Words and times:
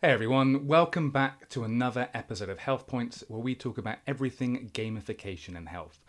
Hey 0.00 0.10
everyone, 0.10 0.68
welcome 0.68 1.10
back 1.10 1.48
to 1.48 1.64
another 1.64 2.08
episode 2.14 2.48
of 2.50 2.60
Health 2.60 2.86
Points 2.86 3.24
where 3.26 3.40
we 3.40 3.56
talk 3.56 3.78
about 3.78 3.98
everything 4.06 4.70
gamification 4.72 5.56
and 5.56 5.68
health. 5.68 6.04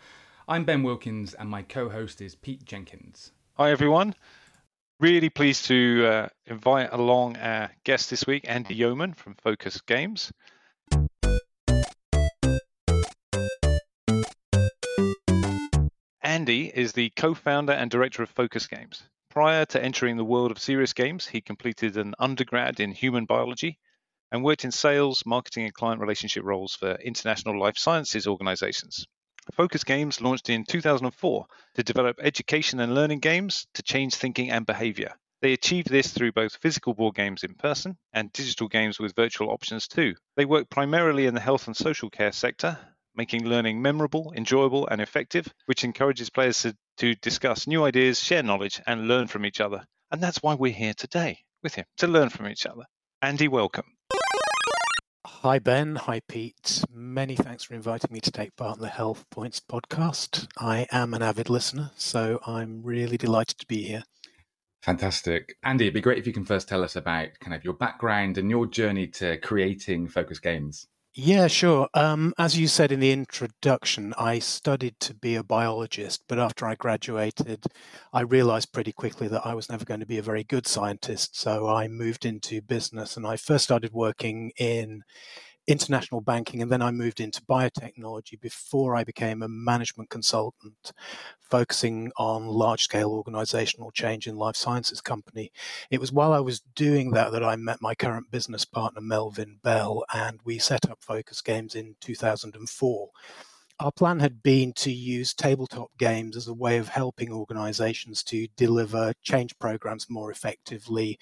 I'm 0.46 0.64
Ben 0.64 0.84
Wilkins 0.84 1.34
and 1.34 1.50
my 1.50 1.62
co 1.62 1.88
host 1.88 2.20
is 2.20 2.36
Pete 2.36 2.64
Jenkins. 2.64 3.32
Hi 3.54 3.72
everyone. 3.72 4.14
Really 5.00 5.28
pleased 5.28 5.64
to 5.64 6.06
uh, 6.06 6.28
invite 6.46 6.90
along 6.92 7.36
our 7.38 7.72
guest 7.82 8.10
this 8.10 8.24
week, 8.28 8.44
Andy 8.46 8.76
Yeoman 8.76 9.12
from 9.12 9.34
Focus 9.34 9.80
Games. 9.80 10.30
Andy 16.22 16.70
is 16.72 16.92
the 16.92 17.10
co 17.16 17.34
founder 17.34 17.72
and 17.72 17.90
director 17.90 18.22
of 18.22 18.30
Focus 18.30 18.68
Games. 18.68 19.02
Prior 19.30 19.64
to 19.64 19.80
entering 19.80 20.16
the 20.16 20.24
world 20.24 20.50
of 20.50 20.58
serious 20.58 20.92
games, 20.92 21.24
he 21.24 21.40
completed 21.40 21.96
an 21.96 22.16
undergrad 22.18 22.80
in 22.80 22.90
human 22.90 23.26
biology 23.26 23.78
and 24.32 24.44
worked 24.44 24.64
in 24.64 24.70
sales, 24.70 25.24
marketing, 25.26 25.64
and 25.64 25.74
client 25.74 26.00
relationship 26.00 26.44
roles 26.44 26.74
for 26.74 26.92
international 26.94 27.58
life 27.58 27.76
sciences 27.76 28.26
organizations. 28.26 29.06
Focus 29.54 29.84
Games 29.84 30.20
launched 30.20 30.50
in 30.50 30.64
2004 30.64 31.46
to 31.74 31.82
develop 31.82 32.20
education 32.20 32.78
and 32.80 32.94
learning 32.94 33.18
games 33.18 33.66
to 33.74 33.82
change 33.82 34.14
thinking 34.14 34.50
and 34.50 34.64
behavior. 34.64 35.14
They 35.42 35.54
achieve 35.54 35.86
this 35.86 36.12
through 36.12 36.32
both 36.32 36.56
physical 36.56 36.94
board 36.94 37.14
games 37.14 37.42
in 37.42 37.54
person 37.54 37.96
and 38.12 38.32
digital 38.32 38.68
games 38.68 39.00
with 39.00 39.16
virtual 39.16 39.50
options 39.50 39.88
too. 39.88 40.14
They 40.36 40.44
work 40.44 40.68
primarily 40.68 41.26
in 41.26 41.34
the 41.34 41.40
health 41.40 41.66
and 41.66 41.76
social 41.76 42.10
care 42.10 42.32
sector, 42.32 42.78
making 43.14 43.46
learning 43.46 43.80
memorable, 43.80 44.32
enjoyable, 44.36 44.86
and 44.86 45.00
effective, 45.00 45.52
which 45.66 45.82
encourages 45.82 46.30
players 46.30 46.62
to, 46.62 46.76
to 46.98 47.14
discuss 47.16 47.66
new 47.66 47.84
ideas, 47.84 48.22
share 48.22 48.42
knowledge, 48.42 48.80
and 48.86 49.08
learn 49.08 49.26
from 49.26 49.46
each 49.46 49.60
other. 49.60 49.84
And 50.10 50.22
that's 50.22 50.42
why 50.42 50.54
we're 50.54 50.72
here 50.72 50.94
today 50.94 51.38
with 51.62 51.74
him, 51.74 51.86
to 51.98 52.06
learn 52.06 52.28
from 52.28 52.48
each 52.48 52.66
other. 52.66 52.84
Andy, 53.22 53.48
welcome. 53.48 53.86
Hi, 55.26 55.58
Ben. 55.58 55.96
Hi, 55.96 56.20
Pete. 56.20 56.82
Many 56.90 57.36
thanks 57.36 57.64
for 57.64 57.74
inviting 57.74 58.10
me 58.10 58.20
to 58.20 58.30
take 58.30 58.56
part 58.56 58.76
in 58.76 58.82
the 58.82 58.88
Health 58.88 59.26
Points 59.30 59.60
podcast. 59.60 60.48
I 60.58 60.86
am 60.90 61.12
an 61.12 61.22
avid 61.22 61.50
listener, 61.50 61.90
so 61.94 62.40
I'm 62.46 62.82
really 62.82 63.18
delighted 63.18 63.58
to 63.58 63.66
be 63.66 63.82
here. 63.82 64.04
Fantastic. 64.80 65.56
Andy, 65.62 65.84
it'd 65.84 65.94
be 65.94 66.00
great 66.00 66.16
if 66.16 66.26
you 66.26 66.32
can 66.32 66.46
first 66.46 66.68
tell 66.68 66.82
us 66.82 66.96
about 66.96 67.28
kind 67.38 67.54
of 67.54 67.64
your 67.64 67.74
background 67.74 68.38
and 68.38 68.50
your 68.50 68.66
journey 68.66 69.06
to 69.08 69.36
creating 69.38 70.08
Focus 70.08 70.38
Games. 70.38 70.86
Yeah, 71.12 71.48
sure. 71.48 71.88
Um, 71.92 72.32
as 72.38 72.56
you 72.56 72.68
said 72.68 72.92
in 72.92 73.00
the 73.00 73.10
introduction, 73.10 74.14
I 74.16 74.38
studied 74.38 75.00
to 75.00 75.14
be 75.14 75.34
a 75.34 75.42
biologist, 75.42 76.22
but 76.28 76.38
after 76.38 76.66
I 76.66 76.76
graduated, 76.76 77.64
I 78.12 78.20
realized 78.20 78.72
pretty 78.72 78.92
quickly 78.92 79.26
that 79.28 79.44
I 79.44 79.54
was 79.54 79.68
never 79.68 79.84
going 79.84 80.00
to 80.00 80.06
be 80.06 80.18
a 80.18 80.22
very 80.22 80.44
good 80.44 80.68
scientist. 80.68 81.36
So 81.38 81.68
I 81.68 81.88
moved 81.88 82.24
into 82.24 82.62
business 82.62 83.16
and 83.16 83.26
I 83.26 83.36
first 83.36 83.64
started 83.64 83.92
working 83.92 84.52
in 84.56 85.02
international 85.70 86.20
banking, 86.20 86.62
and 86.62 86.70
then 86.70 86.82
I 86.82 86.90
moved 86.90 87.20
into 87.20 87.42
biotechnology 87.42 88.40
before 88.40 88.96
I 88.96 89.04
became 89.04 89.42
a 89.42 89.48
management 89.48 90.10
consultant, 90.10 90.92
focusing 91.40 92.12
on 92.16 92.46
large 92.46 92.82
scale 92.82 93.10
organizational 93.10 93.90
change 93.90 94.26
in 94.26 94.36
life 94.36 94.56
sciences 94.56 95.00
company. 95.00 95.52
It 95.90 96.00
was 96.00 96.12
while 96.12 96.32
I 96.32 96.40
was 96.40 96.60
doing 96.74 97.12
that 97.12 97.32
that 97.32 97.44
I 97.44 97.56
met 97.56 97.82
my 97.82 97.94
current 97.94 98.30
business 98.30 98.64
partner, 98.64 99.00
Melvin 99.00 99.58
Bell, 99.62 100.04
and 100.12 100.40
we 100.44 100.58
set 100.58 100.90
up 100.90 100.98
Focus 101.00 101.40
Games 101.40 101.74
in 101.74 101.96
2004 102.00 103.10
our 103.80 103.90
plan 103.90 104.20
had 104.20 104.42
been 104.42 104.72
to 104.74 104.92
use 104.92 105.32
tabletop 105.32 105.90
games 105.98 106.36
as 106.36 106.46
a 106.48 106.54
way 106.54 106.76
of 106.76 106.88
helping 106.88 107.32
organizations 107.32 108.22
to 108.22 108.46
deliver 108.56 109.14
change 109.22 109.58
programs 109.58 110.10
more 110.10 110.30
effectively 110.30 111.18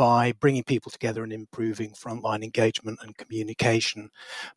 by 0.00 0.32
bringing 0.32 0.64
people 0.64 0.90
together 0.90 1.22
and 1.22 1.30
improving 1.30 1.90
frontline 1.90 2.42
engagement 2.42 2.98
and 3.02 3.18
communication. 3.18 4.08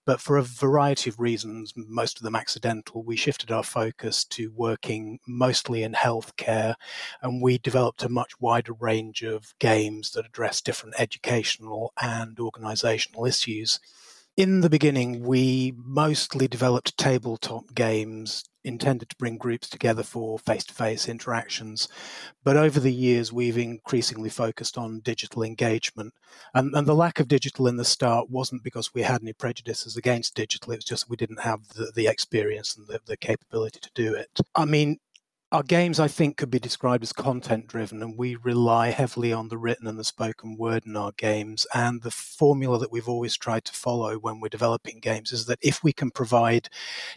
But 0.05 0.21
for 0.21 0.37
a 0.37 0.41
variety 0.41 1.09
of 1.09 1.19
reasons, 1.19 1.73
most 1.75 2.15
of 2.15 2.23
them 2.23 2.33
accidental, 2.33 3.03
we 3.03 3.17
shifted 3.17 3.51
our 3.51 3.61
focus 3.61 4.23
to 4.23 4.53
working 4.55 5.19
mostly 5.27 5.83
in 5.83 5.91
healthcare 5.91 6.75
and 7.21 7.41
we 7.41 7.57
developed 7.57 8.03
a 8.03 8.09
much 8.09 8.39
wider 8.39 8.71
range 8.71 9.21
of 9.21 9.53
games 9.59 10.11
that 10.11 10.25
address 10.25 10.61
different 10.61 10.95
educational 10.97 11.91
and 12.01 12.39
organizational 12.39 13.25
issues. 13.25 13.81
In 14.37 14.61
the 14.61 14.69
beginning, 14.69 15.23
we 15.25 15.73
mostly 15.75 16.47
developed 16.47 16.97
tabletop 16.97 17.75
games 17.75 18.45
intended 18.63 19.09
to 19.09 19.15
bring 19.17 19.37
groups 19.37 19.69
together 19.69 20.03
for 20.03 20.39
face 20.39 20.63
to 20.65 20.73
face 20.73 21.07
interactions. 21.07 21.87
But 22.43 22.57
over 22.57 22.79
the 22.79 22.93
years, 22.93 23.31
we've 23.31 23.57
increasingly 23.57 24.29
focused 24.29 24.77
on 24.77 24.99
digital 25.01 25.43
engagement. 25.43 26.13
And, 26.53 26.73
and, 26.75 26.87
the 26.87 26.95
lack 26.95 27.19
of 27.19 27.27
digital 27.27 27.67
in 27.67 27.77
the 27.77 27.85
start 27.85 28.29
wasn't 28.29 28.63
because 28.63 28.93
we 28.93 29.01
had 29.01 29.21
any 29.21 29.33
prejudices 29.33 29.97
against 29.97 30.35
digital, 30.35 30.73
it 30.73 30.77
was 30.77 30.85
just 30.85 31.09
we 31.09 31.15
didn't 31.15 31.41
have 31.41 31.67
the, 31.69 31.91
the 31.95 32.07
experience 32.07 32.75
and 32.75 32.87
the, 32.87 32.99
the 33.05 33.17
capability 33.17 33.79
to 33.79 33.89
do 33.93 34.15
it. 34.15 34.29
I 34.55 34.65
mean, 34.65 34.99
our 35.53 35.61
games, 35.61 35.99
I 35.99 36.07
think, 36.07 36.37
could 36.37 36.49
be 36.49 36.57
described 36.57 37.03
as 37.03 37.13
content 37.13 37.67
driven, 37.67 38.01
and 38.01 38.17
we 38.17 38.35
rely 38.37 38.89
heavily 38.89 39.31
on 39.31 39.49
the 39.49 39.57
written 39.59 39.85
and 39.85 39.99
the 39.99 40.03
spoken 40.03 40.57
word 40.57 40.87
in 40.87 40.97
our 40.97 41.11
games. 41.11 41.67
And 41.75 42.01
the 42.01 42.09
formula 42.09 42.79
that 42.79 42.91
we've 42.91 43.07
always 43.07 43.37
tried 43.37 43.63
to 43.65 43.71
follow 43.71 44.17
when 44.17 44.39
we're 44.39 44.49
developing 44.49 44.99
games 44.99 45.31
is 45.31 45.45
that 45.45 45.59
if 45.61 45.83
we 45.83 45.93
can 45.93 46.09
provide 46.09 46.69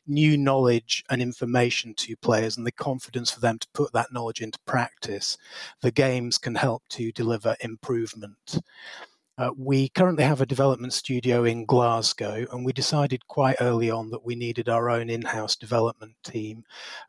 new 0.06 0.36
knowledge 0.36 1.02
and 1.08 1.22
information 1.22 1.94
to 1.94 2.14
players 2.16 2.58
and 2.58 2.66
the 2.66 2.72
confidence 2.72 3.30
for 3.30 3.40
them 3.40 3.58
to 3.58 3.68
put 3.72 3.94
that 3.94 4.12
knowledge 4.12 4.42
into 4.42 4.58
practice, 4.66 5.38
the 5.80 5.90
games 5.90 6.36
can 6.36 6.56
help 6.56 6.82
to 6.90 7.10
deliver 7.12 7.56
improvement. 7.60 8.58
Uh, 9.38 9.50
we 9.58 9.90
currently 9.90 10.24
have 10.24 10.40
a 10.40 10.46
development 10.46 10.94
studio 10.94 11.44
in 11.44 11.66
Glasgow, 11.66 12.46
and 12.52 12.64
we 12.64 12.72
decided 12.72 13.26
quite 13.26 13.56
early 13.60 13.90
on 13.90 14.08
that 14.10 14.24
we 14.24 14.34
needed 14.34 14.70
our 14.70 14.88
own 14.88 15.10
in 15.10 15.20
house 15.20 15.56
development 15.56 16.14
team. 16.24 16.64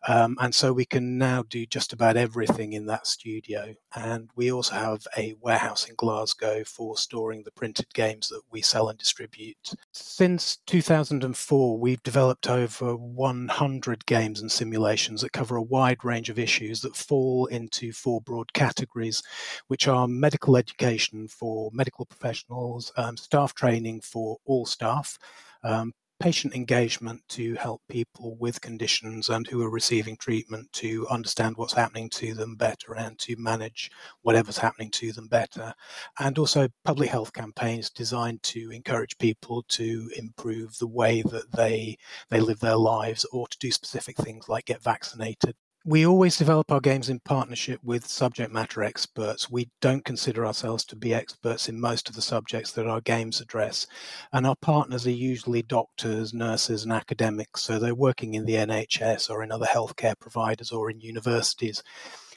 Um, 0.09 0.35
and 0.41 0.53
so 0.53 0.73
we 0.73 0.83
can 0.83 1.17
now 1.17 1.43
do 1.43 1.65
just 1.65 1.93
about 1.93 2.17
everything 2.17 2.73
in 2.73 2.85
that 2.87 3.07
studio. 3.07 3.73
And 3.95 4.29
we 4.35 4.51
also 4.51 4.75
have 4.75 5.07
a 5.17 5.35
warehouse 5.39 5.87
in 5.87 5.95
Glasgow 5.95 6.65
for 6.65 6.97
storing 6.97 7.43
the 7.43 7.51
printed 7.51 7.93
games 7.93 8.27
that 8.27 8.41
we 8.51 8.61
sell 8.61 8.89
and 8.89 8.99
distribute. 8.99 9.73
Since 9.93 10.57
2004, 10.67 11.79
we've 11.79 12.03
developed 12.03 12.49
over 12.49 12.97
100 12.97 14.05
games 14.05 14.41
and 14.41 14.51
simulations 14.51 15.21
that 15.21 15.31
cover 15.31 15.55
a 15.55 15.61
wide 15.61 16.03
range 16.03 16.29
of 16.29 16.39
issues 16.39 16.81
that 16.81 16.95
fall 16.97 17.45
into 17.45 17.93
four 17.93 18.19
broad 18.19 18.51
categories, 18.51 19.23
which 19.67 19.87
are 19.87 20.09
medical 20.09 20.57
education 20.57 21.29
for 21.29 21.69
medical 21.71 22.05
professionals, 22.17 22.91
um, 22.97 23.17
staff 23.17 23.53
training 23.53 24.01
for 24.01 24.37
all 24.45 24.65
staff, 24.65 25.17
um, 25.63 25.93
patient 26.19 26.55
engagement 26.55 27.21
to 27.29 27.53
help 27.55 27.81
people 27.89 28.35
with 28.39 28.59
conditions 28.59 29.29
and 29.29 29.45
who 29.45 29.61
are 29.61 29.69
receiving 29.69 30.17
treatment 30.17 30.67
to 30.73 31.07
understand 31.09 31.55
what's 31.55 31.73
happening 31.73 32.09
to 32.09 32.33
them 32.33 32.55
better 32.55 32.95
and 32.95 33.19
to 33.19 33.35
manage 33.37 33.91
whatever's 34.23 34.57
happening 34.57 34.89
to 34.89 35.11
them 35.11 35.27
better. 35.27 35.71
And 36.19 36.37
also 36.39 36.67
public 36.83 37.09
health 37.09 37.33
campaigns 37.33 37.91
designed 37.91 38.41
to 38.43 38.71
encourage 38.71 39.17
people 39.19 39.63
to 39.69 40.09
improve 40.17 40.75
the 40.79 40.87
way 40.87 41.21
that 41.23 41.51
they 41.51 41.97
they 42.29 42.39
live 42.39 42.59
their 42.59 42.77
lives 42.77 43.25
or 43.31 43.47
to 43.47 43.57
do 43.59 43.71
specific 43.71 44.17
things 44.17 44.49
like 44.49 44.65
get 44.65 44.81
vaccinated 44.81 45.55
we 45.87 46.05
always 46.05 46.35
develop 46.35 46.69
our 46.69 46.81
games 46.81 47.07
in 47.07 47.17
partnership 47.21 47.79
with 47.81 48.05
subject 48.05 48.51
matter 48.51 48.83
experts. 48.83 49.49
We 49.49 49.69
don't 49.79 50.03
consider 50.03 50.45
ourselves 50.45 50.83
to 50.83 50.97
be 50.97 51.13
experts 51.13 51.69
in 51.69 51.79
most 51.79 52.09
of 52.09 52.15
the 52.15 52.21
subjects 52.21 52.73
that 52.73 52.87
our 52.87 52.99
games 52.99 53.39
address. 53.39 53.87
And 54.33 54.45
our 54.45 54.57
partners 54.57 55.07
are 55.07 55.11
usually 55.11 55.61
doctors, 55.61 56.33
nurses, 56.33 56.83
and 56.83 56.91
academics. 56.91 57.61
So 57.61 57.79
they're 57.79 57.95
working 57.95 58.33
in 58.33 58.43
the 58.43 58.55
NHS 58.55 59.29
or 59.29 59.41
in 59.43 59.51
other 59.53 59.65
healthcare 59.65 60.19
providers 60.19 60.73
or 60.73 60.91
in 60.91 60.99
universities. 60.99 61.81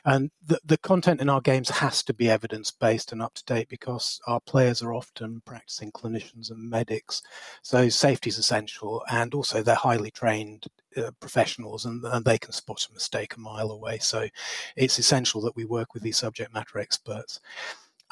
And 0.04 0.30
the, 0.46 0.58
the 0.64 0.78
content 0.78 1.20
in 1.20 1.28
our 1.28 1.40
games 1.40 1.68
has 1.70 2.02
to 2.04 2.14
be 2.14 2.30
evidence 2.30 2.70
based 2.70 3.12
and 3.12 3.22
up 3.22 3.34
to 3.34 3.44
date 3.44 3.68
because 3.68 4.20
our 4.26 4.40
players 4.40 4.82
are 4.82 4.94
often 4.94 5.42
practicing 5.44 5.92
clinicians 5.92 6.50
and 6.50 6.70
medics. 6.70 7.22
So 7.62 7.88
safety 7.88 8.30
is 8.30 8.38
essential. 8.38 9.02
And 9.10 9.34
also, 9.34 9.62
they're 9.62 9.74
highly 9.74 10.10
trained 10.10 10.66
uh, 10.96 11.10
professionals 11.20 11.84
and, 11.84 12.04
and 12.04 12.24
they 12.24 12.38
can 12.38 12.52
spot 12.52 12.86
a 12.90 12.94
mistake 12.94 13.36
a 13.36 13.40
mile 13.40 13.70
away. 13.70 13.98
So 13.98 14.28
it's 14.76 14.98
essential 14.98 15.40
that 15.42 15.56
we 15.56 15.64
work 15.64 15.94
with 15.94 16.02
these 16.02 16.16
subject 16.16 16.52
matter 16.52 16.78
experts. 16.78 17.40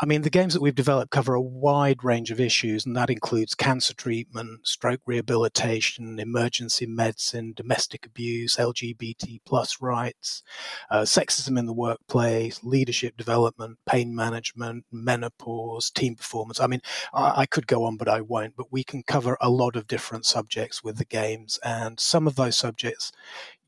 I 0.01 0.07
mean, 0.07 0.23
the 0.23 0.31
games 0.31 0.55
that 0.55 0.63
we've 0.63 0.75
developed 0.75 1.11
cover 1.11 1.35
a 1.35 1.41
wide 1.41 2.05
range 2.05 2.31
of 2.31 2.41
issues, 2.41 2.87
and 2.87 2.97
that 2.97 3.11
includes 3.11 3.57
cancer 3.57 3.93
treatment, 3.93 4.67
stroke 4.67 5.01
rehabilitation, 5.07 6.21
emergency 6.21 6.87
medicine, 6.87 7.53
domestic 7.57 8.07
abuse, 8.07 8.57
LGBT 8.57 9.41
plus 9.45 9.81
rights, 9.81 10.45
uh, 10.89 11.03
sexism 11.03 11.59
in 11.59 11.67
the 11.67 11.73
workplace, 11.73 12.63
leadership 12.63 13.17
development, 13.17 13.79
pain 13.87 14.15
management, 14.15 14.85
menopause, 14.93 15.91
team 15.91 16.15
performance. 16.15 16.61
I 16.61 16.69
mean, 16.69 16.83
I, 17.13 17.41
I 17.41 17.47
could 17.47 17.67
go 17.67 17.83
on, 17.83 17.97
but 17.97 18.09
I 18.09 18.21
won't. 18.21 18.55
But 18.57 18.71
we 18.71 18.85
can 18.85 19.03
cover 19.03 19.37
a 19.41 19.51
lot 19.51 19.75
of 19.75 19.89
different 19.89 20.27
subjects 20.27 20.85
with 20.85 20.99
the 20.99 21.05
games, 21.05 21.59
and 21.65 21.99
some 21.99 22.29
of 22.29 22.37
those 22.37 22.57
subjects 22.57 23.11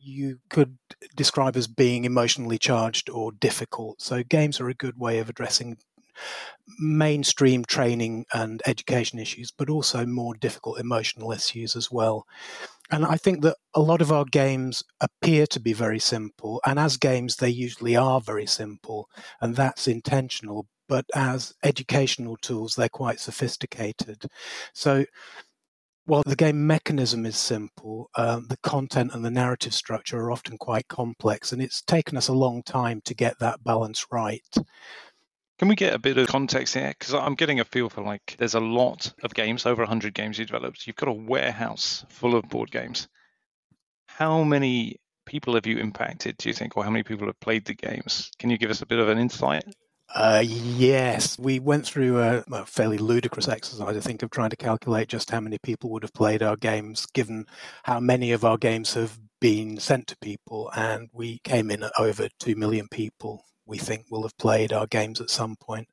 you 0.03 0.39
could 0.49 0.79
describe 1.15 1.57
as 1.57 1.67
being 1.67 2.05
emotionally 2.05 2.59
charged 2.59 3.11
or 3.11 3.33
difficult. 3.33 4.01
So 4.01 4.23
games 4.23 4.61
are 4.61 4.69
a 4.69 4.75
good 4.75 4.99
way 4.99 5.19
of 5.19 5.29
addressing 5.29 5.77
mainstream 6.79 7.65
training 7.65 8.25
and 8.33 8.63
education 8.67 9.19
issues, 9.19 9.51
but 9.51 9.71
also 9.71 10.07
more 10.07 10.35
difficult 10.35 10.79
emotional 10.79 11.33
issues 11.33 11.77
as 11.77 11.91
well. 11.91 12.27
And 12.91 13.05
I 13.05 13.17
think 13.17 13.43
that 13.43 13.57
a 13.75 13.81
lot 13.81 14.03
of 14.03 14.11
our 14.11 14.25
games 14.25 14.83
appear 15.01 15.47
to 15.49 15.61
be 15.61 15.73
very 15.73 16.01
simple. 16.01 16.61
And 16.67 16.79
as 16.79 16.97
games, 16.97 17.37
they 17.37 17.51
usually 17.51 17.97
are 17.97 18.21
very 18.21 18.47
simple. 18.47 19.09
And 19.41 19.55
that's 19.55 19.87
intentional. 19.87 20.67
But 20.89 21.05
as 21.15 21.55
educational 21.63 22.37
tools, 22.39 22.75
they're 22.75 22.89
quite 22.89 23.21
sophisticated. 23.21 24.25
So 24.75 25.05
while 26.07 26.25
the 26.27 26.35
game 26.35 26.67
mechanism 26.67 27.25
is 27.25 27.37
simple, 27.37 28.11
um, 28.17 28.47
the 28.49 28.57
content 28.65 29.15
and 29.15 29.25
the 29.25 29.31
narrative 29.31 29.73
structure 29.73 30.19
are 30.19 30.33
often 30.33 30.59
quite 30.59 30.89
complex. 30.89 31.53
And 31.53 31.63
it's 31.63 31.83
taken 31.83 32.17
us 32.17 32.27
a 32.27 32.33
long 32.33 32.65
time 32.65 33.01
to 33.05 33.15
get 33.15 33.39
that 33.39 33.63
balance 33.63 34.07
right. 34.11 34.43
Can 35.61 35.69
we 35.69 35.75
get 35.75 35.93
a 35.93 35.99
bit 35.99 36.17
of 36.17 36.27
context 36.27 36.73
here? 36.73 36.89
Because 36.89 37.13
I'm 37.13 37.35
getting 37.35 37.61
a 37.61 37.67
feel 37.67 37.91
for 37.91 38.03
like 38.03 38.35
there's 38.39 38.55
a 38.55 38.61
lot 38.61 39.13
of 39.23 39.35
games, 39.35 39.67
over 39.67 39.83
100 39.83 40.15
games 40.15 40.39
you 40.39 40.47
developed. 40.47 40.87
You've 40.87 40.97
got 40.97 41.11
a 41.11 41.13
warehouse 41.13 42.03
full 42.09 42.35
of 42.35 42.49
board 42.49 42.71
games. 42.71 43.09
How 44.07 44.43
many 44.43 44.97
people 45.27 45.57
have 45.57 45.67
you 45.67 45.77
impacted, 45.77 46.39
do 46.39 46.49
you 46.49 46.55
think, 46.55 46.79
or 46.79 46.85
how 46.85 46.89
many 46.89 47.03
people 47.03 47.27
have 47.27 47.39
played 47.41 47.67
the 47.67 47.75
games? 47.75 48.31
Can 48.39 48.49
you 48.49 48.57
give 48.57 48.71
us 48.71 48.81
a 48.81 48.87
bit 48.87 49.01
of 49.01 49.11
an 49.11 49.19
insight? 49.19 49.65
Uh, 50.15 50.43
yes, 50.43 51.39
we 51.39 51.59
went 51.59 51.85
through 51.85 52.23
a, 52.23 52.43
a, 52.51 52.65
fairly 52.65 52.97
ludicrous 52.97 53.47
exercise, 53.47 53.99
I 53.99 54.01
think, 54.01 54.23
of 54.23 54.31
trying 54.31 54.51
to 54.51 54.57
calculate 54.57 55.09
just 55.09 55.31
how 55.31 55.41
many 55.41 55.59
people 55.59 55.91
would 55.91 56.05
have 56.05 56.15
played 56.15 56.43
our 56.43 56.57
games, 56.57 57.05
given 57.13 57.45
how 57.83 58.01
many 58.01 58.33
of 58.33 58.47
our 58.47 58.57
games 58.57 58.95
have 58.95 59.19
been 59.43 59.77
sent 59.77 60.07
to 60.07 60.17
people. 60.23 60.71
And 60.75 61.11
we 61.13 61.39
came 61.45 61.71
in 61.71 61.83
at 61.83 61.93
over 61.99 62.29
2 62.39 62.57
million 62.57 62.89
people 62.91 63.45
we 63.71 63.79
think 63.79 64.07
will 64.11 64.23
have 64.23 64.37
played 64.37 64.73
our 64.73 64.87
games 64.87 65.21
at 65.21 65.31
some 65.31 65.57
point. 65.57 65.89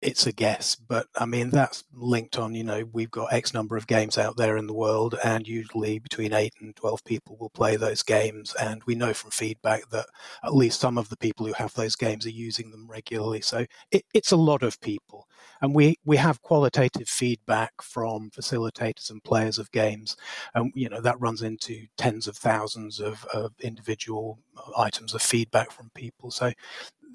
It's 0.00 0.26
a 0.26 0.32
guess, 0.32 0.76
but 0.76 1.08
I 1.14 1.26
mean, 1.26 1.50
that's 1.50 1.84
linked 1.92 2.38
on, 2.38 2.54
you 2.54 2.64
know, 2.64 2.84
we've 2.90 3.10
got 3.10 3.34
X 3.34 3.52
number 3.52 3.76
of 3.76 3.86
games 3.86 4.16
out 4.16 4.38
there 4.38 4.56
in 4.56 4.66
the 4.66 4.72
world, 4.72 5.14
and 5.22 5.46
usually 5.46 5.98
between 5.98 6.32
8 6.32 6.54
and 6.60 6.74
12 6.74 7.04
people 7.04 7.36
will 7.38 7.50
play 7.50 7.76
those 7.76 8.02
games. 8.02 8.54
And 8.58 8.82
we 8.84 8.94
know 8.94 9.12
from 9.12 9.30
feedback 9.30 9.90
that 9.90 10.06
at 10.42 10.54
least 10.54 10.80
some 10.80 10.96
of 10.96 11.10
the 11.10 11.18
people 11.18 11.44
who 11.44 11.52
have 11.52 11.74
those 11.74 11.96
games 11.96 12.24
are 12.24 12.30
using 12.30 12.70
them 12.70 12.88
regularly. 12.88 13.42
So 13.42 13.66
it, 13.90 14.06
it's 14.14 14.32
a 14.32 14.36
lot 14.36 14.62
of 14.62 14.80
people. 14.80 15.26
And 15.60 15.74
we, 15.74 15.98
we 16.06 16.16
have 16.16 16.40
qualitative 16.40 17.08
feedback 17.08 17.72
from 17.82 18.30
facilitators 18.30 19.10
and 19.10 19.22
players 19.22 19.58
of 19.58 19.70
games. 19.70 20.16
And, 20.54 20.72
you 20.74 20.88
know, 20.88 21.02
that 21.02 21.20
runs 21.20 21.42
into 21.42 21.86
tens 21.98 22.26
of 22.26 22.38
thousands 22.38 23.00
of, 23.00 23.26
of 23.34 23.52
individual 23.60 24.38
items 24.78 25.12
of 25.12 25.20
feedback 25.20 25.70
from 25.70 25.90
people. 25.94 26.30
So 26.30 26.52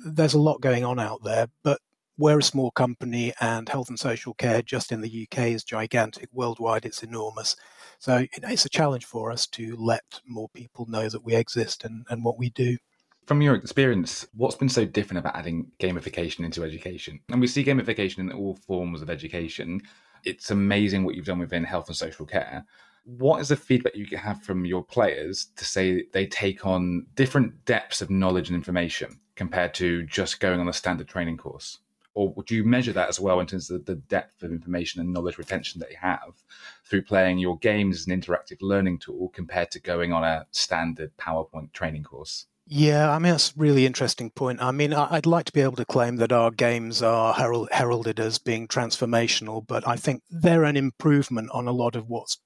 there's 0.03 0.33
a 0.33 0.39
lot 0.39 0.61
going 0.61 0.83
on 0.83 0.99
out 0.99 1.23
there, 1.23 1.47
but 1.63 1.79
we're 2.17 2.39
a 2.39 2.43
small 2.43 2.71
company 2.71 3.33
and 3.41 3.67
health 3.67 3.89
and 3.89 3.99
social 3.99 4.33
care 4.33 4.61
just 4.61 4.91
in 4.91 5.01
the 5.01 5.27
UK 5.27 5.47
is 5.47 5.63
gigantic. 5.63 6.29
Worldwide, 6.31 6.85
it's 6.85 7.03
enormous. 7.03 7.55
So 7.99 8.25
it's 8.31 8.65
a 8.65 8.69
challenge 8.69 9.05
for 9.05 9.31
us 9.31 9.47
to 9.47 9.75
let 9.77 10.03
more 10.25 10.49
people 10.49 10.85
know 10.87 11.09
that 11.09 11.25
we 11.25 11.35
exist 11.35 11.83
and, 11.83 12.05
and 12.09 12.23
what 12.23 12.37
we 12.37 12.49
do. 12.51 12.77
From 13.25 13.41
your 13.41 13.55
experience, 13.55 14.27
what's 14.33 14.55
been 14.55 14.69
so 14.69 14.85
different 14.85 15.19
about 15.19 15.35
adding 15.35 15.71
gamification 15.79 16.45
into 16.45 16.63
education? 16.63 17.19
And 17.29 17.41
we 17.41 17.47
see 17.47 17.63
gamification 17.63 18.19
in 18.19 18.31
all 18.31 18.55
forms 18.67 19.01
of 19.01 19.09
education. 19.09 19.81
It's 20.23 20.51
amazing 20.51 21.03
what 21.03 21.15
you've 21.15 21.25
done 21.25 21.39
within 21.39 21.63
health 21.63 21.87
and 21.87 21.97
social 21.97 22.25
care. 22.25 22.63
What 23.03 23.41
is 23.41 23.49
the 23.49 23.55
feedback 23.55 23.95
you 23.95 24.05
have 24.17 24.41
from 24.43 24.65
your 24.65 24.83
players 24.83 25.47
to 25.55 25.65
say 25.65 26.05
they 26.13 26.27
take 26.27 26.65
on 26.65 27.07
different 27.15 27.65
depths 27.65 28.01
of 28.01 28.09
knowledge 28.09 28.49
and 28.49 28.55
information 28.55 29.19
compared 29.35 29.73
to 29.75 30.03
just 30.03 30.39
going 30.39 30.59
on 30.59 30.67
a 30.67 30.73
standard 30.73 31.07
training 31.07 31.37
course? 31.37 31.79
Or 32.13 32.29
would 32.33 32.49
you 32.49 32.63
measure 32.63 32.93
that 32.93 33.09
as 33.09 33.19
well 33.19 33.41
in 33.41 33.47
terms 33.47 33.69
of 33.69 33.85
the 33.85 33.95
depth 33.95 34.41
of 34.41 34.51
information 34.51 35.01
and 35.01 35.11
knowledge 35.11 35.37
retention 35.37 35.79
that 35.81 35.91
you 35.91 35.97
have 35.99 36.43
through 36.85 37.01
playing 37.01 37.39
your 37.39 37.57
games 37.57 37.97
as 37.99 38.07
an 38.07 38.19
interactive 38.19 38.61
learning 38.61 38.99
tool 38.99 39.29
compared 39.33 39.71
to 39.71 39.81
going 39.81 40.13
on 40.13 40.23
a 40.23 40.47
standard 40.51 41.11
PowerPoint 41.17 41.73
training 41.73 42.03
course? 42.03 42.45
Yeah, 42.67 43.11
I 43.11 43.19
mean, 43.19 43.33
that's 43.33 43.51
a 43.51 43.59
really 43.59 43.85
interesting 43.85 44.31
point. 44.31 44.59
I 44.59 44.71
mean, 44.71 44.91
I'd 44.91 45.27
like 45.27 45.45
to 45.45 45.51
be 45.51 45.61
able 45.61 45.75
to 45.75 45.85
claim 45.85 46.15
that 46.15 46.31
our 46.31 46.49
games 46.49 47.03
are 47.03 47.33
heralded 47.71 48.19
as 48.19 48.39
being 48.39 48.67
transformational, 48.67 49.67
but 49.67 49.87
I 49.87 49.97
think 49.97 50.23
they're 50.31 50.63
an 50.63 50.75
improvement 50.75 51.51
on 51.51 51.67
a 51.67 51.71
lot 51.71 51.95
of 51.95 52.09
what's 52.09 52.39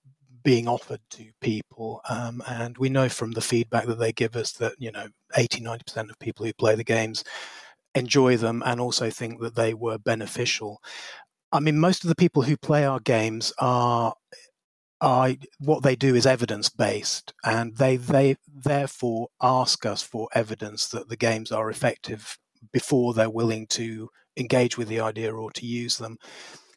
being 0.50 0.68
offered 0.68 1.02
to 1.12 1.26
people. 1.42 2.02
Um, 2.10 2.42
and 2.48 2.76
we 2.80 2.90
know 2.90 3.08
from 3.08 3.34
the 3.34 3.40
feedback 3.40 3.86
that 3.86 4.00
they 4.00 4.12
give 4.12 4.36
us 4.36 4.52
that, 4.54 4.74
you 4.80 4.92
know, 4.92 5.06
80, 5.38 5.62
90% 5.62 6.10
of 6.10 6.18
people 6.18 6.44
who 6.44 6.54
play 6.54 6.74
the 6.74 6.84
games 6.84 7.24
enjoy 7.94 8.36
them 8.36 8.64
and 8.66 8.82
also 8.82 9.12
think 9.12 9.42
that 9.42 9.54
they 9.54 9.76
were 9.76 10.00
beneficial. 10.00 10.82
I 11.52 11.60
mean, 11.60 11.78
most 11.78 12.04
of 12.04 12.08
the 12.08 12.16
people 12.16 12.42
who 12.42 12.58
play 12.58 12.84
our 12.84 13.00
games 13.00 13.54
are 13.60 14.16
are 15.02 15.36
what 15.60 15.84
they 15.84 15.96
do 15.96 16.16
is 16.16 16.26
evidence 16.26 16.68
based, 16.68 17.32
and 17.46 17.78
they 17.78 17.98
they 17.98 18.36
therefore 18.52 19.28
ask 19.40 19.86
us 19.86 20.02
for 20.02 20.30
evidence 20.34 20.88
that 20.88 21.10
the 21.10 21.16
games 21.16 21.52
are 21.52 21.70
effective 21.70 22.40
before 22.74 23.14
they're 23.14 23.30
willing 23.30 23.68
to 23.68 24.10
engage 24.36 24.80
with 24.80 24.88
the 24.88 25.00
idea 25.00 25.32
or 25.32 25.52
to 25.52 25.68
use 25.68 26.00
them. 26.00 26.18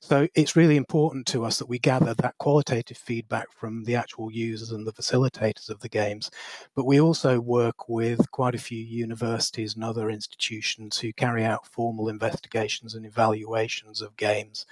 So 0.04 0.26
it's 0.34 0.56
really 0.56 0.76
important 0.76 1.28
to 1.28 1.44
us 1.44 1.58
that 1.58 1.68
we 1.68 1.78
gather 1.78 2.12
that 2.12 2.36
qualitative 2.38 2.98
feedback 2.98 3.52
from 3.52 3.84
the 3.84 3.94
actual 3.94 4.32
users 4.32 4.72
and 4.72 4.84
the 4.84 4.92
facilitators 4.92 5.70
of 5.70 5.78
the 5.78 5.88
games. 5.88 6.28
But 6.74 6.86
we 6.86 7.00
also 7.00 7.38
work 7.38 7.88
with 7.88 8.28
quite 8.32 8.56
a 8.56 8.58
few 8.58 8.82
universities 8.82 9.76
and 9.76 9.84
other 9.84 10.10
institutions 10.10 10.98
who 10.98 11.12
carry 11.12 11.44
out 11.44 11.68
formal 11.68 12.08
investigations 12.08 12.96
and 12.96 13.06
evaluations 13.06 14.02
of 14.02 14.16
games. 14.16 14.66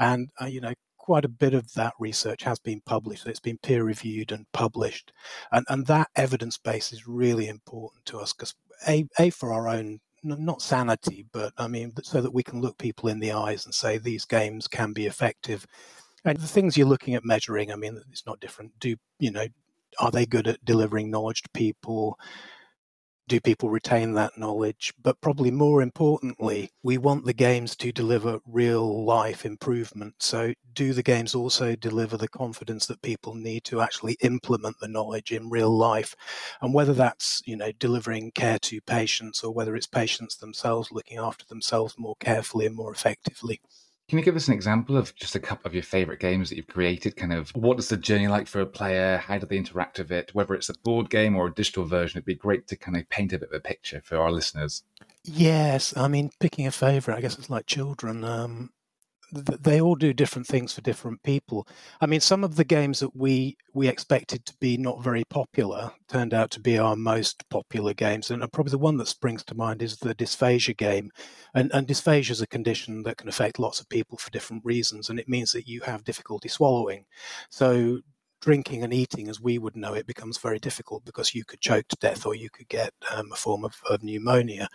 And, 0.00 0.30
uh, 0.40 0.46
you 0.46 0.60
know, 0.60 0.74
quite 0.98 1.24
a 1.24 1.28
bit 1.28 1.54
of 1.54 1.72
that 1.74 1.94
research 2.00 2.42
has 2.42 2.58
been 2.58 2.80
published. 2.80 3.24
It's 3.28 3.38
been 3.38 3.58
peer 3.58 3.84
reviewed 3.84 4.32
and 4.32 4.50
published. 4.50 5.12
And, 5.52 5.64
and 5.68 5.86
that 5.86 6.08
evidence 6.16 6.58
base 6.58 6.92
is 6.92 7.06
really 7.06 7.46
important 7.46 8.04
to 8.06 8.18
us 8.18 8.32
because, 8.32 8.56
a, 8.88 9.06
a, 9.16 9.30
for 9.30 9.52
our 9.52 9.68
own 9.68 10.00
not 10.22 10.62
sanity, 10.62 11.26
but 11.32 11.52
I 11.58 11.68
mean, 11.68 11.92
so 12.02 12.20
that 12.20 12.32
we 12.32 12.42
can 12.42 12.60
look 12.60 12.78
people 12.78 13.08
in 13.08 13.20
the 13.20 13.32
eyes 13.32 13.64
and 13.64 13.74
say 13.74 13.98
these 13.98 14.24
games 14.24 14.68
can 14.68 14.92
be 14.92 15.06
effective. 15.06 15.66
And 16.24 16.38
the 16.38 16.46
things 16.46 16.76
you're 16.76 16.86
looking 16.86 17.14
at 17.14 17.24
measuring, 17.24 17.72
I 17.72 17.76
mean, 17.76 18.00
it's 18.10 18.26
not 18.26 18.40
different. 18.40 18.78
Do 18.78 18.96
you 19.18 19.30
know? 19.30 19.46
Are 19.98 20.10
they 20.10 20.24
good 20.24 20.48
at 20.48 20.64
delivering 20.64 21.10
knowledge 21.10 21.42
to 21.42 21.50
people? 21.50 22.18
Do 23.32 23.40
people 23.40 23.70
retain 23.70 24.12
that 24.12 24.36
knowledge? 24.36 24.92
But 25.02 25.20
probably 25.22 25.50
more 25.50 25.80
importantly, 25.80 26.70
we 26.82 26.98
want 26.98 27.24
the 27.24 27.32
games 27.32 27.74
to 27.76 27.90
deliver 27.90 28.40
real 28.44 29.04
life 29.06 29.46
improvement. 29.46 30.16
So, 30.18 30.52
do 30.74 30.92
the 30.92 31.02
games 31.02 31.34
also 31.34 31.74
deliver 31.74 32.18
the 32.18 32.28
confidence 32.28 32.84
that 32.86 33.00
people 33.00 33.34
need 33.34 33.64
to 33.64 33.80
actually 33.80 34.18
implement 34.20 34.80
the 34.80 34.88
knowledge 34.88 35.32
in 35.32 35.48
real 35.48 35.70
life? 35.70 36.14
And 36.60 36.74
whether 36.74 36.92
that's, 36.92 37.40
you 37.46 37.56
know, 37.56 37.72
delivering 37.72 38.32
care 38.32 38.58
to 38.58 38.82
patients 38.82 39.42
or 39.42 39.54
whether 39.54 39.74
it's 39.76 39.86
patients 39.86 40.36
themselves 40.36 40.92
looking 40.92 41.16
after 41.16 41.46
themselves 41.46 41.94
more 41.96 42.16
carefully 42.20 42.66
and 42.66 42.76
more 42.76 42.92
effectively. 42.92 43.62
Can 44.12 44.18
you 44.18 44.26
give 44.26 44.36
us 44.36 44.46
an 44.46 44.52
example 44.52 44.98
of 44.98 45.14
just 45.14 45.36
a 45.36 45.40
couple 45.40 45.66
of 45.66 45.72
your 45.72 45.82
favorite 45.82 46.20
games 46.20 46.50
that 46.50 46.56
you've 46.56 46.66
created? 46.66 47.16
Kind 47.16 47.32
of 47.32 47.48
what 47.56 47.78
is 47.78 47.88
the 47.88 47.96
journey 47.96 48.28
like 48.28 48.46
for 48.46 48.60
a 48.60 48.66
player? 48.66 49.16
How 49.16 49.38
do 49.38 49.46
they 49.46 49.56
interact 49.56 49.98
with 49.98 50.12
it? 50.12 50.34
Whether 50.34 50.52
it's 50.52 50.68
a 50.68 50.74
board 50.84 51.08
game 51.08 51.34
or 51.34 51.46
a 51.46 51.50
digital 51.50 51.86
version, 51.86 52.18
it'd 52.18 52.26
be 52.26 52.34
great 52.34 52.68
to 52.68 52.76
kind 52.76 52.98
of 52.98 53.08
paint 53.08 53.32
a 53.32 53.38
bit 53.38 53.48
of 53.48 53.54
a 53.54 53.60
picture 53.60 54.02
for 54.04 54.18
our 54.18 54.30
listeners. 54.30 54.82
Yes, 55.24 55.96
I 55.96 56.08
mean, 56.08 56.30
picking 56.40 56.66
a 56.66 56.70
favorite, 56.70 57.16
I 57.16 57.22
guess 57.22 57.38
it's 57.38 57.48
like 57.48 57.64
children. 57.64 58.22
Um, 58.22 58.72
they 59.32 59.80
all 59.80 59.94
do 59.94 60.12
different 60.12 60.46
things 60.46 60.74
for 60.74 60.82
different 60.82 61.22
people. 61.22 61.66
I 62.00 62.06
mean, 62.06 62.20
some 62.20 62.44
of 62.44 62.56
the 62.56 62.64
games 62.64 63.00
that 63.00 63.16
we 63.16 63.56
we 63.72 63.88
expected 63.88 64.44
to 64.44 64.54
be 64.60 64.76
not 64.76 65.02
very 65.02 65.24
popular 65.24 65.92
turned 66.08 66.34
out 66.34 66.50
to 66.50 66.60
be 66.60 66.78
our 66.78 66.96
most 66.96 67.48
popular 67.48 67.94
games, 67.94 68.30
and 68.30 68.40
probably 68.52 68.70
the 68.70 68.78
one 68.78 68.98
that 68.98 69.08
springs 69.08 69.42
to 69.44 69.54
mind 69.54 69.82
is 69.82 69.96
the 69.96 70.14
dysphagia 70.14 70.76
game. 70.76 71.10
And, 71.54 71.70
and 71.72 71.86
dysphagia 71.86 72.30
is 72.30 72.42
a 72.42 72.46
condition 72.46 73.02
that 73.04 73.16
can 73.16 73.28
affect 73.28 73.58
lots 73.58 73.80
of 73.80 73.88
people 73.88 74.18
for 74.18 74.30
different 74.30 74.64
reasons, 74.64 75.08
and 75.08 75.18
it 75.18 75.28
means 75.28 75.52
that 75.52 75.66
you 75.66 75.80
have 75.82 76.04
difficulty 76.04 76.48
swallowing. 76.48 77.06
So 77.48 78.00
drinking 78.42 78.82
and 78.82 78.92
eating 78.92 79.28
as 79.28 79.40
we 79.40 79.56
would 79.56 79.76
know 79.76 79.94
it 79.94 80.06
becomes 80.06 80.36
very 80.36 80.58
difficult 80.58 81.04
because 81.04 81.34
you 81.34 81.44
could 81.44 81.60
choke 81.60 81.86
to 81.88 81.96
death 82.00 82.26
or 82.26 82.34
you 82.34 82.50
could 82.50 82.68
get 82.68 82.92
um, 83.14 83.30
a 83.32 83.36
form 83.36 83.64
of, 83.64 83.76
of 83.88 84.02
pneumonia. 84.02 84.68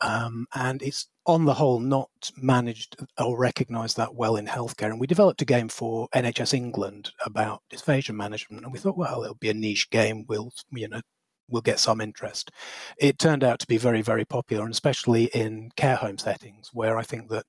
Um, 0.00 0.46
and 0.54 0.82
it's 0.82 1.08
on 1.26 1.44
the 1.44 1.54
whole 1.54 1.80
not 1.80 2.08
managed 2.36 2.96
or 3.18 3.38
recognised 3.38 3.98
that 3.98 4.14
well 4.14 4.36
in 4.36 4.46
healthcare. 4.46 4.86
And 4.86 4.98
we 4.98 5.06
developed 5.06 5.42
a 5.42 5.46
game 5.46 5.68
for 5.68 6.08
NHS 6.14 6.54
England 6.54 7.12
about 7.24 7.62
dysphagia 7.70 8.14
management, 8.14 8.64
and 8.64 8.72
we 8.72 8.78
thought, 8.78 8.96
well, 8.96 9.22
it'll 9.22 9.36
be 9.36 9.50
a 9.50 9.54
niche 9.54 9.90
game. 9.90 10.24
We'll, 10.26 10.50
you 10.72 10.88
know, 10.88 11.00
we'll 11.48 11.62
get 11.62 11.78
some 11.78 12.00
interest. 12.00 12.50
It 12.98 13.18
turned 13.18 13.44
out 13.44 13.58
to 13.60 13.66
be 13.66 13.76
very, 13.76 14.02
very 14.02 14.24
popular, 14.24 14.64
and 14.64 14.72
especially 14.72 15.24
in 15.34 15.70
care 15.76 15.96
home 15.96 16.18
settings, 16.18 16.70
where 16.72 16.96
I 16.96 17.02
think 17.02 17.28
that 17.30 17.44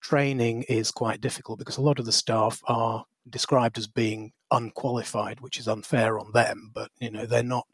training 0.00 0.64
is 0.64 0.90
quite 0.90 1.20
difficult 1.20 1.58
because 1.58 1.76
a 1.76 1.82
lot 1.82 1.98
of 1.98 2.06
the 2.06 2.12
staff 2.12 2.60
are 2.66 3.04
described 3.30 3.78
as 3.78 3.86
being 3.86 4.32
unqualified, 4.50 5.40
which 5.40 5.58
is 5.58 5.68
unfair 5.68 6.18
on 6.18 6.32
them. 6.32 6.70
But 6.74 6.90
you 7.00 7.10
know 7.10 7.26
they're 7.26 7.42
not 7.42 7.66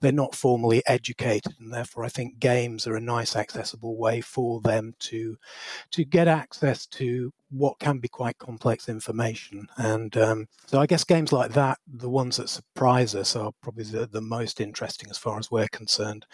they're 0.00 0.12
not 0.12 0.34
formally 0.34 0.82
educated, 0.86 1.54
and 1.58 1.72
therefore 1.72 2.04
I 2.04 2.08
think 2.08 2.38
games 2.38 2.86
are 2.86 2.96
a 2.96 3.00
nice 3.00 3.36
accessible 3.36 3.96
way 3.96 4.20
for 4.20 4.60
them 4.60 4.94
to 5.00 5.36
to 5.92 6.04
get 6.04 6.28
access 6.28 6.86
to 6.86 7.32
what 7.50 7.78
can 7.78 7.98
be 7.98 8.08
quite 8.08 8.38
complex 8.38 8.88
information. 8.88 9.66
And 9.76 10.16
um, 10.16 10.48
so 10.66 10.80
I 10.80 10.86
guess 10.86 11.04
games 11.04 11.32
like 11.32 11.52
that, 11.52 11.78
the 11.86 12.10
ones 12.10 12.36
that 12.36 12.48
surprise 12.48 13.14
us, 13.14 13.36
are 13.36 13.52
probably 13.62 13.84
the, 13.84 14.06
the 14.06 14.20
most 14.20 14.60
interesting 14.60 15.08
as 15.10 15.18
far 15.18 15.38
as 15.38 15.50
we're 15.50 15.68
concerned. 15.68 16.26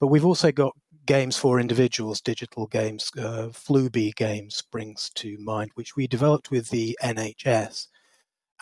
But 0.00 0.06
we've 0.08 0.24
also 0.24 0.50
got 0.52 0.74
games 1.06 1.36
for 1.36 1.60
individuals, 1.60 2.20
digital 2.20 2.66
games. 2.66 3.10
Uh, 3.18 3.48
Fluby 3.52 4.12
Games 4.16 4.56
springs 4.56 5.10
to 5.16 5.36
mind, 5.38 5.70
which 5.74 5.96
we 5.96 6.06
developed 6.06 6.50
with 6.50 6.70
the 6.70 6.98
NHS 7.02 7.88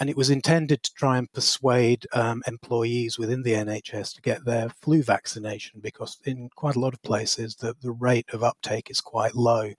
and 0.00 0.08
it 0.08 0.16
was 0.16 0.30
intended 0.30 0.82
to 0.82 0.94
try 0.94 1.18
and 1.18 1.32
persuade 1.32 2.06
um, 2.12 2.42
employees 2.46 3.18
within 3.18 3.42
the 3.42 3.52
NHS 3.52 4.14
to 4.14 4.22
get 4.22 4.44
their 4.44 4.68
flu 4.68 5.02
vaccination 5.02 5.80
because 5.80 6.18
in 6.24 6.48
quite 6.56 6.76
a 6.76 6.80
lot 6.80 6.94
of 6.94 7.02
places 7.02 7.56
the, 7.56 7.74
the 7.80 7.92
rate 7.92 8.26
of 8.32 8.42
uptake 8.42 8.90
is 8.90 9.00
quite 9.00 9.34
low. 9.34 9.72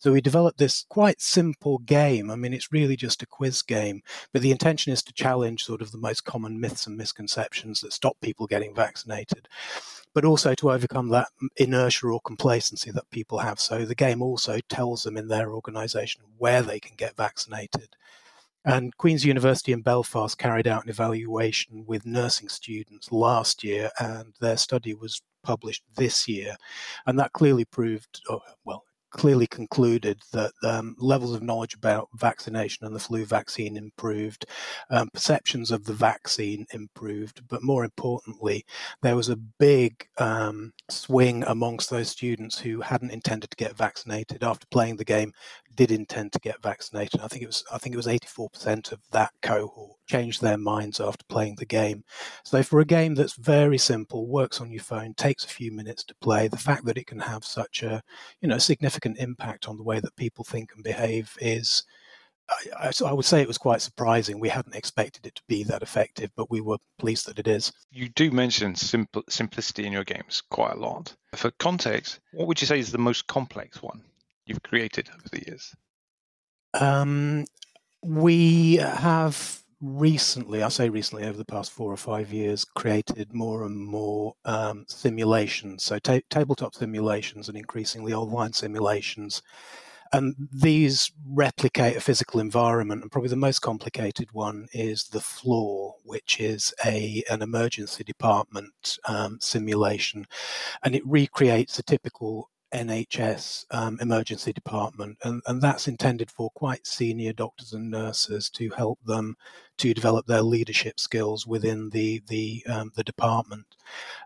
So 0.00 0.12
we 0.12 0.20
developed 0.20 0.58
this 0.58 0.86
quite 0.88 1.20
simple 1.20 1.78
game. 1.78 2.30
I 2.30 2.36
mean, 2.36 2.54
it's 2.54 2.72
really 2.72 2.94
just 2.94 3.22
a 3.22 3.26
quiz 3.26 3.62
game, 3.62 4.02
but 4.32 4.42
the 4.42 4.52
intention 4.52 4.92
is 4.92 5.02
to 5.02 5.12
challenge 5.12 5.64
sort 5.64 5.82
of 5.82 5.90
the 5.90 5.98
most 5.98 6.24
common 6.24 6.60
myths 6.60 6.86
and 6.86 6.96
misconceptions 6.96 7.80
that 7.80 7.92
stop 7.92 8.16
people 8.20 8.46
getting 8.46 8.76
vaccinated, 8.76 9.48
but 10.14 10.24
also 10.24 10.54
to 10.54 10.70
overcome 10.70 11.08
that 11.08 11.28
inertia 11.56 12.06
or 12.06 12.20
complacency 12.20 12.92
that 12.92 13.10
people 13.10 13.38
have. 13.38 13.58
So 13.58 13.84
the 13.84 13.96
game 13.96 14.22
also 14.22 14.60
tells 14.68 15.02
them 15.02 15.16
in 15.16 15.26
their 15.26 15.52
organization 15.52 16.22
where 16.38 16.62
they 16.62 16.78
can 16.78 16.94
get 16.96 17.16
vaccinated. 17.16 17.96
And 18.64 18.96
Queen's 18.96 19.24
University 19.24 19.72
in 19.72 19.82
Belfast 19.82 20.36
carried 20.36 20.66
out 20.66 20.84
an 20.84 20.90
evaluation 20.90 21.84
with 21.86 22.04
nursing 22.04 22.48
students 22.48 23.12
last 23.12 23.64
year, 23.64 23.90
and 23.98 24.34
their 24.40 24.56
study 24.56 24.94
was 24.94 25.22
published 25.42 25.84
this 25.96 26.28
year. 26.28 26.56
And 27.06 27.18
that 27.18 27.32
clearly 27.32 27.64
proved, 27.64 28.20
oh, 28.28 28.40
well, 28.64 28.84
clearly 29.10 29.46
concluded 29.46 30.20
that 30.32 30.52
um, 30.62 30.94
levels 30.98 31.34
of 31.34 31.42
knowledge 31.42 31.74
about 31.74 32.08
vaccination 32.14 32.84
and 32.84 32.94
the 32.94 33.00
flu 33.00 33.24
vaccine 33.24 33.76
improved, 33.76 34.44
um, 34.90 35.08
perceptions 35.12 35.70
of 35.70 35.84
the 35.84 35.92
vaccine 35.92 36.66
improved, 36.72 37.40
but 37.48 37.62
more 37.62 37.84
importantly, 37.84 38.64
there 39.02 39.16
was 39.16 39.28
a 39.28 39.36
big 39.36 40.06
um, 40.18 40.72
swing 40.90 41.42
amongst 41.46 41.90
those 41.90 42.08
students 42.08 42.58
who 42.58 42.80
hadn't 42.80 43.10
intended 43.10 43.50
to 43.50 43.56
get 43.56 43.76
vaccinated 43.76 44.44
after 44.44 44.66
playing 44.70 44.96
the 44.96 45.04
game, 45.04 45.32
did 45.78 45.92
intend 45.92 46.32
to 46.32 46.40
get 46.40 46.60
vaccinated. 46.60 47.20
I 47.20 47.28
think 47.28 47.44
it 47.44 47.46
was 47.46 47.62
I 47.72 47.78
think 47.78 47.94
it 47.94 47.96
was 47.96 48.08
84% 48.08 48.90
of 48.90 48.98
that 49.12 49.30
cohort 49.42 49.96
changed 50.08 50.42
their 50.42 50.58
minds 50.58 50.98
after 50.98 51.24
playing 51.28 51.54
the 51.54 51.66
game. 51.66 52.02
So 52.42 52.64
for 52.64 52.80
a 52.80 52.84
game 52.84 53.14
that's 53.14 53.36
very 53.36 53.78
simple, 53.78 54.26
works 54.26 54.60
on 54.60 54.72
your 54.72 54.82
phone, 54.82 55.14
takes 55.14 55.44
a 55.44 55.48
few 55.48 55.70
minutes 55.70 56.02
to 56.04 56.16
play, 56.16 56.48
the 56.48 56.56
fact 56.56 56.84
that 56.86 56.98
it 56.98 57.06
can 57.06 57.20
have 57.20 57.44
such 57.44 57.84
a 57.84 58.02
you 58.40 58.48
know 58.48 58.58
significant 58.58 59.18
impact 59.18 59.68
on 59.68 59.76
the 59.76 59.84
way 59.84 60.00
that 60.00 60.16
people 60.16 60.44
think 60.44 60.70
and 60.74 60.82
behave 60.82 61.36
is 61.40 61.84
I, 62.76 62.90
I, 63.06 63.12
would 63.12 63.26
say 63.26 63.40
it 63.40 63.46
was 63.46 63.58
quite 63.58 63.82
surprising. 63.82 64.40
We 64.40 64.48
hadn't 64.48 64.74
expected 64.74 65.26
it 65.26 65.34
to 65.36 65.42
be 65.48 65.62
that 65.64 65.82
effective, 65.82 66.30
but 66.34 66.50
we 66.50 66.62
were 66.62 66.78
pleased 66.98 67.26
that 67.26 67.38
it 67.38 67.46
is. 67.46 67.70
You 67.92 68.08
do 68.08 68.30
mention 68.32 68.74
simple, 68.74 69.22
simplicity 69.28 69.86
in 69.86 69.92
your 69.92 70.04
games 70.04 70.42
quite 70.50 70.72
a 70.72 70.80
lot. 70.80 71.14
For 71.36 71.50
context, 71.58 72.20
what 72.32 72.48
would 72.48 72.60
you 72.60 72.66
say 72.66 72.78
is 72.78 72.90
the 72.90 72.96
most 72.96 73.26
complex 73.26 73.82
one 73.82 74.02
you've 74.48 74.62
created 74.62 75.08
over 75.14 75.28
the 75.30 75.44
years? 75.46 75.74
Um, 76.74 77.44
we 78.02 78.76
have 78.76 79.62
recently, 79.80 80.62
I 80.62 80.68
say 80.68 80.88
recently, 80.88 81.24
over 81.24 81.38
the 81.38 81.44
past 81.44 81.72
four 81.72 81.92
or 81.92 81.96
five 81.96 82.32
years, 82.32 82.64
created 82.64 83.32
more 83.32 83.64
and 83.64 83.76
more 83.76 84.34
um, 84.44 84.84
simulations. 84.88 85.84
So, 85.84 85.98
ta- 85.98 86.20
tabletop 86.30 86.74
simulations 86.74 87.48
and 87.48 87.56
increasingly 87.56 88.12
online 88.12 88.52
simulations. 88.52 89.42
And 90.12 90.34
these 90.50 91.12
replicate 91.26 91.96
a 91.96 92.00
physical 92.00 92.40
environment. 92.40 93.02
And 93.02 93.12
probably 93.12 93.28
the 93.28 93.36
most 93.36 93.60
complicated 93.60 94.28
one 94.32 94.66
is 94.72 95.04
the 95.04 95.20
floor, 95.20 95.96
which 96.02 96.40
is 96.40 96.72
a 96.84 97.22
an 97.30 97.42
emergency 97.42 98.04
department 98.04 98.98
um, 99.06 99.38
simulation, 99.40 100.26
and 100.82 100.94
it 100.94 101.06
recreates 101.06 101.78
a 101.78 101.82
typical 101.82 102.48
NHS 102.72 103.66
um, 103.70 103.98
emergency 104.00 104.52
department, 104.52 105.18
and, 105.24 105.42
and 105.46 105.62
that's 105.62 105.88
intended 105.88 106.30
for 106.30 106.50
quite 106.50 106.86
senior 106.86 107.32
doctors 107.32 107.72
and 107.72 107.90
nurses 107.90 108.50
to 108.50 108.70
help 108.70 108.98
them 109.04 109.36
to 109.78 109.94
develop 109.94 110.26
their 110.26 110.42
leadership 110.42 110.98
skills 111.00 111.46
within 111.46 111.90
the 111.90 112.22
the 112.28 112.64
um, 112.68 112.92
the 112.94 113.04
department, 113.04 113.76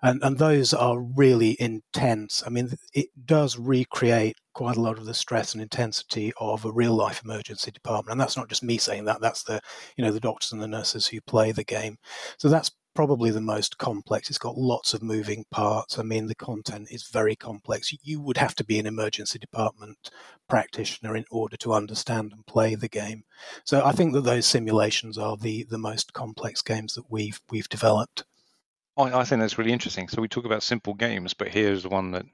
and 0.02 0.22
and 0.22 0.38
those 0.38 0.74
are 0.74 1.00
really 1.00 1.56
intense. 1.60 2.42
I 2.46 2.50
mean, 2.50 2.70
it 2.94 3.08
does 3.26 3.58
recreate 3.58 4.36
quite 4.54 4.76
a 4.76 4.80
lot 4.80 4.98
of 4.98 5.06
the 5.06 5.14
stress 5.14 5.54
and 5.54 5.62
intensity 5.62 6.32
of 6.38 6.64
a 6.64 6.72
real 6.72 6.94
life 6.94 7.22
emergency 7.24 7.70
department, 7.70 8.12
and 8.12 8.20
that's 8.20 8.36
not 8.36 8.48
just 8.48 8.62
me 8.62 8.78
saying 8.78 9.04
that. 9.04 9.20
That's 9.20 9.42
the 9.44 9.60
you 9.96 10.04
know 10.04 10.12
the 10.12 10.20
doctors 10.20 10.52
and 10.52 10.62
the 10.62 10.68
nurses 10.68 11.06
who 11.06 11.20
play 11.20 11.52
the 11.52 11.64
game. 11.64 11.98
So 12.38 12.48
that's 12.48 12.70
probably 12.94 13.30
the 13.30 13.40
most 13.40 13.78
complex. 13.78 14.28
It's 14.28 14.38
got 14.38 14.56
lots 14.56 14.94
of 14.94 15.02
moving 15.02 15.44
parts. 15.50 15.98
I 15.98 16.02
mean, 16.02 16.26
the 16.26 16.34
content 16.34 16.88
is 16.90 17.04
very 17.04 17.36
complex. 17.36 17.94
You 18.02 18.20
would 18.20 18.36
have 18.36 18.54
to 18.56 18.64
be 18.64 18.78
an 18.78 18.86
emergency 18.86 19.38
department 19.38 20.10
practitioner 20.48 21.16
in 21.16 21.24
order 21.30 21.56
to 21.58 21.72
understand 21.72 22.32
and 22.32 22.46
play 22.46 22.74
the 22.74 22.88
game. 22.88 23.24
So 23.64 23.84
I 23.84 23.92
think 23.92 24.12
that 24.12 24.24
those 24.24 24.46
simulations 24.46 25.16
are 25.18 25.36
the, 25.36 25.64
the 25.64 25.78
most 25.78 26.12
complex 26.12 26.62
games 26.62 26.94
that 26.94 27.10
we've 27.10 27.40
we've 27.50 27.68
developed. 27.68 28.24
I, 28.96 29.20
I 29.20 29.24
think 29.24 29.40
that's 29.40 29.58
really 29.58 29.72
interesting. 29.72 30.08
So 30.08 30.20
we 30.20 30.28
talk 30.28 30.44
about 30.44 30.62
simple 30.62 30.94
games, 30.94 31.34
but 31.34 31.48
here's 31.48 31.84
the 31.84 31.88
one 31.88 32.10
that 32.12 32.26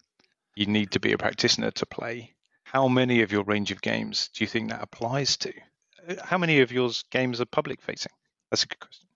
you 0.54 0.66
need 0.66 0.90
to 0.92 1.00
be 1.00 1.12
a 1.12 1.18
practitioner 1.18 1.70
to 1.72 1.86
play. 1.86 2.34
How 2.64 2.88
many 2.88 3.22
of 3.22 3.32
your 3.32 3.44
range 3.44 3.70
of 3.70 3.80
games 3.80 4.28
do 4.34 4.44
you 4.44 4.48
think 4.48 4.70
that 4.70 4.82
applies 4.82 5.36
to? 5.38 5.52
Uh, 6.08 6.14
how 6.22 6.36
many 6.36 6.60
of 6.60 6.72
your 6.72 6.90
games 7.10 7.40
are 7.40 7.46
public 7.46 7.80
facing? 7.80 8.12
That's 8.50 8.64
a 8.64 8.66
good 8.66 8.80
question. 8.80 9.07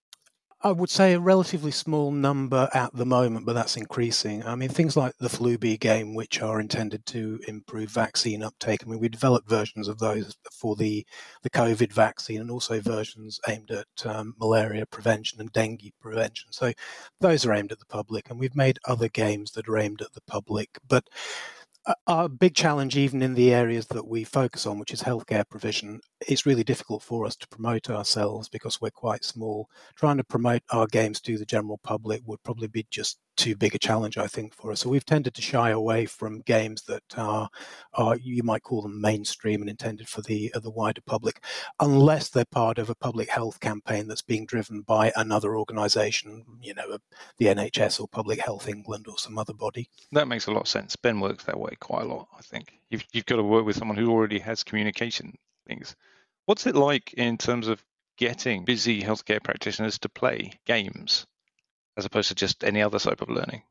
I 0.65 0.71
would 0.71 0.91
say 0.91 1.13
a 1.13 1.19
relatively 1.19 1.73
small 1.73 2.13
number 2.13 2.69
at 2.73 2.95
the 2.95 3.05
moment, 3.05 3.47
but 3.47 3.55
that's 3.55 3.77
increasing. 3.77 4.45
I 4.45 4.55
mean, 4.55 4.69
things 4.69 4.97
like 4.97 5.13
the 5.19 5.29
flu 5.29 5.59
B 5.59 5.77
game, 5.77 6.15
which 6.15 6.41
are 6.41 6.61
intended 6.61 7.05
to 7.07 7.41
improve 7.49 7.91
vaccine 7.91 8.45
uptake. 8.45 8.85
I 8.85 8.89
mean, 8.89 9.01
we 9.01 9.09
developed 9.09 9.49
versions 9.49 9.89
of 9.89 9.99
those 9.99 10.37
for 10.53 10.77
the, 10.77 11.05
the 11.43 11.51
COVID 11.51 11.93
vaccine 11.93 12.41
and 12.41 12.51
also 12.51 12.81
versions 12.81 13.41
aimed 13.49 13.73
at 13.73 14.07
um, 14.07 14.35
malaria 14.39 14.87
prevention 14.87 15.41
and 15.41 15.53
dengue 15.53 15.91
prevention. 16.01 16.53
So 16.53 16.73
those 17.21 17.45
are 17.45 17.53
aimed 17.53 17.73
at 17.73 17.81
the 17.81 17.87
public, 17.87 18.31
and 18.31 18.39
we've 18.39 18.55
made 18.55 18.79
other 18.85 19.09
games 19.09 19.51
that 19.53 19.69
are 19.69 19.79
aimed 19.79 20.01
at 20.01 20.13
the 20.13 20.23
public. 20.29 20.79
But 20.87 21.09
a 22.07 22.29
big 22.29 22.55
challenge, 22.55 22.97
even 22.97 23.23
in 23.23 23.35
the 23.35 23.53
areas 23.53 23.87
that 23.89 24.07
we 24.07 24.25
focus 24.25 24.67
on, 24.67 24.79
which 24.79 24.93
is 24.93 25.03
healthcare 25.03 25.49
provision, 25.49 26.01
it's 26.29 26.47
really 26.47 26.65
difficult 26.65 27.03
for 27.03 27.27
us 27.27 27.35
to 27.37 27.49
promote 27.49 27.91
ourselves 27.91 28.49
because 28.49 28.81
we're 28.81 28.91
quite 28.91 29.25
small. 29.25 29.69
Trying 29.97 30.19
to 30.19 30.25
promote 30.25 30.63
our 30.71 30.87
games 30.87 31.21
to 31.23 31.39
the 31.39 31.47
general 31.47 31.79
public 31.83 32.23
would 32.25 32.43
probably 32.43 32.69
be 32.69 32.87
just 32.91 33.19
too 33.37 33.57
big 33.57 33.75
a 33.75 33.79
challenge, 33.79 34.19
I 34.19 34.27
think, 34.27 34.55
for 34.55 34.73
us. 34.73 34.81
So 34.81 34.91
we've 34.91 35.05
tended 35.05 35.35
to 35.35 35.43
shy 35.43 35.71
away 35.71 36.07
from 36.07 36.41
games 36.41 36.83
that 36.83 37.03
are, 37.17 37.49
are 37.95 38.17
you 38.17 38.43
might 38.43 38.63
call 38.63 38.83
them 38.83 39.01
mainstream 39.01 39.61
and 39.61 39.71
intended 39.71 40.09
for 40.09 40.23
the 40.23 40.53
uh, 40.55 40.61
the 40.61 40.71
wider 40.71 41.01
public, 41.01 41.43
unless 41.81 42.29
they're 42.29 42.45
part 42.45 42.79
of 42.79 42.91
a 42.91 42.95
public 42.95 43.29
health 43.29 43.61
campaign 43.61 44.09
that's 44.09 44.23
being 44.23 44.47
driven 44.47 44.83
by 44.83 45.13
another 45.17 45.57
organisation, 45.57 46.45
you 46.61 46.75
know, 46.75 46.99
the 47.39 47.47
NHS 47.47 48.01
or 48.01 48.09
Public 48.09 48.41
Health 48.41 48.69
England 48.69 49.07
or 49.09 49.19
some 49.19 49.39
other 49.39 49.55
body. 49.55 49.89
That 50.13 50.29
makes 50.29 50.47
a 50.47 50.53
lot 50.53 50.63
of 50.63 50.69
sense. 50.69 50.97
Ben 50.97 51.21
works 51.21 51.45
that 51.45 51.59
way 51.59 51.75
quite 51.81 52.03
a 52.03 52.09
lot. 52.09 52.29
I 52.37 52.43
think 52.43 52.81
you've 52.91 53.05
you've 53.13 53.27
got 53.27 53.37
to 53.37 53.43
work 53.43 53.65
with 53.65 53.77
someone 53.77 53.97
who 53.97 54.11
already 54.11 54.39
has 54.39 54.63
communication 54.63 55.37
things. 55.67 55.97
What's 56.47 56.67
it 56.67 56.75
like 56.75 57.13
in 57.15 57.39
terms 57.39 57.69
of 57.69 57.83
getting 58.17 58.65
busy 58.65 59.03
healthcare 59.03 59.43
practitioners 59.43 59.99
to 60.01 60.09
play 60.09 60.53
games? 60.67 61.27
As 61.97 62.05
opposed 62.05 62.29
to 62.29 62.35
just 62.35 62.65
any 62.65 62.83
other 62.83 62.99
type 62.99 63.21
of 63.21 63.29
learning? 63.29 63.63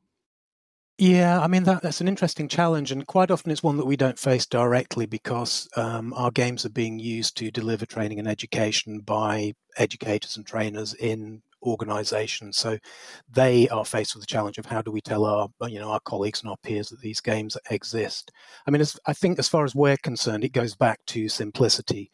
Yeah, 0.98 1.42
I 1.42 1.48
mean 1.48 1.64
that, 1.64 1.82
that's 1.82 2.02
an 2.02 2.08
interesting 2.08 2.48
challenge, 2.48 2.92
and 2.92 3.08
quite 3.08 3.32
often 3.32 3.52
it's 3.52 3.64
one 3.64 3.78
that 3.78 3.88
we 3.88 3.98
don't 3.98 4.20
face 4.20 4.46
directly 4.46 5.08
because 5.08 5.68
um, 5.76 6.14
our 6.14 6.30
games 6.30 6.64
are 6.64 6.70
being 6.70 7.00
used 7.00 7.36
to 7.38 7.50
deliver 7.50 7.88
training 7.88 8.20
and 8.20 8.28
education 8.28 9.00
by 9.00 9.54
educators 9.78 10.38
and 10.38 10.46
trainers 10.46 10.94
in 10.94 11.42
organizations. 11.64 12.58
So 12.58 12.78
they 13.30 13.68
are 13.70 13.86
faced 13.86 14.16
with 14.16 14.22
the 14.22 14.28
challenge 14.28 14.58
of 14.58 14.66
how 14.66 14.82
do 14.82 14.92
we 14.92 15.02
tell 15.02 15.26
our 15.26 15.50
you 15.68 15.80
know 15.80 15.90
our 15.90 16.00
colleagues 16.02 16.42
and 16.42 16.52
our 16.52 16.58
peers 16.64 16.90
that 16.90 17.00
these 17.00 17.20
games 17.22 17.58
exist. 17.72 18.32
I 18.68 18.72
mean, 18.72 18.82
as, 18.82 19.00
I 19.08 19.14
think 19.14 19.40
as 19.40 19.48
far 19.48 19.66
as 19.66 19.74
we're 19.74 19.98
concerned, 19.98 20.44
it 20.44 20.54
goes 20.54 20.76
back 20.76 21.00
to 21.08 21.30
simplicity 21.30 22.12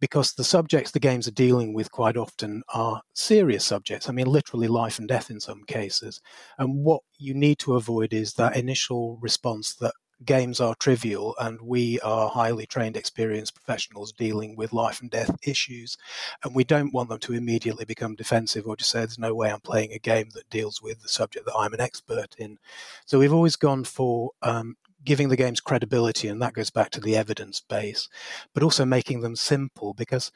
because 0.00 0.32
the 0.32 0.44
subjects 0.44 0.90
the 0.90 1.00
games 1.00 1.26
are 1.28 1.32
dealing 1.32 1.74
with 1.74 1.90
quite 1.90 2.16
often 2.16 2.62
are 2.74 3.02
serious 3.14 3.64
subjects. 3.64 4.08
I 4.08 4.12
mean, 4.12 4.26
literally 4.26 4.68
life 4.68 4.98
and 4.98 5.08
death 5.08 5.30
in 5.30 5.40
some 5.40 5.64
cases. 5.64 6.20
And 6.58 6.84
what 6.84 7.02
you 7.18 7.34
need 7.34 7.58
to 7.60 7.74
avoid 7.74 8.12
is 8.12 8.34
that 8.34 8.56
initial 8.56 9.18
response 9.20 9.74
that 9.76 9.92
games 10.24 10.60
are 10.60 10.74
trivial 10.76 11.34
and 11.40 11.60
we 11.60 12.00
are 12.00 12.28
highly 12.28 12.66
trained, 12.66 12.96
experienced 12.96 13.54
professionals 13.54 14.12
dealing 14.12 14.56
with 14.56 14.72
life 14.72 15.00
and 15.00 15.10
death 15.10 15.30
issues. 15.46 15.96
And 16.42 16.54
we 16.54 16.64
don't 16.64 16.92
want 16.92 17.08
them 17.08 17.20
to 17.20 17.34
immediately 17.34 17.84
become 17.84 18.16
defensive 18.16 18.66
or 18.66 18.76
just 18.76 18.90
say, 18.90 19.00
there's 19.00 19.18
no 19.18 19.34
way 19.34 19.50
I'm 19.50 19.60
playing 19.60 19.92
a 19.92 19.98
game 19.98 20.28
that 20.34 20.50
deals 20.50 20.82
with 20.82 21.00
the 21.02 21.08
subject 21.08 21.46
that 21.46 21.56
I'm 21.56 21.72
an 21.72 21.80
expert 21.80 22.34
in. 22.38 22.58
So 23.06 23.18
we've 23.18 23.32
always 23.32 23.56
gone 23.56 23.84
for 23.84 24.30
um, 24.42 24.76
giving 25.08 25.30
the 25.30 25.36
games 25.36 25.58
credibility, 25.58 26.28
and 26.28 26.42
that 26.42 26.52
goes 26.52 26.68
back 26.68 26.90
to 26.90 27.00
the 27.00 27.16
evidence 27.16 27.62
base, 27.66 28.10
but 28.52 28.62
also 28.62 28.84
making 28.84 29.22
them 29.22 29.34
simple 29.34 29.94
because 29.94 30.30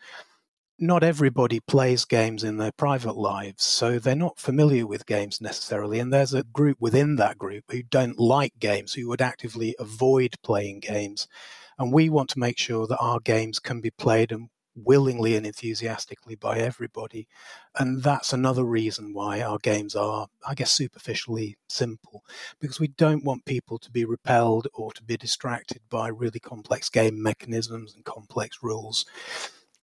not 0.78 1.04
everybody 1.04 1.60
plays 1.60 2.06
games 2.06 2.42
in 2.42 2.56
their 2.56 2.72
private 2.72 3.14
lives, 3.14 3.62
so 3.62 3.98
they're 3.98 4.16
not 4.16 4.38
familiar 4.38 4.86
with 4.86 5.04
games 5.04 5.42
necessarily. 5.42 6.00
And 6.00 6.10
there's 6.10 6.32
a 6.32 6.42
group 6.42 6.78
within 6.80 7.16
that 7.16 7.36
group 7.36 7.64
who 7.70 7.82
don't 7.82 8.18
like 8.18 8.54
games, 8.58 8.94
who 8.94 9.08
would 9.08 9.20
actively 9.20 9.76
avoid 9.78 10.36
playing 10.42 10.80
games. 10.80 11.28
And 11.78 11.92
we 11.92 12.08
want 12.08 12.30
to 12.30 12.38
make 12.38 12.58
sure 12.58 12.86
that 12.86 12.98
our 12.98 13.20
games 13.20 13.58
can 13.58 13.82
be 13.82 13.90
played 13.90 14.32
and 14.32 14.48
willingly 14.74 15.36
and 15.36 15.46
enthusiastically 15.46 16.34
by 16.34 16.58
everybody. 16.58 17.28
And 17.78 18.02
that's 18.02 18.32
another 18.32 18.64
reason 18.64 19.12
why 19.12 19.42
our 19.42 19.58
games 19.58 19.94
are, 19.94 20.28
I 20.46 20.54
guess, 20.54 20.72
superficially 20.72 21.56
simple, 21.68 22.24
because 22.60 22.80
we 22.80 22.88
don't 22.88 23.24
want 23.24 23.44
people 23.44 23.78
to 23.78 23.90
be 23.90 24.04
repelled 24.04 24.68
or 24.74 24.92
to 24.92 25.02
be 25.02 25.16
distracted 25.16 25.80
by 25.90 26.08
really 26.08 26.40
complex 26.40 26.88
game 26.88 27.22
mechanisms 27.22 27.94
and 27.94 28.04
complex 28.04 28.58
rules. 28.62 29.06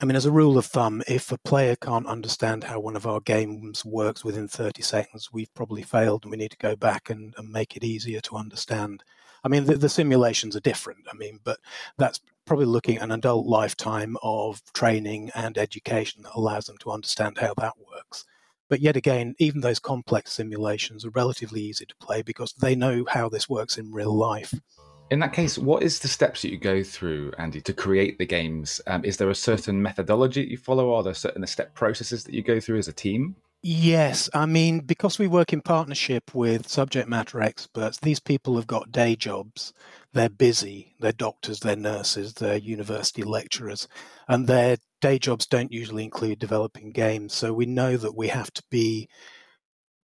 I 0.02 0.06
mean, 0.06 0.16
as 0.16 0.26
a 0.26 0.32
rule 0.32 0.58
of 0.58 0.66
thumb, 0.66 1.04
if 1.10 1.30
a 1.32 1.38
player 1.38 1.76
can't 1.76 2.08
understand 2.08 2.64
how 2.64 2.80
one 2.80 2.96
of 2.96 3.06
our 3.06 3.20
games 3.20 3.84
works 3.84 4.24
within 4.24 4.48
30 4.48 4.82
seconds, 4.82 5.30
we've 5.34 5.54
probably 5.54 5.82
failed 5.82 6.24
and 6.24 6.32
we 6.32 6.38
need 6.38 6.52
to 6.52 6.58
go 6.58 6.78
back 6.78 7.10
and, 7.10 7.34
and 7.38 7.52
make 7.52 7.76
it 7.76 7.84
easier 7.84 8.22
to 8.22 8.38
understand. 8.38 9.04
I 9.44 9.48
mean, 9.48 9.66
the, 9.66 9.76
the, 9.76 9.90
simulations 9.90 10.56
are 10.56 10.62
different. 10.62 11.06
I 11.12 11.16
mean, 11.16 11.40
but 11.44 11.60
that's 11.98 12.20
probably 12.46 12.66
looking 12.66 12.98
at 12.98 13.04
an 13.04 13.12
adult 13.12 13.46
lifetime 13.46 14.18
of 14.24 14.62
training 14.74 15.32
and 15.36 15.58
education 15.58 16.24
that 16.24 16.36
allows 16.36 16.66
them 16.66 16.78
to 16.80 16.92
understand 16.92 17.38
how 17.38 17.54
that 17.56 17.74
works. 17.94 18.26
But 18.70 18.82
yet 18.82 18.96
again, 18.96 19.36
even 19.40 19.62
those 19.62 19.80
complex 19.80 20.32
simulations 20.32 21.04
are 21.04 21.10
relatively 21.12 21.62
easy 21.62 21.86
to 21.86 21.96
play 21.98 22.22
because 22.22 22.54
they 22.54 22.76
know 22.76 23.06
how 23.08 23.30
this 23.30 23.50
works 23.50 23.78
in 23.78 23.92
real 23.92 24.16
life. 24.16 24.54
In 25.12 25.20
that 25.20 25.34
case, 25.34 25.58
what 25.58 25.82
is 25.82 26.00
the 26.00 26.08
steps 26.08 26.44
that 26.44 26.52
you 26.52 26.58
go 26.58 26.84
through, 26.84 27.32
Andy, 27.40 27.62
to 27.62 27.74
create 27.74 28.20
the 28.20 28.28
games? 28.28 28.80
Um, 28.86 29.04
is 29.04 29.18
there 29.18 29.32
a 29.32 29.36
certain 29.36 29.82
methodology 29.82 30.44
that 30.44 30.52
you 30.52 30.58
follow? 30.58 30.94
Are 30.94 31.02
there 31.02 31.16
certain 31.16 31.46
step 31.48 31.74
processes 31.74 32.24
that 32.26 32.34
you 32.36 32.44
go 32.44 32.60
through 32.60 32.78
as 32.78 32.88
a 32.88 32.94
team? 32.94 33.36
Yes, 33.62 34.30
I 34.34 34.46
mean, 34.46 34.80
because 34.82 35.20
we 35.20 35.28
work 35.28 35.52
in 35.52 35.62
partnership 35.62 36.34
with 36.34 36.70
subject 36.70 37.10
matter 37.10 37.42
experts, 37.42 37.98
these 37.98 38.20
people 38.22 38.56
have 38.56 38.68
got 38.68 38.92
day 38.92 39.16
jobs. 39.18 39.74
They're 40.14 40.30
busy. 40.30 40.96
They're 41.00 41.12
doctors, 41.12 41.60
they're 41.60 41.76
nurses, 41.76 42.34
they're 42.34 42.56
university 42.58 43.24
lecturers, 43.24 43.88
and 44.30 44.48
their 44.48 44.78
day 45.02 45.20
jobs 45.20 45.46
don't 45.46 45.74
usually 45.74 46.06
include 46.06 46.40
developing 46.40 46.92
games. 46.92 47.34
So 47.34 47.54
we 47.54 47.66
know 47.66 47.98
that 47.98 48.16
we 48.16 48.30
have 48.30 48.52
to 48.54 48.64
be 48.72 49.10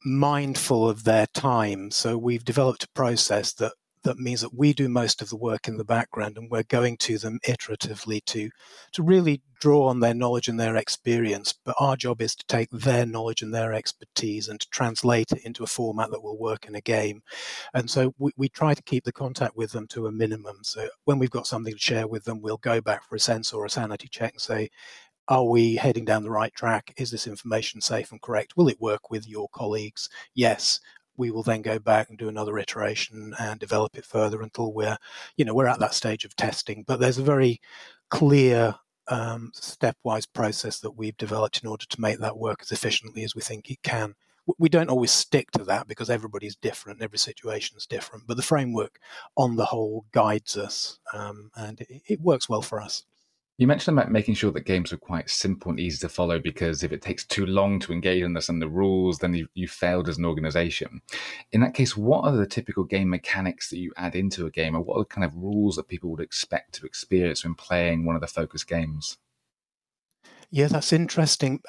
mindful 0.04 0.88
of 0.90 1.04
their 1.04 1.28
time. 1.28 1.92
So 1.92 2.18
we've 2.18 2.46
developed 2.46 2.84
a 2.84 2.90
process 2.96 3.54
that 3.54 3.74
that 4.06 4.20
means 4.20 4.42
that 4.42 4.54
we 4.54 4.72
do 4.72 4.88
most 4.88 5.22
of 5.22 5.30
the 5.30 5.36
work 5.36 5.68
in 5.68 5.78
the 5.78 5.84
background 5.84 6.38
and 6.38 6.50
we're 6.50 6.64
going 6.64 6.96
to 6.96 7.18
them 7.18 7.40
iteratively 7.46 8.24
to 8.26 8.50
to 8.92 9.04
really 9.04 9.42
draw 9.60 9.88
on 9.88 10.00
their 10.00 10.14
knowledge 10.14 10.48
and 10.48 10.60
their 10.60 10.76
experience 10.76 11.54
but 11.66 11.76
our 11.80 11.96
job 11.96 12.22
is 12.22 12.36
to 12.36 12.46
take 12.46 12.70
their 12.72 13.06
knowledge 13.06 13.42
and 13.42 13.54
their 13.54 13.74
expertise 13.74 14.48
and 14.48 14.60
to 14.60 14.70
translate 14.70 15.32
it 15.32 15.44
into 15.44 15.64
a 15.64 15.68
format 15.68 16.12
that 16.12 16.24
will 16.24 16.38
work 16.38 16.66
in 16.68 16.76
a 16.76 16.82
game 16.82 17.22
and 17.74 17.90
so 17.90 18.14
we, 18.20 18.32
we 18.38 18.48
try 18.48 18.74
to 18.74 18.84
keep 18.84 19.04
the 19.04 19.12
contact 19.12 19.58
with 19.58 19.72
them 19.72 19.88
to 19.88 20.08
a 20.08 20.12
minimum 20.12 20.58
so 20.62 20.88
when 21.06 21.20
we've 21.20 21.32
got 21.32 21.48
something 21.48 21.74
to 21.74 21.80
share 21.80 22.08
with 22.08 22.24
them 22.24 22.42
we'll 22.42 22.58
go 22.58 22.80
back 22.80 23.04
for 23.04 23.16
a 23.16 23.20
sense 23.20 23.54
or 23.54 23.66
a 23.66 23.70
sanity 23.70 24.08
check 24.08 24.34
and 24.34 24.42
say 24.42 24.70
are 25.28 25.46
we 25.46 25.76
heading 25.76 26.06
down 26.06 26.22
the 26.22 26.30
right 26.30 26.54
track? 26.54 26.94
Is 26.98 27.10
this 27.10 27.26
information 27.26 27.82
safe 27.82 28.12
and 28.12 28.22
correct? 28.22 28.56
Will 28.56 28.68
it 28.68 28.80
work 28.80 29.10
with 29.10 29.28
your 29.28 29.50
colleagues? 29.50 30.08
Yes 30.36 30.80
we 31.18 31.32
will 31.32 31.44
then 31.44 31.62
go 31.62 31.80
back 31.80 32.10
and 32.10 32.18
do 32.18 32.30
another 32.30 32.58
iteration 32.58 33.34
and 33.40 33.60
develop 33.60 33.98
it 33.98 34.06
further 34.06 34.42
until 34.42 34.74
we're, 34.74 34.98
you 35.38 35.46
know, 35.46 35.54
we're 35.54 35.68
at 35.68 35.80
that 35.80 35.94
stage 35.94 36.26
of 36.26 36.36
testing. 36.36 36.84
But 36.86 37.00
there's 37.00 37.18
a 37.18 37.24
very 37.24 37.62
clear 38.10 38.76
um, 39.08 39.52
stepwise 39.56 40.28
process 40.32 40.80
that 40.80 40.98
we've 40.98 41.18
developed 41.18 41.62
in 41.62 41.70
order 41.70 41.86
to 41.86 42.02
make 42.02 42.20
that 42.20 42.38
work 42.38 42.60
as 42.62 42.72
efficiently 42.72 43.24
as 43.24 43.36
we 43.36 43.42
think 43.42 43.70
it 43.70 43.82
can. 43.84 44.16
We 44.60 44.70
don't 44.70 44.90
always 44.90 45.12
stick 45.12 45.50
to 45.52 45.64
that 45.66 45.88
because 45.88 46.10
everybody's 46.10 46.56
different, 46.56 47.02
every 47.02 47.18
situation 47.18 47.78
is 47.78 47.88
different. 47.88 48.28
But 48.28 48.38
the 48.38 48.44
framework, 48.44 49.00
on 49.36 49.56
the 49.56 49.66
whole, 49.66 50.06
guides 50.12 50.56
us, 50.56 51.00
um, 51.14 51.50
and 51.56 51.82
it, 51.82 52.02
it 52.08 52.22
works 52.22 52.48
well 52.48 52.62
for 52.62 52.80
us. 52.80 53.04
You 53.58 53.68
mentioned 53.68 53.98
about 53.98 54.12
making 54.12 54.36
sure 54.36 54.52
that 54.52 54.66
games 54.66 54.92
are 54.92 54.98
quite 54.98 55.30
simple 55.30 55.72
and 55.72 55.80
easy 55.80 56.00
to 56.00 56.10
follow 56.10 56.40
because 56.40 56.84
if 56.84 56.92
it 56.92 57.02
takes 57.02 57.24
too 57.24 57.46
long 57.46 57.80
to 57.80 57.94
engage 57.94 58.22
and 58.22 58.36
the 58.36 58.68
rules, 58.68 59.20
then 59.20 59.34
you, 59.34 59.48
you 59.54 59.70
failed 59.70 60.10
as 60.10 60.18
an 60.18 60.26
organization. 60.26 61.02
In 61.54 61.62
that 61.62 61.74
case, 61.74 61.96
what 61.96 62.26
are 62.26 62.36
the 62.36 62.46
typical 62.46 62.84
game 62.84 63.10
mechanics 63.10 63.70
that 63.70 63.78
you 63.78 63.94
add 63.96 64.14
into 64.14 64.46
a 64.46 64.52
game, 64.52 64.76
or 64.76 64.82
what 64.82 64.98
are 64.98 65.04
the 65.04 65.06
kind 65.06 65.24
of 65.24 65.34
rules 65.38 65.78
that 65.78 65.88
people 65.88 66.12
would 66.12 66.20
expect 66.20 66.74
to 66.74 66.86
experience 66.86 67.46
when 67.46 67.56
playing 67.56 68.06
one 68.06 68.16
of 68.16 68.22
the 68.22 68.28
focus 68.28 68.66
games? 68.66 69.18
Yeah, 70.52 70.68
that's 70.68 70.92
interesting 70.92 71.62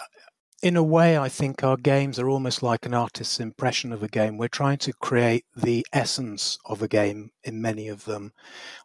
in 0.67 0.77
a 0.77 0.83
way, 0.83 1.17
I 1.17 1.29
think 1.29 1.63
our 1.63 1.77
games 1.77 2.19
are 2.19 2.29
almost 2.29 2.61
like 2.61 2.87
an 2.87 2.93
artist's 2.93 3.39
impression 3.39 3.93
of 3.93 4.03
a 4.03 4.09
game. 4.09 4.37
We're 4.37 4.49
trying 4.49 4.79
to 4.79 4.93
create 4.95 5.45
the 5.55 5.87
essence 5.93 6.59
of 6.65 6.83
a 6.83 6.89
game 6.89 7.31
in 7.45 7.63
many 7.63 7.87
of 7.87 8.05
them 8.05 8.33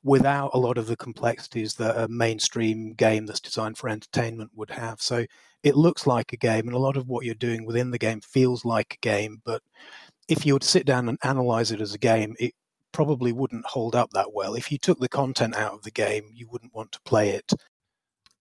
without 0.03 0.51
a 0.53 0.59
lot 0.59 0.77
of 0.77 0.85
the 0.85 0.95
complexities 0.95 1.73
that 1.75 1.97
a 1.97 2.07
mainstream 2.07 2.93
game 2.93 3.25
that's 3.25 3.39
designed 3.39 3.79
for 3.79 3.89
entertainment 3.89 4.51
would 4.53 4.69
have. 4.69 5.01
So 5.01 5.25
it 5.63 5.75
looks 5.75 6.05
like 6.05 6.31
a 6.33 6.37
game, 6.37 6.67
and 6.67 6.75
a 6.75 6.79
lot 6.79 6.97
of 6.97 7.07
what 7.07 7.25
you're 7.25 7.33
doing 7.33 7.65
within 7.65 7.89
the 7.89 7.97
game 7.97 8.21
feels 8.21 8.63
like 8.63 8.93
a 8.93 9.03
game. 9.03 9.41
But 9.43 9.63
if 10.27 10.45
you 10.45 10.59
to 10.59 10.67
sit 10.67 10.85
down 10.85 11.09
and 11.09 11.17
analyze 11.23 11.71
it 11.71 11.81
as 11.81 11.95
a 11.95 11.97
game, 11.99 12.35
it 12.39 12.53
probably 12.91 13.31
wouldn't 13.31 13.65
hold 13.65 13.95
up 13.95 14.11
that 14.11 14.33
well. 14.33 14.53
If 14.53 14.71
you 14.71 14.77
took 14.77 14.99
the 14.99 15.09
content 15.09 15.55
out 15.55 15.73
of 15.73 15.81
the 15.81 15.89
game, 15.89 16.29
you 16.31 16.47
wouldn't 16.51 16.75
want 16.75 16.91
to 16.91 17.01
play 17.05 17.31
it. 17.31 17.51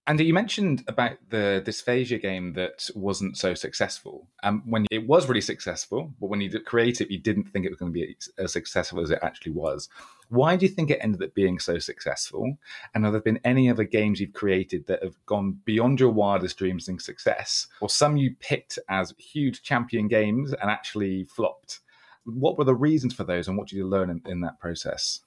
Andy, 0.07 0.25
you 0.25 0.33
mentioned 0.33 0.83
about 0.87 1.17
the 1.29 1.61
dysphagia 1.63 2.19
game 2.19 2.53
that 2.53 2.89
wasn't 2.95 3.37
so 3.37 3.53
successful. 3.53 4.27
Um, 4.41 4.63
when 4.65 4.87
it 4.89 5.07
was 5.07 5.27
really 5.27 5.41
successful, 5.41 6.11
but 6.19 6.27
when 6.27 6.41
you 6.41 6.59
created 6.59 7.07
it, 7.07 7.13
you 7.13 7.19
didn't 7.19 7.51
think 7.51 7.65
it 7.65 7.69
was 7.69 7.77
going 7.77 7.93
to 7.93 7.99
be 7.99 8.17
as 8.39 8.51
successful 8.51 8.99
as 8.99 9.11
it 9.11 9.19
actually 9.21 9.51
was. 9.51 9.89
Why 10.29 10.55
do 10.55 10.65
you 10.65 10.71
think 10.71 10.89
it 10.89 10.99
ended 11.01 11.21
up 11.21 11.35
being 11.35 11.59
so 11.59 11.77
successful? 11.77 12.57
And 12.95 13.03
have 13.03 13.13
there 13.13 13.21
been 13.21 13.39
any 13.45 13.69
other 13.69 13.83
games 13.83 14.19
you've 14.19 14.33
created 14.33 14.87
that 14.87 15.03
have 15.03 15.23
gone 15.27 15.59
beyond 15.65 15.99
your 15.99 16.09
wildest 16.09 16.57
dreams 16.57 16.87
in 16.87 16.97
success, 16.97 17.67
or 17.79 17.89
some 17.89 18.17
you 18.17 18.35
picked 18.39 18.79
as 18.89 19.13
huge 19.19 19.61
champion 19.61 20.07
games 20.07 20.51
and 20.51 20.71
actually 20.71 21.25
flopped? 21.25 21.79
What 22.25 22.57
were 22.57 22.65
the 22.65 22.73
reasons 22.73 23.13
for 23.13 23.23
those, 23.23 23.47
and 23.47 23.55
what 23.55 23.67
did 23.67 23.75
you 23.75 23.87
learn 23.87 24.09
in, 24.09 24.21
in 24.25 24.41
that 24.41 24.59
process? 24.59 25.19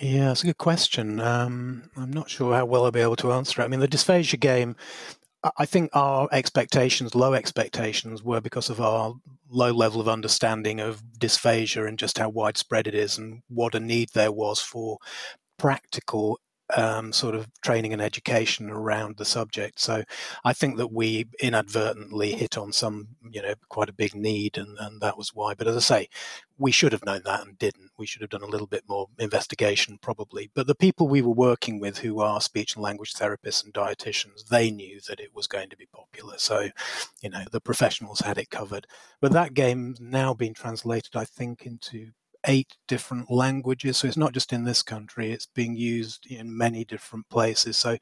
Yeah, 0.00 0.32
it's 0.32 0.42
a 0.42 0.46
good 0.46 0.58
question. 0.58 1.20
Um, 1.20 1.90
I'm 1.96 2.12
not 2.12 2.28
sure 2.28 2.54
how 2.54 2.64
well 2.64 2.84
I'll 2.84 2.90
be 2.90 3.00
able 3.00 3.16
to 3.16 3.32
answer 3.32 3.62
it. 3.62 3.64
I 3.64 3.68
mean, 3.68 3.80
the 3.80 3.88
dysphagia 3.88 4.40
game, 4.40 4.74
I 5.56 5.66
think 5.66 5.90
our 5.92 6.28
expectations, 6.32 7.14
low 7.14 7.34
expectations, 7.34 8.22
were 8.22 8.40
because 8.40 8.70
of 8.70 8.80
our 8.80 9.14
low 9.48 9.70
level 9.72 10.00
of 10.00 10.08
understanding 10.08 10.80
of 10.80 11.02
dysphagia 11.18 11.86
and 11.86 11.98
just 11.98 12.18
how 12.18 12.28
widespread 12.28 12.88
it 12.88 12.94
is 12.94 13.18
and 13.18 13.42
what 13.48 13.74
a 13.74 13.80
need 13.80 14.10
there 14.14 14.32
was 14.32 14.60
for 14.60 14.98
practical 15.58 16.40
um, 16.76 17.12
sort 17.12 17.34
of 17.34 17.48
training 17.62 17.92
and 17.92 18.02
education 18.02 18.70
around 18.70 19.16
the 19.16 19.24
subject. 19.24 19.80
So 19.80 20.04
I 20.44 20.52
think 20.52 20.76
that 20.78 20.92
we 20.92 21.26
inadvertently 21.40 22.32
hit 22.32 22.58
on 22.58 22.72
some, 22.72 23.08
you 23.30 23.42
know, 23.42 23.54
quite 23.68 23.88
a 23.88 23.94
big 23.94 24.14
need, 24.14 24.58
and, 24.58 24.76
and 24.78 25.00
that 25.00 25.16
was 25.16 25.34
why. 25.34 25.54
But 25.54 25.68
as 25.68 25.76
I 25.76 25.80
say, 25.80 26.08
we 26.58 26.70
should 26.70 26.92
have 26.92 27.04
known 27.04 27.22
that 27.24 27.46
and 27.46 27.58
didn't. 27.58 27.90
We 27.98 28.06
should 28.06 28.22
have 28.22 28.30
done 28.30 28.42
a 28.42 28.48
little 28.48 28.66
bit 28.66 28.84
more 28.88 29.08
investigation, 29.18 29.98
probably. 30.00 30.50
But 30.54 30.66
the 30.66 30.74
people 30.74 31.08
we 31.08 31.22
were 31.22 31.30
working 31.30 31.80
with, 31.80 31.98
who 31.98 32.20
are 32.20 32.40
speech 32.40 32.74
and 32.74 32.82
language 32.82 33.14
therapists 33.14 33.64
and 33.64 33.74
dietitians, 33.74 34.46
they 34.48 34.70
knew 34.70 35.00
that 35.08 35.20
it 35.20 35.34
was 35.34 35.46
going 35.46 35.70
to 35.70 35.76
be 35.76 35.86
popular. 35.86 36.34
So, 36.38 36.68
you 37.22 37.30
know, 37.30 37.44
the 37.50 37.60
professionals 37.60 38.20
had 38.20 38.38
it 38.38 38.50
covered. 38.50 38.86
But 39.20 39.32
that 39.32 39.54
game 39.54 39.96
now 39.98 40.34
being 40.34 40.54
translated, 40.54 41.16
I 41.16 41.24
think, 41.24 41.66
into 41.66 42.10
eight 42.46 42.74
different 42.88 43.30
languages. 43.30 43.98
So 43.98 44.08
it's 44.08 44.16
not 44.16 44.32
just 44.34 44.52
in 44.52 44.64
this 44.64 44.82
country, 44.82 45.32
it's 45.32 45.46
being 45.46 45.76
used 45.76 46.26
in 46.30 46.56
many 46.56 46.84
different 46.84 47.28
places. 47.28 47.78
So, 47.78 47.96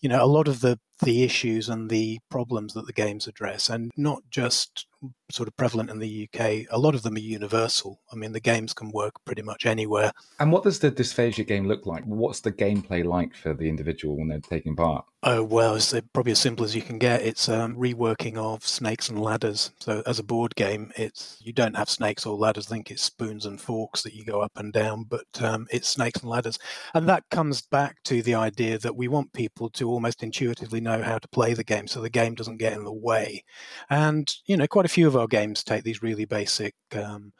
you 0.00 0.08
know, 0.08 0.24
a 0.24 0.26
lot 0.26 0.48
of 0.48 0.60
the 0.60 0.78
the 1.04 1.22
issues 1.22 1.68
and 1.68 1.90
the 1.90 2.18
problems 2.30 2.74
that 2.74 2.86
the 2.86 2.92
games 2.92 3.26
address, 3.26 3.68
and 3.68 3.90
not 3.96 4.22
just 4.30 4.86
sort 5.30 5.48
of 5.48 5.56
prevalent 5.56 5.90
in 5.90 5.98
the 5.98 6.28
UK. 6.28 6.66
A 6.70 6.78
lot 6.78 6.94
of 6.94 7.02
them 7.02 7.16
are 7.16 7.20
universal. 7.20 8.00
I 8.12 8.16
mean, 8.16 8.32
the 8.32 8.40
games 8.40 8.72
can 8.72 8.90
work 8.90 9.14
pretty 9.24 9.42
much 9.42 9.66
anywhere. 9.66 10.12
And 10.38 10.52
what 10.52 10.64
does 10.64 10.78
the 10.78 10.90
dysphagia 10.90 11.46
game 11.46 11.66
look 11.66 11.86
like? 11.86 12.04
What's 12.04 12.40
the 12.40 12.52
gameplay 12.52 13.04
like 13.04 13.34
for 13.34 13.54
the 13.54 13.68
individual 13.68 14.16
when 14.16 14.28
they're 14.28 14.40
taking 14.40 14.76
part? 14.76 15.04
Oh, 15.26 15.42
well, 15.42 15.74
it's 15.74 15.94
probably 16.12 16.32
as 16.32 16.38
simple 16.38 16.66
as 16.66 16.76
you 16.76 16.82
can 16.82 16.98
get. 16.98 17.22
It's 17.22 17.48
um, 17.48 17.76
reworking 17.76 18.36
of 18.36 18.66
snakes 18.66 19.08
and 19.08 19.18
ladders. 19.18 19.70
So, 19.80 20.02
as 20.04 20.18
a 20.18 20.22
board 20.22 20.54
game, 20.54 20.92
it's 20.96 21.38
you 21.40 21.54
don't 21.54 21.76
have 21.76 21.88
snakes 21.88 22.26
or 22.26 22.36
ladders. 22.36 22.66
I 22.66 22.74
think 22.74 22.90
it's 22.90 23.02
spoons 23.02 23.46
and 23.46 23.58
forks 23.58 24.02
that 24.02 24.12
you 24.12 24.22
go 24.22 24.42
up 24.42 24.52
and 24.56 24.70
down, 24.70 25.04
but 25.04 25.24
um, 25.40 25.66
it's 25.70 25.88
snakes 25.88 26.20
and 26.20 26.28
ladders. 26.28 26.58
And 26.92 27.08
that 27.08 27.24
comes 27.30 27.62
back 27.62 28.02
to 28.04 28.22
the 28.22 28.34
idea 28.34 28.78
that 28.80 28.96
we 28.96 29.08
want 29.08 29.32
people 29.32 29.70
to 29.70 29.88
almost 29.88 30.22
intuitively 30.22 30.82
know 30.82 30.93
how 31.02 31.18
to 31.18 31.28
play 31.28 31.54
the 31.54 31.64
game 31.64 31.86
so 31.86 32.00
the 32.00 32.10
game 32.10 32.34
doesn't 32.34 32.58
get 32.58 32.74
in 32.74 32.84
the 32.84 32.92
way. 32.92 33.44
And, 33.90 34.32
you 34.46 34.56
know, 34.56 34.66
quite 34.66 34.86
a 34.86 34.90
few 34.90 35.06
of 35.06 35.16
our 35.16 35.26
games 35.26 35.64
take 35.64 35.84
these 35.84 36.02
really 36.02 36.24
basic, 36.24 36.74
um, 36.94 37.32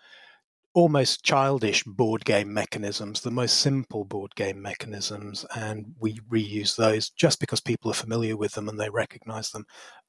almost 0.74 1.22
childish 1.22 1.84
board 1.84 2.24
game 2.24 2.52
mechanisms, 2.52 3.20
the 3.20 3.30
most 3.30 3.60
simple 3.60 4.04
board 4.04 4.34
game 4.34 4.60
mechanisms, 4.60 5.46
and 5.54 5.94
we 6.00 6.18
reuse 6.30 6.76
those 6.76 7.10
just 7.10 7.38
because 7.38 7.60
people 7.60 7.90
are 7.90 7.94
familiar 7.94 8.36
with 8.36 8.52
them 8.52 8.68
and 8.68 8.78
they 8.78 8.90
recognize 8.90 9.50
them 9.50 9.64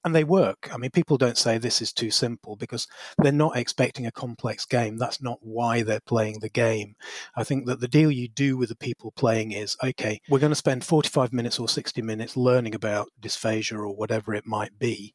and 0.05 0.15
they 0.15 0.23
work. 0.23 0.69
I 0.71 0.77
mean, 0.77 0.91
people 0.91 1.17
don't 1.17 1.37
say 1.37 1.57
this 1.57 1.81
is 1.81 1.91
too 1.91 2.11
simple 2.11 2.55
because 2.55 2.87
they're 3.17 3.31
not 3.31 3.57
expecting 3.57 4.05
a 4.05 4.11
complex 4.11 4.63
game. 4.63 4.97
That's 4.97 5.19
not 5.19 5.39
why 5.41 5.81
they're 5.81 5.99
playing 5.99 6.39
the 6.39 6.49
game. 6.49 6.95
I 7.35 7.43
think 7.43 7.65
that 7.65 7.79
the 7.79 7.87
deal 7.87 8.11
you 8.11 8.27
do 8.27 8.55
with 8.55 8.69
the 8.69 8.75
people 8.75 9.11
playing 9.11 9.51
is 9.51 9.75
okay, 9.83 10.21
we're 10.29 10.39
going 10.39 10.51
to 10.51 10.55
spend 10.55 10.85
45 10.85 11.33
minutes 11.33 11.59
or 11.59 11.67
60 11.67 12.03
minutes 12.03 12.37
learning 12.37 12.75
about 12.75 13.07
dysphagia 13.19 13.79
or 13.79 13.95
whatever 13.95 14.35
it 14.35 14.45
might 14.45 14.77
be. 14.77 15.11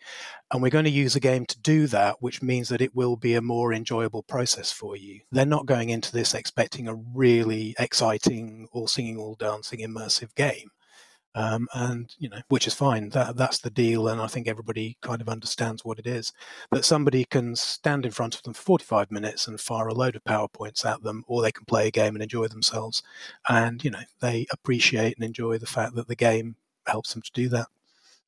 And 0.51 0.61
we're 0.61 0.71
going 0.71 0.85
to 0.87 0.91
use 0.91 1.15
a 1.15 1.21
game 1.21 1.47
to 1.47 1.61
do 1.61 1.87
that, 1.87 2.17
which 2.19 2.43
means 2.43 2.69
that 2.71 2.83
it 2.83 2.95
will 2.95 3.17
be 3.17 3.35
a 3.35 3.41
more 3.41 3.73
enjoyable 3.73 4.25
process 4.25 4.73
for 4.73 4.97
you. 4.97 5.21
They're 5.31 5.47
not 5.47 5.67
going 5.67 5.91
into 5.91 6.11
this 6.11 6.35
expecting 6.35 6.89
a 6.89 6.97
really 7.15 7.77
exciting, 7.79 8.67
all 8.73 8.89
singing, 8.89 9.17
all 9.19 9.37
dancing, 9.37 9.79
immersive 9.79 10.35
game. 10.35 10.71
Um, 11.35 11.69
and 11.73 12.13
you 12.19 12.29
know, 12.29 12.41
which 12.49 12.67
is 12.67 12.75
fine. 12.75 13.11
That 13.11 13.37
that's 13.37 13.59
the 13.59 13.71
deal, 13.71 14.09
and 14.09 14.21
I 14.21 14.27
think 14.27 14.49
everybody 14.49 14.97
kind 15.01 15.21
of 15.21 15.29
understands 15.29 15.85
what 15.85 15.99
it 15.99 16.07
is. 16.07 16.33
That 16.73 16.85
somebody 16.85 17.25
can 17.25 17.55
stand 17.55 18.05
in 18.05 18.11
front 18.11 18.35
of 18.35 18.43
them 18.43 18.53
for 18.53 18.63
45 18.63 19.13
minutes 19.13 19.47
and 19.47 19.61
fire 19.61 19.89
a 19.89 19.95
load 19.95 20.17
of 20.17 20.25
powerpoints 20.25 20.85
at 20.85 21.03
them, 21.03 21.25
or 21.29 21.41
they 21.41 21.53
can 21.53 21.67
play 21.67 21.87
a 21.87 21.93
game 21.93 22.15
and 22.17 22.23
enjoy 22.23 22.49
themselves. 22.49 23.03
And 23.49 23.85
you 23.85 23.91
know, 23.91 24.03
they 24.21 24.47
appreciate 24.51 25.17
and 25.17 25.25
enjoy 25.25 25.59
the 25.59 25.67
fact 25.67 25.95
that 25.95 26.09
the 26.09 26.17
game 26.17 26.57
helps 26.87 27.13
them 27.13 27.23
to 27.23 27.33
do 27.33 27.49
that. 27.51 27.69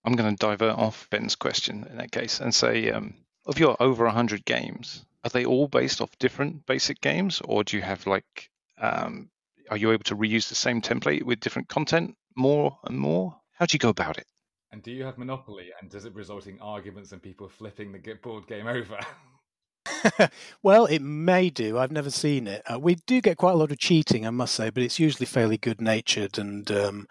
I'm 0.05 0.15
going 0.15 0.35
to 0.35 0.47
divert 0.47 0.79
off 0.79 1.09
Ben's 1.11 1.37
question 1.37 1.87
in 1.91 1.97
that 1.97 2.12
case 2.12 2.41
and 2.41 2.55
say, 2.55 2.91
um, 2.91 3.15
of 3.47 3.59
your 3.59 3.77
over 3.81 4.05
100 4.05 4.45
games, 4.45 5.05
are 5.25 5.31
they 5.31 5.45
all 5.45 5.69
based 5.69 6.01
off 6.01 6.19
different 6.19 6.67
basic 6.67 7.01
games, 7.01 7.41
or 7.45 7.65
do 7.65 7.77
you 7.77 7.83
have 7.83 8.07
like 8.07 8.51
um, 8.79 9.29
are 9.71 9.77
you 9.77 9.93
able 9.93 10.05
to 10.05 10.17
reuse 10.17 10.49
the 10.49 10.55
same 10.55 10.81
template 10.81 11.23
with 11.23 11.41
different 11.41 11.69
content 11.69 12.17
more 12.37 12.79
and 12.85 12.99
more? 12.99 13.37
How 13.53 13.66
do 13.66 13.75
you 13.75 13.79
go 13.79 13.88
about 13.88 14.18
it? 14.18 14.27
And 14.71 14.83
do 14.83 14.90
you 14.90 15.05
have 15.05 15.18
Monopoly? 15.18 15.68
And 15.81 15.90
does 15.90 16.07
it 16.07 16.14
result 16.14 16.47
in 16.47 16.59
arguments 16.61 17.12
and 17.12 17.23
people 17.23 17.49
flipping 17.49 17.92
the 17.92 18.14
board 18.23 18.47
game 18.47 18.66
over? 18.66 18.99
well, 20.62 20.87
it 20.87 21.01
may 21.01 21.51
do. 21.51 21.79
I've 21.79 21.92
never 21.92 22.11
seen 22.11 22.47
it. 22.47 22.62
Uh, 22.71 22.79
we 22.79 22.97
do 23.07 23.21
get 23.21 23.37
quite 23.37 23.53
a 23.53 23.57
lot 23.57 23.71
of 23.71 23.79
cheating, 23.79 24.27
I 24.27 24.31
must 24.31 24.55
say, 24.55 24.71
but 24.71 24.83
it's 24.83 24.99
usually 24.99 25.27
fairly 25.27 25.59
good 25.59 25.81
natured. 25.81 26.38
And 26.38 26.71
um, 26.71 27.07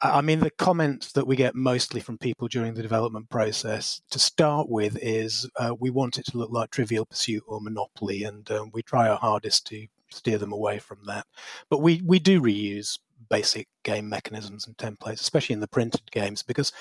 I 0.00 0.20
mean, 0.20 0.40
the 0.40 0.50
comments 0.50 1.12
that 1.12 1.26
we 1.26 1.36
get 1.36 1.54
mostly 1.54 2.00
from 2.00 2.18
people 2.18 2.48
during 2.48 2.74
the 2.74 2.82
development 2.82 3.28
process 3.28 4.00
to 4.10 4.18
start 4.18 4.68
with 4.68 4.98
is 5.00 5.48
uh, 5.56 5.74
we 5.78 5.90
want 5.90 6.18
it 6.18 6.26
to 6.26 6.38
look 6.38 6.50
like 6.50 6.70
Trivial 6.70 7.06
Pursuit 7.06 7.42
or 7.46 7.60
Monopoly, 7.60 8.24
and 8.24 8.50
um, 8.50 8.70
we 8.72 8.82
try 8.82 9.08
our 9.08 9.18
hardest 9.18 9.66
to 9.68 9.86
steer 10.10 10.38
them 10.38 10.52
away 10.52 10.78
from 10.78 10.98
that. 11.06 11.26
But 11.68 11.82
we, 11.82 12.02
we 12.04 12.18
do 12.18 12.40
reuse 12.40 12.98
basic 13.28 13.68
game 13.84 14.08
mechanisms 14.08 14.66
and 14.66 14.76
templates, 14.76 15.20
especially 15.20 15.54
in 15.54 15.60
the 15.60 15.68
printed 15.68 16.10
games, 16.10 16.42
because 16.42 16.72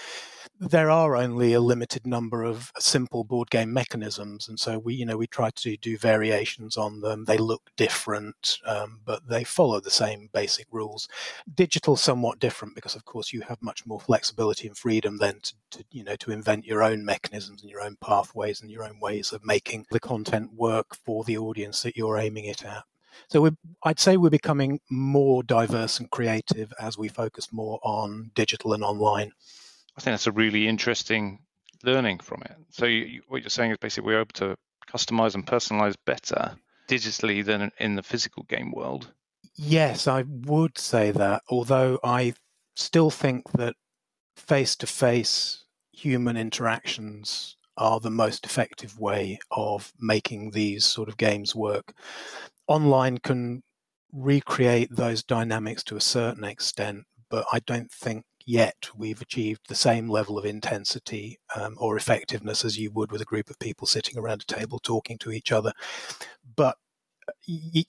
there 0.60 0.90
are 0.90 1.18
only 1.18 1.54
a 1.54 1.60
limited 1.60 2.08
number 2.08 2.44
of 2.44 2.72
simple 2.80 3.26
board 3.26 3.50
game 3.50 3.74
mechanisms, 3.74 4.48
and 4.48 4.58
so 4.58 4.80
we, 4.80 4.94
you 4.94 5.06
know, 5.06 5.18
we 5.18 5.28
try 5.28 5.50
to 5.56 5.76
do 5.78 5.98
variations 5.98 6.78
on 6.78 7.02
them. 7.02 7.26
They 7.26 7.38
look 7.38 7.62
different, 7.76 8.60
um, 8.66 9.02
but 9.06 9.28
they 9.28 9.44
follow 9.44 9.80
the 9.82 9.92
same 9.92 10.30
basic 10.34 10.68
rules. 10.72 11.10
Digital, 11.54 11.98
somewhat 11.98 12.40
different, 12.40 12.74
because 12.74 12.96
of 12.96 13.04
course 13.04 13.34
you 13.34 13.42
have 13.42 13.62
much 13.62 13.86
more 13.86 14.00
flexibility 14.00 14.68
and 14.68 14.78
freedom 14.78 15.18
then 15.18 15.40
to, 15.42 15.54
to, 15.72 15.86
you 15.92 16.04
know, 16.04 16.16
to 16.16 16.32
invent 16.32 16.66
your 16.66 16.84
own 16.84 17.04
mechanisms 17.04 17.62
and 17.62 17.70
your 17.70 17.82
own 17.82 17.98
pathways 18.00 18.62
and 18.62 18.72
your 18.72 18.84
own 18.84 19.00
ways 19.02 19.34
of 19.34 19.46
making 19.46 19.86
the 19.92 20.00
content 20.00 20.54
work 20.54 20.96
for 20.96 21.24
the 21.26 21.38
audience 21.38 21.84
that 21.84 21.98
you're 21.98 22.18
aiming 22.18 22.46
it 22.46 22.64
at. 22.64 22.84
So 23.30 23.50
I'd 23.84 24.00
say 24.00 24.18
we're 24.18 24.30
becoming 24.30 24.80
more 24.90 25.44
diverse 25.44 26.00
and 26.00 26.10
creative 26.10 26.74
as 26.80 26.98
we 26.98 27.08
focus 27.08 27.52
more 27.52 27.80
on 27.84 28.32
digital 28.36 28.74
and 28.74 28.84
online. 28.84 29.32
I 29.98 30.02
think 30.02 30.14
that's 30.14 30.28
a 30.28 30.32
really 30.32 30.68
interesting 30.68 31.40
learning 31.84 32.20
from 32.20 32.42
it. 32.44 32.56
So 32.72 32.86
you, 32.86 33.22
what 33.28 33.42
you're 33.42 33.50
saying 33.50 33.72
is 33.72 33.78
basically 33.78 34.08
we're 34.08 34.22
able 34.22 34.34
to 34.34 34.56
customize 34.92 35.36
and 35.36 35.46
personalize 35.46 35.96
better 36.06 36.56
digitally 36.88 37.44
than 37.44 37.72
in 37.80 37.96
the 37.96 38.04
physical 38.04 38.44
game 38.44 38.72
world. 38.72 39.12
Yes, 39.56 40.08
I 40.08 40.24
would 40.28 40.78
say 40.78 41.12
that. 41.12 41.44
Although 41.50 42.00
I 42.04 42.34
still 42.76 43.10
think 43.10 43.52
that 43.54 43.76
face-to-face 44.36 45.64
human 45.94 46.36
interactions 46.36 47.56
are 47.78 48.00
the 48.00 48.10
most 48.10 48.46
effective 48.46 49.00
way 49.00 49.40
of 49.52 49.94
making 50.00 50.52
these 50.52 50.86
sort 50.86 51.10
of 51.10 51.18
games 51.18 51.56
work 51.56 51.94
online 52.68 53.18
can 53.20 53.64
recreate 54.12 54.90
those 54.92 55.24
dynamics 55.24 55.84
to 55.86 55.98
a 55.98 56.02
certain 56.02 56.44
extent, 56.44 57.04
but 57.30 57.46
I 57.52 57.60
don't 57.60 57.92
think 57.92 58.24
yet 58.46 58.90
we've 58.96 59.22
achieved 59.22 59.62
the 59.68 59.76
same 59.76 60.08
level 60.08 60.38
of 60.38 60.46
intensity 60.46 61.38
um, 61.56 61.76
or 61.80 61.98
effectiveness 61.98 62.64
as 62.64 62.78
you 62.78 62.92
would 62.92 63.12
with 63.12 63.22
a 63.22 63.26
group 63.26 63.50
of 63.50 63.60
people 63.60 63.88
sitting 63.88 64.18
around 64.18 64.42
a 64.42 64.54
table 64.54 64.80
talking 64.80 65.18
to 65.18 65.32
each 65.32 65.52
other. 65.52 65.74
But 66.56 66.78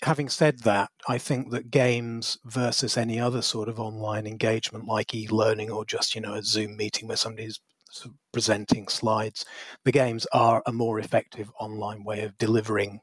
having 0.02 0.28
said 0.28 0.60
that, 0.60 0.90
I 1.08 1.18
think 1.18 1.50
that 1.50 1.70
games 1.70 2.38
versus 2.44 2.96
any 2.96 3.20
other 3.20 3.42
sort 3.42 3.68
of 3.68 3.78
online 3.78 4.26
engagement 4.26 4.86
like 4.86 5.14
e-learning 5.14 5.70
or 5.70 5.84
just 5.84 6.14
you 6.14 6.20
know 6.20 6.34
a 6.34 6.42
Zoom 6.42 6.76
meeting 6.76 7.06
where 7.06 7.16
somebody's 7.16 7.60
presenting 8.32 8.88
slides, 8.88 9.44
the 9.84 9.92
games 9.92 10.26
are 10.32 10.62
a 10.66 10.72
more 10.72 10.98
effective 10.98 11.50
online 11.60 12.04
way 12.04 12.22
of 12.22 12.36
delivering 12.38 13.00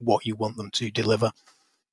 what 0.00 0.26
you 0.26 0.34
want 0.34 0.56
them 0.56 0.70
to 0.72 0.90
deliver. 0.90 1.30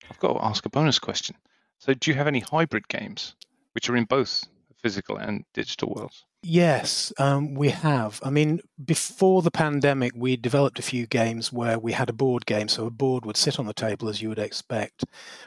I've 0.10 0.20
got 0.20 0.34
to 0.34 0.46
ask 0.46 0.65
a 0.65 0.70
bonus 0.70 1.00
question. 1.00 1.36
So, 1.80 1.93
do 1.93 2.10
you 2.10 2.15
have 2.15 2.28
any 2.28 2.39
hybrid 2.39 2.88
games 2.88 3.36
which 3.74 3.89
are 3.89 3.96
in 3.96 4.06
both 4.06 4.46
physical 4.82 5.18
and 5.18 5.44
digital 5.54 5.94
worlds? 5.96 6.26
Yes, 6.44 7.12
um, 7.18 7.56
we 7.56 7.70
have. 7.70 8.22
I 8.24 8.30
mean, 8.30 8.62
before 8.86 9.42
the 9.42 9.52
pandemic, 9.52 10.13
we 10.16 10.38
developed 10.38 10.78
a 10.78 10.84
few 10.84 11.08
games 11.08 11.52
where 11.52 11.80
we 11.80 11.94
had 11.94 12.10
a 12.10 12.13
board 12.13 12.46
game. 12.46 12.68
So 12.68 12.86
a 12.86 12.92
board 12.92 13.26
would 13.26 13.36
sit 13.36 13.60
on 13.60 13.66
the 13.66 13.74
table 13.74 14.08
as 14.08 14.22
you 14.22 14.30
would 14.30 14.40
expect, 14.40 15.04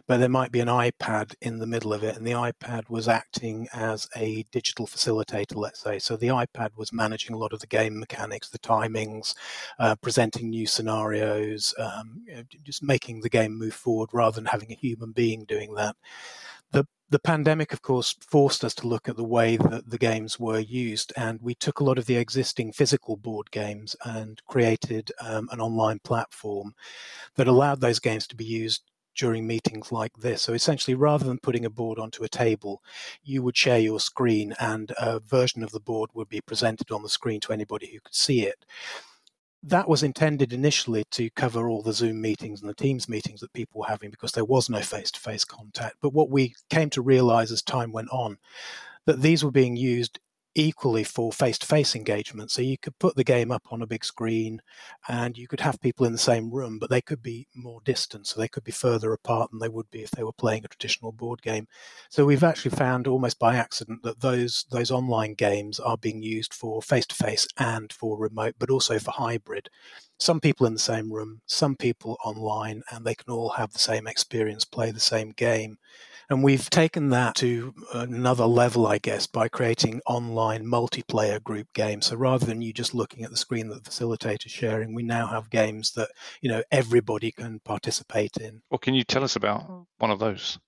but 0.08 0.18
there 0.18 0.28
might 0.28 0.50
be 0.50 0.58
an 0.58 0.68
iPad 0.68 1.34
in 1.40 1.58
the 1.58 1.66
middle 1.66 1.92
of 1.94 2.02
it, 2.02 2.16
and 2.16 2.26
the 2.26 2.32
iPad 2.32 2.90
was 2.90 3.06
acting 3.06 3.68
as 3.72 4.08
a 4.16 4.42
digital 4.50 4.86
facilitator, 4.86 5.56
let's 5.56 5.80
say. 5.80 6.00
So 6.00 6.16
the 6.16 6.26
iPad 6.26 6.70
was 6.76 6.92
managing 6.92 7.34
a 7.34 7.38
lot 7.38 7.52
of 7.52 7.60
the 7.60 7.68
game 7.68 7.98
mechanics, 7.98 8.50
the 8.50 8.58
timings, 8.58 9.34
uh, 9.78 9.94
presenting 9.94 10.50
new 10.50 10.66
scenarios, 10.66 11.72
um, 11.78 12.24
just 12.64 12.82
making 12.82 13.20
the 13.20 13.30
game 13.30 13.56
move 13.56 13.74
forward 13.74 14.10
rather 14.12 14.34
than 14.34 14.46
having 14.46 14.72
a 14.72 14.76
human 14.76 15.12
being 15.12 15.44
doing 15.44 15.74
that 15.74 15.94
the 16.72 16.86
the 17.10 17.18
pandemic, 17.18 17.72
of 17.72 17.82
course, 17.82 18.14
forced 18.20 18.64
us 18.64 18.74
to 18.76 18.86
look 18.86 19.08
at 19.08 19.16
the 19.16 19.24
way 19.24 19.56
that 19.56 19.90
the 19.90 19.98
games 19.98 20.38
were 20.38 20.60
used, 20.60 21.12
and 21.16 21.40
we 21.42 21.54
took 21.54 21.80
a 21.80 21.84
lot 21.84 21.98
of 21.98 22.06
the 22.06 22.16
existing 22.16 22.72
physical 22.72 23.16
board 23.16 23.50
games 23.50 23.96
and 24.04 24.40
created 24.46 25.10
um, 25.20 25.48
an 25.50 25.60
online 25.60 25.98
platform 26.04 26.72
that 27.34 27.48
allowed 27.48 27.80
those 27.80 27.98
games 27.98 28.28
to 28.28 28.36
be 28.36 28.44
used 28.44 28.82
during 29.16 29.44
meetings 29.44 29.90
like 29.90 30.12
this. 30.18 30.42
So 30.42 30.52
essentially, 30.52 30.94
rather 30.94 31.24
than 31.24 31.40
putting 31.40 31.64
a 31.64 31.70
board 31.70 31.98
onto 31.98 32.22
a 32.22 32.28
table, 32.28 32.80
you 33.24 33.42
would 33.42 33.56
share 33.56 33.80
your 33.80 33.98
screen, 33.98 34.54
and 34.60 34.92
a 34.96 35.18
version 35.18 35.64
of 35.64 35.72
the 35.72 35.80
board 35.80 36.10
would 36.14 36.28
be 36.28 36.40
presented 36.40 36.92
on 36.92 37.02
the 37.02 37.08
screen 37.08 37.40
to 37.40 37.52
anybody 37.52 37.88
who 37.88 38.00
could 38.00 38.14
see 38.14 38.46
it 38.46 38.64
that 39.62 39.88
was 39.88 40.02
intended 40.02 40.52
initially 40.52 41.04
to 41.10 41.30
cover 41.30 41.68
all 41.68 41.82
the 41.82 41.92
Zoom 41.92 42.20
meetings 42.20 42.60
and 42.60 42.70
the 42.70 42.74
Teams 42.74 43.08
meetings 43.08 43.40
that 43.40 43.52
people 43.52 43.80
were 43.80 43.86
having 43.86 44.10
because 44.10 44.32
there 44.32 44.44
was 44.44 44.70
no 44.70 44.80
face 44.80 45.10
to 45.10 45.20
face 45.20 45.44
contact. 45.44 45.96
But 46.00 46.14
what 46.14 46.30
we 46.30 46.54
came 46.70 46.90
to 46.90 47.02
realize 47.02 47.52
as 47.52 47.62
time 47.62 47.92
went 47.92 48.08
on, 48.10 48.38
that 49.06 49.20
these 49.20 49.44
were 49.44 49.50
being 49.50 49.76
used 49.76 50.18
equally 50.60 51.04
for 51.04 51.32
face 51.32 51.58
to 51.58 51.66
face 51.66 51.96
engagement. 51.96 52.50
So 52.50 52.60
you 52.60 52.76
could 52.76 52.98
put 52.98 53.16
the 53.16 53.24
game 53.24 53.50
up 53.50 53.62
on 53.70 53.80
a 53.80 53.86
big 53.86 54.04
screen 54.04 54.60
and 55.08 55.36
you 55.36 55.48
could 55.48 55.60
have 55.60 55.80
people 55.80 56.04
in 56.04 56.12
the 56.12 56.18
same 56.18 56.50
room, 56.50 56.78
but 56.78 56.90
they 56.90 57.00
could 57.00 57.22
be 57.22 57.48
more 57.54 57.80
distant. 57.84 58.26
So 58.26 58.38
they 58.38 58.48
could 58.48 58.64
be 58.64 58.72
further 58.72 59.12
apart 59.12 59.50
than 59.50 59.58
they 59.58 59.68
would 59.68 59.90
be 59.90 60.02
if 60.02 60.10
they 60.10 60.22
were 60.22 60.32
playing 60.32 60.64
a 60.64 60.68
traditional 60.68 61.12
board 61.12 61.40
game. 61.42 61.66
So 62.10 62.24
we've 62.26 62.44
actually 62.44 62.72
found 62.72 63.06
almost 63.06 63.38
by 63.38 63.56
accident 63.56 64.02
that 64.02 64.20
those, 64.20 64.66
those 64.70 64.90
online 64.90 65.34
games 65.34 65.80
are 65.80 65.96
being 65.96 66.22
used 66.22 66.52
for 66.52 66.82
face 66.82 67.06
to 67.06 67.14
face 67.14 67.48
and 67.56 67.92
for 67.92 68.18
remote, 68.18 68.56
but 68.58 68.70
also 68.70 68.98
for 68.98 69.12
hybrid. 69.12 69.70
Some 70.20 70.38
people 70.38 70.66
in 70.66 70.74
the 70.74 70.78
same 70.78 71.10
room, 71.10 71.40
some 71.46 71.76
people 71.76 72.18
online, 72.24 72.82
and 72.92 73.04
they 73.04 73.14
can 73.14 73.32
all 73.32 73.48
have 73.50 73.72
the 73.72 73.78
same 73.78 74.06
experience, 74.06 74.64
play 74.64 74.90
the 74.90 75.00
same 75.00 75.30
game. 75.30 75.78
And 76.28 76.44
we've 76.44 76.70
taken 76.70 77.08
that 77.08 77.34
to 77.36 77.74
uh, 77.92 78.06
another 78.08 78.44
level, 78.44 78.86
I 78.86 78.98
guess, 78.98 79.26
by 79.26 79.48
creating 79.48 80.00
online 80.06 80.64
multiplayer 80.64 81.42
group 81.42 81.66
games. 81.74 82.06
So 82.06 82.16
rather 82.16 82.46
than 82.46 82.62
you 82.62 82.72
just 82.72 82.94
looking 82.94 83.24
at 83.24 83.30
the 83.30 83.36
screen 83.36 83.68
that 83.68 83.82
the 83.82 83.90
facilitator 83.90 84.46
is 84.46 84.52
sharing, 84.52 84.94
we 84.94 85.02
now 85.02 85.26
have 85.26 85.50
games 85.50 85.90
that, 85.92 86.10
you 86.40 86.48
know, 86.48 86.62
everybody 86.70 87.32
can 87.32 87.58
participate 87.64 88.36
in. 88.36 88.62
Well, 88.70 88.78
can 88.78 88.94
you 88.94 89.02
tell 89.02 89.24
us 89.24 89.34
about 89.34 89.86
one 89.98 90.12
of 90.12 90.20
those? 90.20 90.58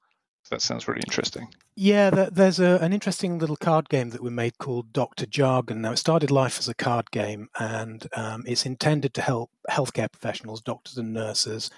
That 0.52 0.60
sounds 0.60 0.86
really 0.86 1.00
interesting. 1.06 1.48
Yeah, 1.76 2.10
there's 2.10 2.60
a, 2.60 2.78
an 2.82 2.92
interesting 2.92 3.38
little 3.38 3.56
card 3.56 3.88
game 3.88 4.10
that 4.10 4.22
we 4.22 4.28
made 4.28 4.58
called 4.58 4.92
Doctor 4.92 5.24
Jargon. 5.24 5.80
Now, 5.80 5.92
it 5.92 5.96
started 5.96 6.30
life 6.30 6.58
as 6.58 6.68
a 6.68 6.74
card 6.74 7.10
game, 7.10 7.48
and 7.58 8.06
um, 8.14 8.44
it's 8.46 8.66
intended 8.66 9.14
to 9.14 9.22
help 9.22 9.50
healthcare 9.70 10.12
professionals, 10.12 10.60
doctors 10.60 10.98
and 10.98 11.14
nurses, 11.14 11.70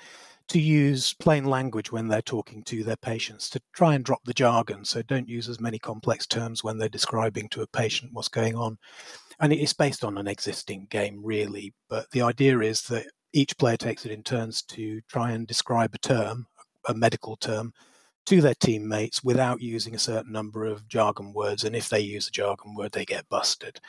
to 0.48 0.58
use 0.58 1.14
plain 1.14 1.44
language 1.44 1.92
when 1.92 2.08
they're 2.08 2.20
talking 2.20 2.64
to 2.64 2.82
their 2.82 2.96
patients, 2.96 3.48
to 3.50 3.60
try 3.72 3.94
and 3.94 4.04
drop 4.04 4.24
the 4.24 4.34
jargon. 4.34 4.84
So 4.84 5.02
don't 5.02 5.28
use 5.28 5.48
as 5.48 5.60
many 5.60 5.78
complex 5.78 6.26
terms 6.26 6.64
when 6.64 6.76
they're 6.76 6.88
describing 6.88 7.48
to 7.50 7.62
a 7.62 7.68
patient 7.68 8.12
what's 8.12 8.26
going 8.26 8.56
on. 8.56 8.76
And 9.38 9.52
it 9.52 9.60
is 9.60 9.72
based 9.72 10.02
on 10.02 10.18
an 10.18 10.26
existing 10.26 10.88
game, 10.90 11.20
really. 11.22 11.74
But 11.88 12.10
the 12.10 12.22
idea 12.22 12.58
is 12.58 12.82
that 12.88 13.06
each 13.32 13.56
player 13.56 13.76
takes 13.76 14.04
it 14.04 14.10
in 14.10 14.24
turns 14.24 14.62
to 14.62 15.00
try 15.02 15.30
and 15.30 15.46
describe 15.46 15.94
a 15.94 15.98
term, 15.98 16.48
a 16.88 16.94
medical 16.94 17.36
term, 17.36 17.72
to 18.26 18.40
their 18.40 18.54
teammates 18.54 19.22
without 19.22 19.60
using 19.60 19.94
a 19.94 19.98
certain 19.98 20.32
number 20.32 20.64
of 20.64 20.88
jargon 20.88 21.32
words. 21.32 21.64
And 21.64 21.76
if 21.76 21.88
they 21.88 22.00
use 22.00 22.28
a 22.28 22.32
jargon 22.32 22.74
word, 22.74 22.92
they 22.92 23.04
get 23.04 23.28
busted. 23.28 23.80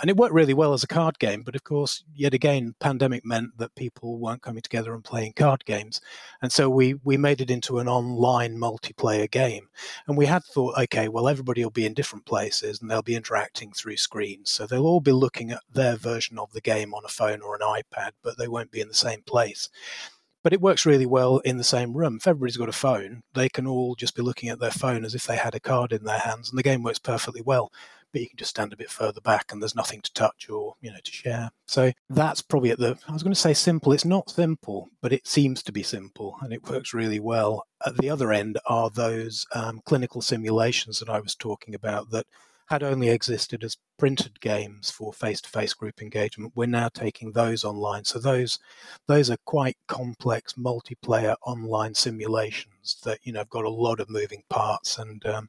And 0.00 0.10
it 0.10 0.16
worked 0.16 0.34
really 0.34 0.54
well 0.54 0.72
as 0.72 0.82
a 0.82 0.88
card 0.88 1.20
game, 1.20 1.42
but 1.42 1.54
of 1.54 1.62
course, 1.62 2.02
yet 2.14 2.34
again, 2.34 2.74
pandemic 2.80 3.24
meant 3.24 3.56
that 3.58 3.74
people 3.76 4.18
weren't 4.18 4.42
coming 4.42 4.62
together 4.62 4.92
and 4.92 5.04
playing 5.04 5.34
card 5.34 5.64
games. 5.64 6.00
And 6.42 6.50
so 6.50 6.68
we, 6.68 6.94
we 7.04 7.16
made 7.16 7.40
it 7.40 7.50
into 7.50 7.78
an 7.78 7.86
online 7.86 8.56
multiplayer 8.56 9.30
game. 9.30 9.68
And 10.08 10.16
we 10.16 10.26
had 10.26 10.42
thought, 10.44 10.76
okay, 10.78 11.08
well, 11.08 11.28
everybody 11.28 11.62
will 11.62 11.70
be 11.70 11.86
in 11.86 11.94
different 11.94 12.26
places 12.26 12.80
and 12.80 12.90
they'll 12.90 13.02
be 13.02 13.14
interacting 13.14 13.72
through 13.72 13.96
screens. 13.98 14.50
So 14.50 14.66
they'll 14.66 14.86
all 14.86 15.00
be 15.00 15.12
looking 15.12 15.52
at 15.52 15.62
their 15.72 15.94
version 15.94 16.38
of 16.38 16.52
the 16.52 16.60
game 16.60 16.92
on 16.92 17.04
a 17.04 17.08
phone 17.08 17.40
or 17.40 17.54
an 17.54 17.60
iPad, 17.60 18.10
but 18.22 18.36
they 18.36 18.48
won't 18.48 18.72
be 18.72 18.80
in 18.80 18.88
the 18.88 18.94
same 18.94 19.22
place 19.22 19.68
but 20.44 20.52
it 20.52 20.60
works 20.60 20.86
really 20.86 21.06
well 21.06 21.38
in 21.38 21.56
the 21.56 21.64
same 21.64 21.96
room. 21.96 22.18
If 22.18 22.28
everybody's 22.28 22.58
got 22.58 22.68
a 22.68 22.72
phone, 22.72 23.22
they 23.32 23.48
can 23.48 23.66
all 23.66 23.96
just 23.96 24.14
be 24.14 24.22
looking 24.22 24.50
at 24.50 24.60
their 24.60 24.70
phone 24.70 25.04
as 25.04 25.14
if 25.14 25.26
they 25.26 25.36
had 25.36 25.54
a 25.54 25.60
card 25.60 25.90
in 25.90 26.04
their 26.04 26.18
hands, 26.18 26.50
and 26.50 26.58
the 26.58 26.62
game 26.62 26.82
works 26.82 26.98
perfectly 26.98 27.40
well. 27.40 27.72
But 28.12 28.20
you 28.20 28.28
can 28.28 28.36
just 28.36 28.50
stand 28.50 28.72
a 28.72 28.76
bit 28.76 28.90
further 28.90 29.22
back, 29.22 29.50
and 29.50 29.60
there's 29.60 29.74
nothing 29.74 30.02
to 30.02 30.12
touch 30.12 30.48
or 30.50 30.74
you 30.82 30.92
know 30.92 30.98
to 31.02 31.10
share. 31.10 31.50
So 31.66 31.92
that's 32.10 32.42
probably 32.42 32.70
at 32.70 32.78
the. 32.78 32.96
I 33.08 33.12
was 33.12 33.22
going 33.22 33.34
to 33.34 33.40
say 33.40 33.54
simple. 33.54 33.92
It's 33.92 34.04
not 34.04 34.30
simple, 34.30 34.90
but 35.00 35.12
it 35.12 35.26
seems 35.26 35.62
to 35.64 35.72
be 35.72 35.82
simple, 35.82 36.36
and 36.42 36.52
it 36.52 36.68
works 36.68 36.92
really 36.92 37.20
well. 37.20 37.66
At 37.84 37.96
the 37.96 38.10
other 38.10 38.30
end 38.30 38.58
are 38.66 38.90
those 38.90 39.46
um, 39.54 39.80
clinical 39.86 40.20
simulations 40.20 41.00
that 41.00 41.08
I 41.08 41.20
was 41.20 41.34
talking 41.34 41.74
about 41.74 42.10
that 42.10 42.26
had 42.66 42.82
only 42.82 43.08
existed 43.08 43.62
as 43.62 43.76
printed 43.98 44.40
games 44.40 44.90
for 44.90 45.12
face-to-face 45.12 45.74
group 45.74 46.00
engagement. 46.00 46.52
We're 46.54 46.66
now 46.66 46.88
taking 46.88 47.32
those 47.32 47.64
online. 47.64 48.04
So 48.04 48.18
those 48.18 48.58
those 49.06 49.30
are 49.30 49.36
quite 49.44 49.76
complex 49.86 50.54
multiplayer 50.54 51.36
online 51.46 51.94
simulations 51.94 52.98
that 53.04 53.18
you 53.22 53.32
know 53.32 53.40
have 53.40 53.50
got 53.50 53.64
a 53.64 53.70
lot 53.70 54.00
of 54.00 54.10
moving 54.10 54.42
parts 54.48 54.98
and 54.98 55.24
um, 55.26 55.48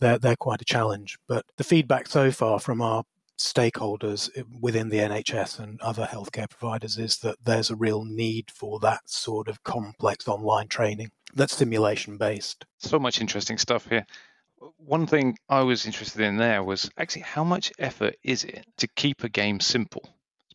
they're 0.00 0.18
they're 0.18 0.36
quite 0.36 0.62
a 0.62 0.66
challenge. 0.66 1.18
But 1.28 1.44
the 1.56 1.64
feedback 1.64 2.06
so 2.06 2.30
far 2.30 2.60
from 2.60 2.80
our 2.80 3.04
stakeholders 3.38 4.30
within 4.60 4.88
the 4.88 4.98
NHS 4.98 5.58
and 5.58 5.80
other 5.80 6.06
healthcare 6.10 6.48
providers 6.48 6.96
is 6.96 7.16
that 7.18 7.36
there's 7.44 7.70
a 7.70 7.76
real 7.76 8.04
need 8.04 8.50
for 8.52 8.78
that 8.80 9.00
sort 9.08 9.48
of 9.48 9.62
complex 9.64 10.28
online 10.28 10.68
training 10.68 11.10
that's 11.34 11.56
simulation 11.56 12.18
based. 12.18 12.64
So 12.78 12.98
much 12.98 13.20
interesting 13.20 13.58
stuff 13.58 13.88
here 13.88 14.06
one 14.78 15.06
thing 15.06 15.36
I 15.48 15.62
was 15.62 15.86
interested 15.86 16.22
in 16.22 16.36
there 16.36 16.62
was 16.62 16.90
actually 16.96 17.22
how 17.22 17.44
much 17.44 17.72
effort 17.78 18.16
is 18.22 18.44
it 18.44 18.64
to 18.78 18.88
keep 18.88 19.24
a 19.24 19.28
game 19.28 19.60
simple, 19.60 20.08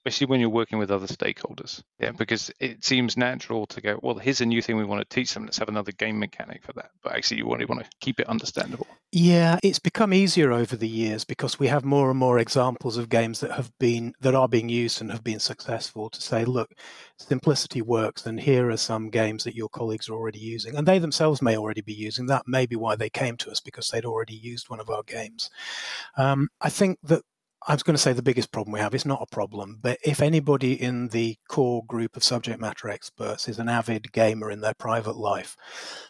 especially 0.07 0.27
when 0.27 0.39
you're 0.39 0.49
working 0.49 0.79
with 0.79 0.89
other 0.89 1.05
stakeholders? 1.05 1.83
Yeah, 1.99 2.11
because 2.11 2.49
it 2.61 2.83
seems 2.85 3.17
natural 3.17 3.65
to 3.67 3.81
go, 3.81 3.99
well, 4.01 4.15
here's 4.15 4.39
a 4.39 4.45
new 4.45 4.61
thing 4.61 4.77
we 4.77 4.85
want 4.85 5.01
to 5.01 5.15
teach 5.15 5.33
them. 5.33 5.43
Let's 5.43 5.57
have 5.57 5.67
another 5.67 5.91
game 5.91 6.17
mechanic 6.17 6.63
for 6.63 6.71
that. 6.73 6.91
But 7.03 7.13
actually, 7.13 7.37
you 7.37 7.47
want 7.47 7.61
to 7.61 7.85
keep 7.99 8.21
it 8.21 8.27
understandable. 8.29 8.87
Yeah, 9.11 9.59
it's 9.63 9.79
become 9.79 10.13
easier 10.13 10.53
over 10.53 10.77
the 10.77 10.87
years 10.87 11.25
because 11.25 11.59
we 11.59 11.67
have 11.67 11.83
more 11.83 12.09
and 12.09 12.17
more 12.17 12.39
examples 12.39 12.95
of 12.95 13.09
games 13.09 13.41
that 13.41 13.51
have 13.51 13.71
been 13.79 14.13
that 14.21 14.33
are 14.33 14.47
being 14.47 14.69
used 14.69 15.01
and 15.01 15.11
have 15.11 15.23
been 15.23 15.39
successful 15.39 16.09
to 16.09 16.21
say, 16.21 16.45
look, 16.45 16.71
simplicity 17.17 17.81
works, 17.81 18.25
and 18.25 18.39
here 18.39 18.69
are 18.69 18.77
some 18.77 19.09
games 19.09 19.43
that 19.43 19.55
your 19.55 19.69
colleagues 19.69 20.07
are 20.07 20.13
already 20.13 20.39
using, 20.39 20.77
and 20.77 20.87
they 20.87 20.99
themselves 20.99 21.41
may 21.41 21.57
already 21.57 21.81
be 21.81 21.93
using. 21.93 22.27
That 22.27 22.43
may 22.47 22.65
be 22.65 22.77
why 22.77 22.95
they 22.95 23.09
came 23.09 23.35
to 23.37 23.51
us 23.51 23.59
because 23.59 23.89
they'd 23.89 24.05
already 24.05 24.35
used 24.35 24.69
one 24.69 24.79
of 24.79 24.89
our 24.89 25.03
games. 25.03 25.49
Um, 26.17 26.47
I 26.61 26.69
think 26.69 26.99
that 27.03 27.23
I 27.69 27.73
was 27.73 27.83
going 27.83 27.95
to 27.95 28.01
say 28.01 28.13
the 28.13 28.21
biggest 28.21 28.53
problem 28.53 28.71
we 28.71 28.79
have 28.79 28.95
is 28.95 29.05
not 29.05 29.21
a 29.21 29.25
problem, 29.25 29.79
but 29.81 29.99
if 30.01 30.21
anybody 30.21 30.81
in 30.81 31.09
the 31.09 31.35
core 31.49 31.83
group 31.85 32.15
of 32.15 32.23
subject 32.23 32.61
matter 32.61 32.87
experts 32.87 33.49
is 33.49 33.59
an 33.59 33.67
avid 33.67 34.13
gamer 34.13 34.49
in 34.49 34.61
their 34.61 34.73
private 34.73 35.17
life, 35.17 35.57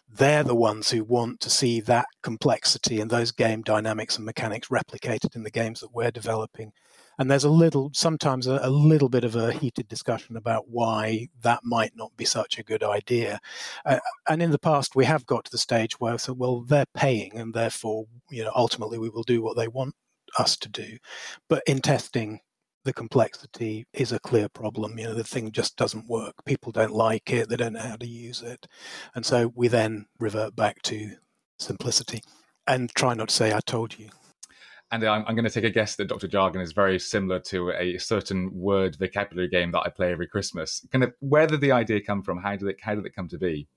they're 0.08 0.44
the 0.44 0.54
ones 0.54 0.92
who 0.92 1.02
want 1.02 1.40
to 1.40 1.50
see 1.50 1.80
that 1.80 2.06
complexity 2.22 3.00
and 3.00 3.10
those 3.10 3.32
game 3.32 3.62
dynamics 3.62 4.16
and 4.16 4.24
mechanics 4.24 4.68
replicated 4.68 5.34
in 5.34 5.42
the 5.42 5.50
games 5.50 5.80
that 5.80 5.92
we're 5.92 6.12
developing. 6.12 6.70
And 7.18 7.28
there's 7.28 7.42
a 7.42 7.50
little, 7.50 7.90
sometimes 7.92 8.46
a, 8.46 8.60
a 8.62 8.70
little 8.70 9.08
bit 9.08 9.24
of 9.24 9.34
a 9.34 9.52
heated 9.52 9.88
discussion 9.88 10.36
about 10.36 10.68
why 10.68 11.26
that 11.42 11.62
might 11.64 11.96
not 11.96 12.16
be 12.16 12.24
such 12.24 12.60
a 12.60 12.62
good 12.62 12.84
idea. 12.84 13.40
Uh, 13.84 13.98
and 14.28 14.40
in 14.40 14.52
the 14.52 14.60
past, 14.60 14.94
we 14.94 15.06
have 15.06 15.26
got 15.26 15.46
to 15.46 15.50
the 15.50 15.58
stage 15.58 15.98
where, 15.98 16.18
so, 16.18 16.34
well, 16.34 16.60
they're 16.60 16.86
paying, 16.94 17.36
and 17.36 17.52
therefore, 17.52 18.06
you 18.30 18.44
know, 18.44 18.52
ultimately 18.54 18.98
we 18.98 19.08
will 19.08 19.24
do 19.24 19.42
what 19.42 19.56
they 19.56 19.66
want 19.66 19.96
us 20.38 20.56
to 20.58 20.68
do. 20.68 20.98
But 21.48 21.62
in 21.66 21.80
testing, 21.80 22.40
the 22.84 22.92
complexity 22.92 23.86
is 23.92 24.12
a 24.12 24.20
clear 24.20 24.48
problem. 24.48 24.98
You 24.98 25.08
know, 25.08 25.14
the 25.14 25.24
thing 25.24 25.52
just 25.52 25.76
doesn't 25.76 26.08
work. 26.08 26.34
People 26.46 26.72
don't 26.72 26.92
like 26.92 27.30
it. 27.30 27.48
They 27.48 27.56
don't 27.56 27.74
know 27.74 27.80
how 27.80 27.96
to 27.96 28.06
use 28.06 28.42
it. 28.42 28.66
And 29.14 29.26
so 29.26 29.52
we 29.54 29.68
then 29.68 30.06
revert 30.18 30.56
back 30.56 30.82
to 30.82 31.10
simplicity 31.58 32.22
and 32.66 32.90
try 32.94 33.14
not 33.14 33.28
to 33.28 33.34
say, 33.34 33.52
I 33.52 33.60
told 33.60 33.98
you. 33.98 34.08
And 34.90 35.04
I'm, 35.04 35.24
I'm, 35.26 35.34
going 35.34 35.44
to 35.44 35.50
take 35.50 35.64
a 35.64 35.70
guess 35.70 35.96
that 35.96 36.08
Dr. 36.08 36.28
Jargon 36.28 36.62
is 36.62 36.72
very 36.72 36.98
similar 36.98 37.40
to 37.40 37.72
a 37.72 37.98
certain 37.98 38.50
word 38.54 38.96
vocabulary 38.98 39.48
game 39.48 39.70
that 39.72 39.82
I 39.84 39.90
play 39.90 40.10
every 40.10 40.26
Christmas. 40.26 40.86
Kind 40.90 41.04
of, 41.04 41.12
where 41.20 41.46
did 41.46 41.60
the 41.60 41.72
idea 41.72 42.00
come 42.00 42.22
from? 42.22 42.38
How 42.38 42.56
did 42.56 42.68
it, 42.68 42.76
how 42.80 42.94
did 42.94 43.04
it 43.04 43.14
come 43.14 43.28
to 43.28 43.38
be? 43.38 43.68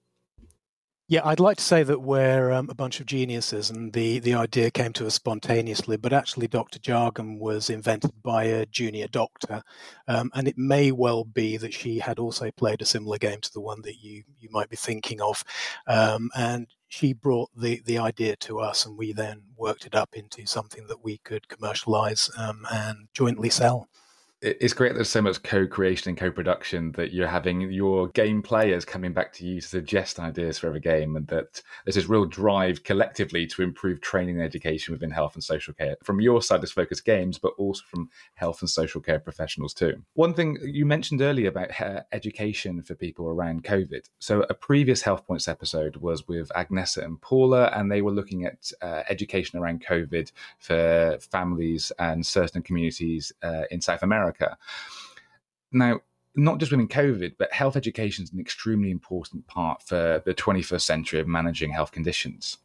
Yeah, 1.12 1.24
I'd 1.26 1.41
like 1.41 1.58
to 1.58 1.63
say 1.63 1.84
that 1.84 2.02
we're 2.02 2.54
um, 2.54 2.69
a 2.69 2.74
bunch 2.74 3.02
of 3.02 3.06
geniuses 3.06 3.69
and 3.69 3.91
the, 3.91 4.19
the 4.19 4.34
idea 4.34 4.71
came 4.71 4.93
to 4.93 5.08
us 5.08 5.15
spontaneously, 5.15 5.97
but 5.97 6.13
actually, 6.13 6.47
Dr. 6.47 6.80
Jargon 6.80 7.38
was 7.38 7.69
invented 7.69 8.13
by 8.24 8.45
a 8.45 8.65
junior 8.67 9.10
doctor. 9.10 9.62
Um, 10.08 10.32
and 10.34 10.47
it 10.47 10.58
may 10.58 10.93
well 10.93 11.26
be 11.26 11.58
that 11.58 11.74
she 11.74 12.00
had 12.00 12.17
also 12.17 12.50
played 12.52 12.82
a 12.82 12.86
similar 12.86 13.17
game 13.17 13.41
to 13.41 13.52
the 13.52 13.60
one 13.60 13.82
that 13.82 14.02
you, 14.02 14.24
you 14.39 14.47
might 14.52 14.69
be 14.69 14.78
thinking 14.78 15.19
of. 15.19 15.43
Um, 15.86 16.30
and 16.34 16.67
she 16.88 17.12
brought 17.12 17.50
the, 17.58 17.82
the 17.86 17.97
idea 17.97 18.38
to 18.38 18.62
us, 18.62 18.86
and 18.86 18.97
we 18.97 19.12
then 19.12 19.41
worked 19.58 19.86
it 19.86 19.95
up 19.95 20.13
into 20.13 20.45
something 20.45 20.88
that 20.88 21.04
we 21.04 21.17
could 21.17 21.50
commercialize 21.50 22.32
um, 22.38 22.65
and 22.71 23.10
jointly 23.13 23.50
sell 23.50 23.89
it's 24.41 24.73
great 24.73 24.95
there's 24.95 25.10
so 25.10 25.21
much 25.21 25.41
co-creation 25.43 26.10
and 26.10 26.17
co-production 26.17 26.91
that 26.93 27.13
you're 27.13 27.27
having 27.27 27.62
your 27.71 28.08
game 28.10 28.41
players 28.41 28.84
coming 28.84 29.13
back 29.13 29.32
to 29.32 29.45
you 29.45 29.62
to 29.62 29.67
suggest 29.67 30.19
ideas 30.19 30.58
for 30.58 30.67
every 30.67 30.80
game 30.80 31.15
and 31.15 31.27
that 31.27 31.62
there's 31.86 31.95
this 31.95 32.10
real 32.10 32.25
drive 32.25 32.84
collectively 32.84 33.45
to 33.45 33.62
improve 33.62 34.01
training 34.01 34.38
and 34.38 34.43
education 34.43 34.93
within 34.93 35.12
health 35.12 35.36
and 35.36 35.43
social 35.43 35.75
care 35.75 35.95
from 36.04 36.19
your 36.19 36.41
side 36.41 36.63
as 36.63 36.71
focus 36.71 36.99
games 36.99 37.38
but 37.38 37.54
also 37.60 37.84
from 37.88 38.10
health 38.34 38.62
and 38.62 38.69
social 38.69 38.99
care 38.99 39.19
professionals 39.19 39.75
too. 39.75 40.01
One 40.15 40.34
thing 40.34 40.58
you 40.63 40.88
mentioned 40.88 41.21
earlier 41.21 41.49
about 41.49 41.69
education 42.12 42.82
for 42.82 42.95
people 42.95 43.27
around 43.27 43.63
covid. 43.63 44.10
So 44.19 44.43
a 44.49 44.56
previous 44.56 45.04
health 45.04 45.25
points 45.27 45.47
episode 45.47 45.97
was 45.97 46.27
with 46.27 46.49
agnesa 46.56 47.06
and 47.06 47.21
paula 47.21 47.71
and 47.75 47.91
they 47.91 48.01
were 48.01 48.12
looking 48.12 48.45
at 48.45 48.71
uh, 48.82 49.04
education 49.08 49.60
around 49.60 49.86
covid 49.86 50.32
for 50.58 51.19
families 51.19 51.91
and 51.99 52.25
certain 52.25 52.63
communities 52.63 53.32
uh, 53.43 53.63
in 53.69 53.80
south 53.80 54.01
america 54.01 54.31
America. 54.32 54.58
Now, 55.72 56.02
not 56.36 56.60
just 56.60 56.72
within 56.72 56.88
COVID, 56.88 57.34
but 57.38 57.52
health 57.52 57.76
education 57.76 58.24
is 58.24 58.32
an 58.32 58.39
extremely 58.39 58.91
important 58.91 59.48
part 59.48 59.84
for 59.84 60.22
the 60.26 60.34
21st 60.34 60.82
century 60.82 61.20
of 61.20 61.28
managing 61.28 61.72
health 61.72 61.91
conditions. 61.91 62.58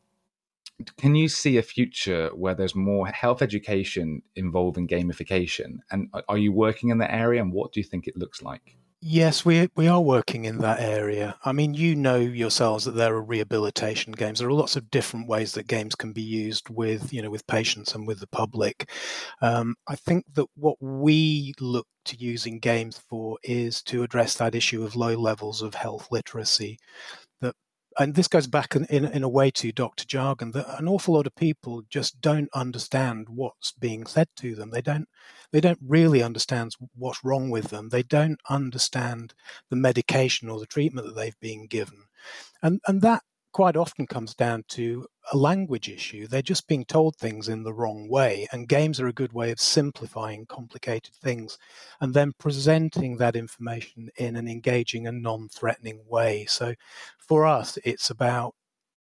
Can 0.99 1.15
you 1.15 1.29
see 1.29 1.57
a 1.57 1.63
future 1.63 2.31
where 2.35 2.55
there's 2.55 2.75
more 2.75 3.07
health 3.07 3.43
education 3.43 4.23
involving 4.37 4.87
gamification? 4.87 5.79
And 5.91 6.09
are 6.29 6.39
you 6.39 6.53
working 6.53 6.91
in 6.91 6.99
that 6.99 7.15
area? 7.15 7.41
And 7.41 7.53
what 7.53 7.73
do 7.73 7.81
you 7.81 7.85
think 7.85 8.07
it 8.07 8.17
looks 8.17 8.43
like? 8.43 8.77
Yes, 9.01 9.45
we 9.45 9.69
we 9.77 9.89
are 9.89 10.01
working 10.01 10.45
in 10.47 10.59
that 10.59 10.81
area. 10.81 11.39
I 11.45 11.53
mean, 11.53 11.75
you 11.75 11.95
know 11.95 12.17
yourselves 12.17 12.85
that 12.87 12.93
there 12.93 13.15
are 13.15 13.23
rehabilitation 13.23 14.13
games. 14.13 14.39
There 14.39 14.49
are 14.49 14.53
lots 14.53 14.75
of 14.77 14.91
different 14.91 15.29
ways 15.29 15.53
that 15.53 15.67
games 15.67 15.95
can 15.95 16.13
be 16.13 16.23
used 16.23 16.69
with 16.71 17.13
you 17.13 17.23
know 17.23 17.31
with 17.31 17.47
patients 17.47 17.95
and 17.95 18.07
with 18.07 18.21
the 18.21 18.27
public. 18.27 18.91
Um, 19.43 19.77
I 19.87 19.97
think 19.97 20.25
that 20.35 20.47
what 20.57 20.77
we 20.81 21.53
look 21.61 21.87
to 22.07 22.17
using 22.17 22.59
games 22.59 22.99
for 23.09 23.39
is 23.45 23.83
to 23.85 24.03
address 24.03 24.35
that 24.37 24.55
issue 24.55 24.83
of 24.85 24.97
low 24.97 25.15
levels 25.15 25.61
of 25.63 25.75
health 25.75 26.09
literacy 26.11 26.79
and 27.99 28.15
this 28.15 28.29
goes 28.29 28.47
back 28.47 28.77
in, 28.77 28.85
in, 28.87 29.05
in, 29.07 29.23
a 29.23 29.29
way 29.29 29.51
to 29.51 29.73
Dr. 29.73 30.05
Jargon 30.05 30.53
that 30.53 30.79
an 30.79 30.89
awful 30.89 31.15
lot 31.15 31.27
of 31.27 31.35
people 31.35 31.83
just 31.89 32.21
don't 32.21 32.49
understand 32.55 33.29
what's 33.29 33.73
being 33.73 34.07
said 34.07 34.29
to 34.37 34.55
them. 34.55 34.71
They 34.71 34.83
don't 34.83 35.09
they 35.53 35.61
don't 35.61 35.79
really 35.87 36.23
understand 36.23 36.75
what's 36.95 37.25
wrong 37.25 37.51
with 37.51 37.69
them. 37.69 37.89
They 37.89 38.03
don't 38.03 38.41
understand 38.51 39.35
the 39.71 39.77
medication 39.77 40.49
or 40.49 40.59
the 40.61 40.67
treatment 40.67 41.07
that 41.07 41.17
they've 41.17 41.41
been 41.41 41.67
given. 41.67 42.05
And 42.63 42.81
and 42.87 43.01
that 43.03 43.23
quite 43.57 43.75
often 43.75 44.07
comes 44.07 44.35
down 44.35 44.63
to 44.69 45.07
a 45.33 45.37
language 45.39 45.89
issue. 45.89 46.27
They're 46.27 46.43
just 46.43 46.69
being 46.69 46.85
told 46.85 47.17
things 47.17 47.49
in 47.49 47.63
the 47.63 47.73
wrong 47.73 48.07
way. 48.07 48.47
And 48.53 48.69
games 48.69 49.01
are 49.01 49.07
a 49.07 49.15
good 49.15 49.33
way 49.33 49.51
of 49.51 49.59
simplifying 49.59 50.45
complicated 50.45 51.15
things 51.15 51.57
and 51.99 52.13
then 52.13 52.35
presenting 52.39 53.17
that 53.17 53.35
information 53.35 54.11
in 54.19 54.37
an 54.37 54.47
engaging 54.47 55.07
and 55.07 55.23
non 55.23 55.49
threatening 55.49 56.03
way. 56.07 56.45
So 56.45 56.75
for 57.17 57.47
us, 57.47 57.79
it's 57.83 58.11
about 58.11 58.55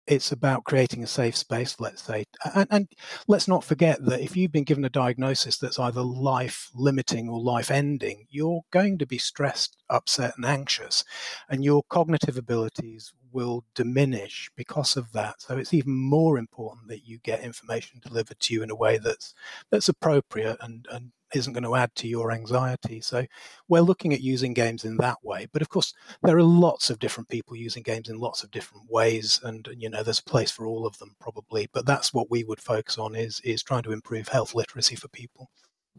it's 0.08 0.32
about 0.32 0.64
creating 0.64 1.02
a 1.02 1.06
safe 1.06 1.36
space, 1.36 1.76
let's 1.78 2.02
say. 2.02 2.24
And, 2.54 2.66
and, 2.70 2.88
let's 3.26 3.46
not 3.46 3.62
forget 3.62 4.02
that 4.06 4.20
if 4.20 4.36
you've 4.36 4.52
been 4.52 4.64
given 4.64 4.84
a 4.84 4.90
diagnosis 4.90 5.58
that's 5.58 5.78
either 5.78 6.00
life 6.00 6.70
limiting 6.74 7.28
or 7.28 7.40
life 7.40 7.70
ending, 7.70 8.26
you're 8.30 8.62
going 8.70 8.98
to 8.98 9.06
be 9.06 9.18
stressed, 9.18 9.76
upset, 9.90 10.32
and 10.36 10.46
anxious, 10.46 11.04
and 11.48 11.62
your 11.62 11.82
cognitive 11.90 12.38
abilities 12.38 13.12
will 13.30 13.64
diminish 13.74 14.50
because 14.56 14.96
of 14.96 15.12
that. 15.12 15.42
So 15.42 15.58
it's 15.58 15.74
even 15.74 15.94
more 15.94 16.38
important 16.38 16.88
that 16.88 17.06
you 17.06 17.18
get 17.18 17.40
information 17.40 18.00
delivered 18.02 18.40
to 18.40 18.54
you 18.54 18.62
in 18.62 18.70
a 18.70 18.76
way 18.76 18.98
that's 18.98 19.34
that's 19.70 19.88
appropriate 19.88 20.56
and, 20.62 20.86
and 20.90 21.12
isn't 21.34 21.52
going 21.52 21.64
to 21.64 21.76
add 21.76 21.94
to 21.96 22.08
your 22.08 22.32
anxiety. 22.32 23.00
So 23.00 23.24
we're 23.68 23.80
looking 23.80 24.12
at 24.12 24.20
using 24.20 24.54
games 24.54 24.84
in 24.84 24.96
that 24.98 25.18
way. 25.22 25.46
But 25.52 25.62
of 25.62 25.68
course, 25.68 25.92
there 26.22 26.36
are 26.36 26.42
lots 26.42 26.90
of 26.90 26.98
different 26.98 27.28
people 27.28 27.56
using 27.56 27.82
games 27.82 28.08
in 28.08 28.18
lots 28.18 28.42
of 28.42 28.50
different 28.50 28.90
ways, 28.90 29.40
and 29.44 29.68
you 29.76 29.90
know 29.90 30.02
there's 30.02 30.20
a 30.20 30.24
place 30.24 30.50
for 30.50 30.66
all 30.66 30.86
of 30.86 30.98
them 30.98 31.14
probably. 31.20 31.68
But 31.72 31.86
that's 31.86 32.12
what 32.12 32.30
we 32.30 32.44
would 32.44 32.60
focus 32.60 32.98
on 32.98 33.14
is 33.14 33.40
is 33.40 33.62
trying 33.62 33.82
to 33.84 33.92
improve 33.92 34.28
health 34.28 34.54
literacy 34.54 34.96
for 34.96 35.08
people. 35.08 35.50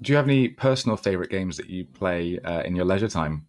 Do 0.02 0.12
you 0.12 0.18
have 0.18 0.26
any 0.26 0.48
personal 0.48 0.96
favorite 0.96 1.30
games 1.30 1.58
that 1.58 1.70
you 1.70 1.86
play 1.86 2.40
uh, 2.40 2.62
in 2.62 2.76
your 2.76 2.86
leisure 2.86 3.10
time? 3.10 3.46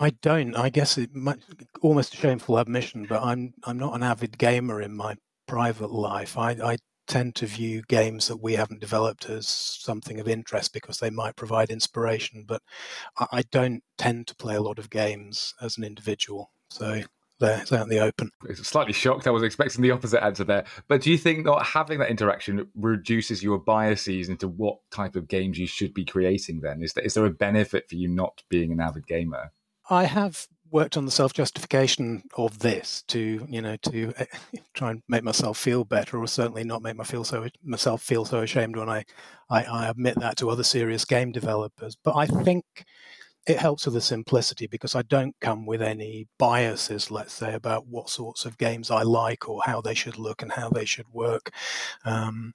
I 0.00 0.10
don't. 0.22 0.56
I 0.56 0.70
guess 0.70 0.98
it 0.98 1.14
might 1.14 1.38
almost 1.82 2.14
a 2.14 2.16
shameful 2.16 2.58
admission, 2.58 3.06
but 3.08 3.22
I'm 3.22 3.54
I'm 3.64 3.78
not 3.78 3.94
an 3.94 4.02
avid 4.02 4.38
gamer 4.38 4.82
in 4.82 4.96
my 4.96 5.16
private 5.46 5.90
life. 5.92 6.36
I, 6.36 6.50
I 6.52 6.76
tend 7.06 7.34
to 7.36 7.46
view 7.46 7.82
games 7.88 8.28
that 8.28 8.42
we 8.42 8.54
haven't 8.54 8.80
developed 8.80 9.28
as 9.28 9.46
something 9.48 10.20
of 10.20 10.28
interest 10.28 10.72
because 10.72 10.98
they 10.98 11.10
might 11.10 11.36
provide 11.36 11.70
inspiration. 11.70 12.44
But 12.46 12.62
I 13.32 13.42
don't 13.50 13.82
tend 13.98 14.26
to 14.28 14.36
play 14.36 14.54
a 14.54 14.62
lot 14.62 14.78
of 14.78 14.90
games 14.90 15.54
as 15.60 15.76
an 15.76 15.84
individual. 15.84 16.50
So 16.70 17.02
there, 17.40 17.60
it's 17.60 17.72
out 17.72 17.82
in 17.82 17.88
the 17.88 17.98
open. 17.98 18.30
It's 18.48 18.66
Slightly 18.66 18.92
shocked. 18.92 19.26
I 19.26 19.30
was 19.30 19.42
expecting 19.42 19.82
the 19.82 19.90
opposite 19.90 20.24
answer 20.24 20.44
there. 20.44 20.64
But 20.88 21.02
do 21.02 21.10
you 21.10 21.18
think 21.18 21.44
not 21.44 21.66
having 21.66 21.98
that 21.98 22.10
interaction 22.10 22.68
reduces 22.74 23.42
your 23.42 23.58
biases 23.58 24.28
into 24.28 24.48
what 24.48 24.78
type 24.90 25.16
of 25.16 25.28
games 25.28 25.58
you 25.58 25.66
should 25.66 25.94
be 25.94 26.04
creating 26.04 26.60
then? 26.60 26.82
Is 26.82 26.92
there, 26.92 27.04
is 27.04 27.14
there 27.14 27.26
a 27.26 27.30
benefit 27.30 27.88
for 27.88 27.96
you 27.96 28.08
not 28.08 28.42
being 28.48 28.72
an 28.72 28.80
avid 28.80 29.06
gamer? 29.06 29.52
I 29.90 30.04
have 30.04 30.46
worked 30.74 30.96
on 30.96 31.04
the 31.04 31.10
self 31.10 31.32
justification 31.32 32.24
of 32.36 32.58
this 32.58 33.04
to 33.06 33.46
you 33.48 33.62
know 33.62 33.76
to 33.76 34.12
eh, 34.18 34.24
try 34.74 34.90
and 34.90 35.02
make 35.08 35.22
myself 35.22 35.56
feel 35.56 35.84
better, 35.84 36.18
or 36.18 36.26
certainly 36.26 36.64
not 36.64 36.82
make 36.82 36.96
my 36.96 37.04
feel 37.04 37.24
so 37.24 37.46
myself 37.62 38.02
feel 38.02 38.24
so 38.24 38.40
ashamed 38.40 38.76
when 38.76 38.90
I, 38.90 39.04
I, 39.48 39.62
I 39.62 39.88
admit 39.88 40.18
that 40.18 40.36
to 40.38 40.50
other 40.50 40.64
serious 40.64 41.04
game 41.04 41.30
developers. 41.30 41.96
But 42.02 42.16
I 42.16 42.26
think 42.26 42.64
it 43.46 43.58
helps 43.58 43.84
with 43.84 43.94
the 43.94 44.00
simplicity 44.00 44.66
because 44.66 44.96
I 44.96 45.02
don't 45.02 45.36
come 45.40 45.64
with 45.64 45.80
any 45.80 46.26
biases, 46.38 47.10
let's 47.10 47.32
say, 47.34 47.54
about 47.54 47.86
what 47.86 48.10
sorts 48.10 48.44
of 48.44 48.58
games 48.58 48.90
I 48.90 49.02
like 49.02 49.48
or 49.48 49.62
how 49.64 49.80
they 49.80 49.94
should 49.94 50.18
look 50.18 50.42
and 50.42 50.50
how 50.50 50.70
they 50.70 50.86
should 50.86 51.06
work. 51.12 51.50
Um, 52.04 52.52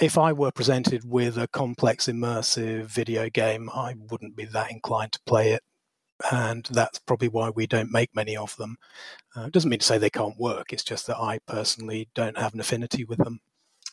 if 0.00 0.16
I 0.16 0.32
were 0.32 0.52
presented 0.52 1.02
with 1.04 1.36
a 1.38 1.48
complex, 1.48 2.06
immersive 2.06 2.84
video 2.84 3.28
game, 3.30 3.68
I 3.74 3.94
wouldn't 4.10 4.36
be 4.36 4.44
that 4.44 4.70
inclined 4.70 5.12
to 5.12 5.20
play 5.26 5.52
it 5.52 5.62
and 6.30 6.68
that's 6.70 6.98
probably 6.98 7.28
why 7.28 7.50
we 7.50 7.66
don't 7.66 7.90
make 7.90 8.14
many 8.14 8.36
of 8.36 8.56
them. 8.56 8.76
Uh, 9.36 9.42
it 9.42 9.52
doesn't 9.52 9.70
mean 9.70 9.78
to 9.78 9.84
say 9.84 9.98
they 9.98 10.10
can't 10.10 10.38
work. 10.38 10.72
It's 10.72 10.84
just 10.84 11.06
that 11.06 11.18
I 11.18 11.38
personally 11.46 12.08
don't 12.14 12.38
have 12.38 12.54
an 12.54 12.60
affinity 12.60 13.04
with 13.04 13.18
them. 13.18 13.40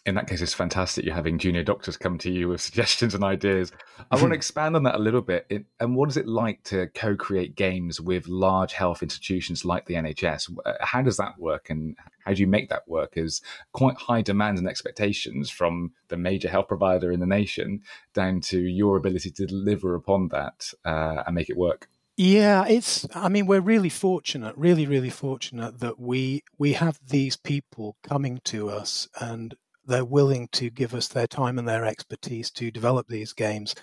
In 0.06 0.16
that 0.16 0.28
case, 0.28 0.42
it's 0.42 0.54
fantastic 0.54 1.04
you're 1.04 1.14
having 1.14 1.38
junior 1.38 1.64
doctors 1.64 1.98
come 1.98 2.18
to 2.20 2.32
you 2.32 2.48
with 2.48 2.62
suggestions 2.70 3.14
and 3.14 3.24
ideas. 3.24 3.72
I 4.10 4.16
want 4.16 4.30
to 4.30 4.36
expand 4.36 4.76
on 4.76 4.84
that 4.84 4.96
a 4.96 5.00
little 5.00 5.22
bit. 5.22 5.46
It, 5.50 5.66
and 5.80 5.96
what 5.96 6.10
is 6.10 6.18
it 6.18 6.28
like 6.28 6.64
to 6.66 6.88
co 6.88 7.16
create 7.16 7.56
games 7.56 8.00
with 8.00 8.28
large 8.28 8.74
health 8.74 9.04
institutions 9.04 9.66
like 9.66 9.86
the 9.86 9.96
NHS? 9.96 10.56
Uh, 10.66 10.74
how 10.80 11.02
does 11.02 11.18
that 11.18 11.38
work 11.38 11.70
and 11.70 11.98
how 12.26 12.34
do 12.34 12.42
you 12.42 12.48
make 12.48 12.70
that 12.70 12.88
work? 12.88 13.18
As 13.18 13.42
quite 13.74 13.98
high 13.98 14.22
demands 14.22 14.60
and 14.60 14.70
expectations 14.70 15.50
from 15.50 15.92
the 16.08 16.18
major 16.18 16.50
health 16.50 16.70
provider 16.70 17.12
in 17.12 17.20
the 17.20 17.26
nation 17.26 17.82
down 18.14 18.42
to 18.42 18.60
your 18.60 18.96
ability 18.96 19.32
to 19.32 19.46
deliver 19.46 19.96
upon 19.96 20.30
that 20.30 20.72
uh, 20.86 21.24
and 21.26 21.36
make 21.36 21.50
it 21.50 21.58
work. 21.58 21.88
Yeah, 22.22 22.66
it's. 22.68 23.08
I 23.16 23.30
mean, 23.30 23.46
we're 23.48 23.62
really 23.62 23.88
fortunate, 23.88 24.54
really, 24.58 24.86
really 24.86 25.10
fortunate 25.10 25.80
that 25.80 26.00
we 26.02 26.44
we 26.58 26.74
have 26.74 27.00
these 27.08 27.38
people 27.38 27.96
coming 28.04 28.42
to 28.44 28.70
us 28.70 29.08
and 29.22 29.56
they're 29.86 30.04
willing 30.04 30.50
to 30.52 30.70
give 30.70 30.94
us 30.94 31.08
their 31.08 31.28
time 31.28 31.58
and 31.58 31.66
their 31.68 31.86
expertise 31.86 32.52
to 32.52 32.72
develop 32.72 33.08
these 33.08 33.32
games. 33.32 33.74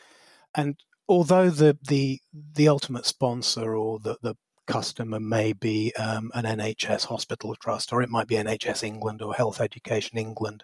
And 0.55 0.79
although 1.09 1.51
the 1.51 1.79
the 1.89 2.21
the 2.33 2.69
ultimate 2.69 3.07
sponsor 3.07 3.75
or 3.75 4.01
the 4.01 4.19
the 4.23 4.35
customer 4.67 5.19
may 5.19 5.55
be 5.55 5.95
um, 5.97 6.31
an 6.35 6.45
NHS 6.45 7.07
hospital 7.07 7.55
trust, 7.57 7.91
or 7.91 8.03
it 8.03 8.11
might 8.11 8.29
be 8.29 8.37
NHS 8.37 8.83
England 8.85 9.23
or 9.23 9.33
Health 9.35 9.63
Education 9.63 10.19
England 10.19 10.63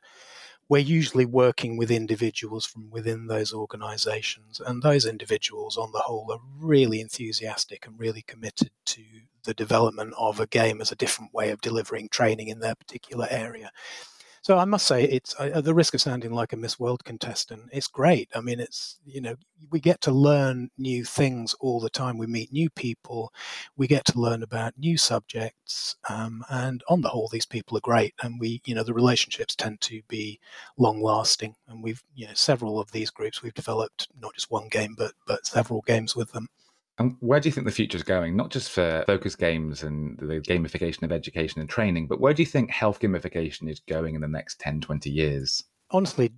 we're 0.72 0.78
usually 0.78 1.26
working 1.26 1.76
with 1.76 1.90
individuals 1.90 2.64
from 2.64 2.88
within 2.90 3.26
those 3.26 3.52
organizations. 3.52 4.58
And 4.58 4.82
those 4.82 5.04
individuals, 5.04 5.76
on 5.76 5.92
the 5.92 5.98
whole, 5.98 6.32
are 6.32 6.40
really 6.58 6.98
enthusiastic 7.02 7.86
and 7.86 8.00
really 8.00 8.22
committed 8.22 8.70
to 8.86 9.02
the 9.44 9.52
development 9.52 10.14
of 10.16 10.40
a 10.40 10.46
game 10.46 10.80
as 10.80 10.90
a 10.90 10.96
different 10.96 11.34
way 11.34 11.50
of 11.50 11.60
delivering 11.60 12.08
training 12.08 12.48
in 12.48 12.60
their 12.60 12.74
particular 12.74 13.26
area. 13.30 13.70
So 14.42 14.58
I 14.58 14.64
must 14.64 14.86
say, 14.86 15.04
it's 15.04 15.34
uh, 15.38 15.50
at 15.54 15.64
the 15.64 15.72
risk 15.74 15.94
of 15.94 16.00
sounding 16.00 16.32
like 16.32 16.52
a 16.52 16.56
Miss 16.56 16.78
World 16.78 17.04
contestant. 17.04 17.62
It's 17.72 17.86
great. 17.86 18.28
I 18.34 18.40
mean, 18.40 18.58
it's 18.60 18.98
you 19.04 19.20
know 19.20 19.36
we 19.70 19.78
get 19.80 20.00
to 20.02 20.10
learn 20.12 20.68
new 20.76 21.04
things 21.04 21.54
all 21.60 21.78
the 21.80 21.88
time. 21.90 22.18
We 22.18 22.26
meet 22.26 22.52
new 22.52 22.68
people, 22.70 23.32
we 23.76 23.86
get 23.86 24.04
to 24.06 24.18
learn 24.18 24.42
about 24.42 24.76
new 24.76 24.98
subjects, 24.98 25.94
um, 26.08 26.44
and 26.50 26.82
on 26.88 27.00
the 27.02 27.08
whole, 27.08 27.28
these 27.28 27.46
people 27.46 27.76
are 27.78 27.80
great. 27.80 28.14
And 28.22 28.40
we, 28.40 28.60
you 28.64 28.74
know, 28.74 28.82
the 28.82 28.94
relationships 28.94 29.54
tend 29.54 29.80
to 29.82 30.02
be 30.08 30.40
long 30.76 31.00
lasting. 31.00 31.54
And 31.68 31.82
we've, 31.82 32.02
you 32.14 32.26
know, 32.26 32.34
several 32.34 32.80
of 32.80 32.90
these 32.92 33.10
groups 33.10 33.42
we've 33.42 33.54
developed 33.54 34.08
not 34.20 34.34
just 34.34 34.50
one 34.50 34.68
game, 34.68 34.94
but 34.98 35.12
but 35.26 35.46
several 35.46 35.82
games 35.82 36.16
with 36.16 36.32
them. 36.32 36.48
And 37.02 37.16
where 37.18 37.40
do 37.40 37.48
you 37.48 37.52
think 37.52 37.66
the 37.66 37.72
future 37.72 37.96
is 37.96 38.04
going? 38.04 38.36
Not 38.36 38.50
just 38.50 38.70
for 38.70 39.02
focus 39.06 39.34
games 39.34 39.82
and 39.82 40.16
the 40.18 40.40
gamification 40.40 41.02
of 41.02 41.10
education 41.10 41.60
and 41.60 41.68
training, 41.68 42.06
but 42.06 42.20
where 42.20 42.32
do 42.32 42.42
you 42.42 42.46
think 42.46 42.70
health 42.70 43.00
gamification 43.00 43.68
is 43.68 43.80
going 43.80 44.14
in 44.14 44.20
the 44.20 44.28
next 44.28 44.60
10, 44.60 44.80
20 44.80 45.10
years? 45.10 45.64
Honestly, 45.90 46.32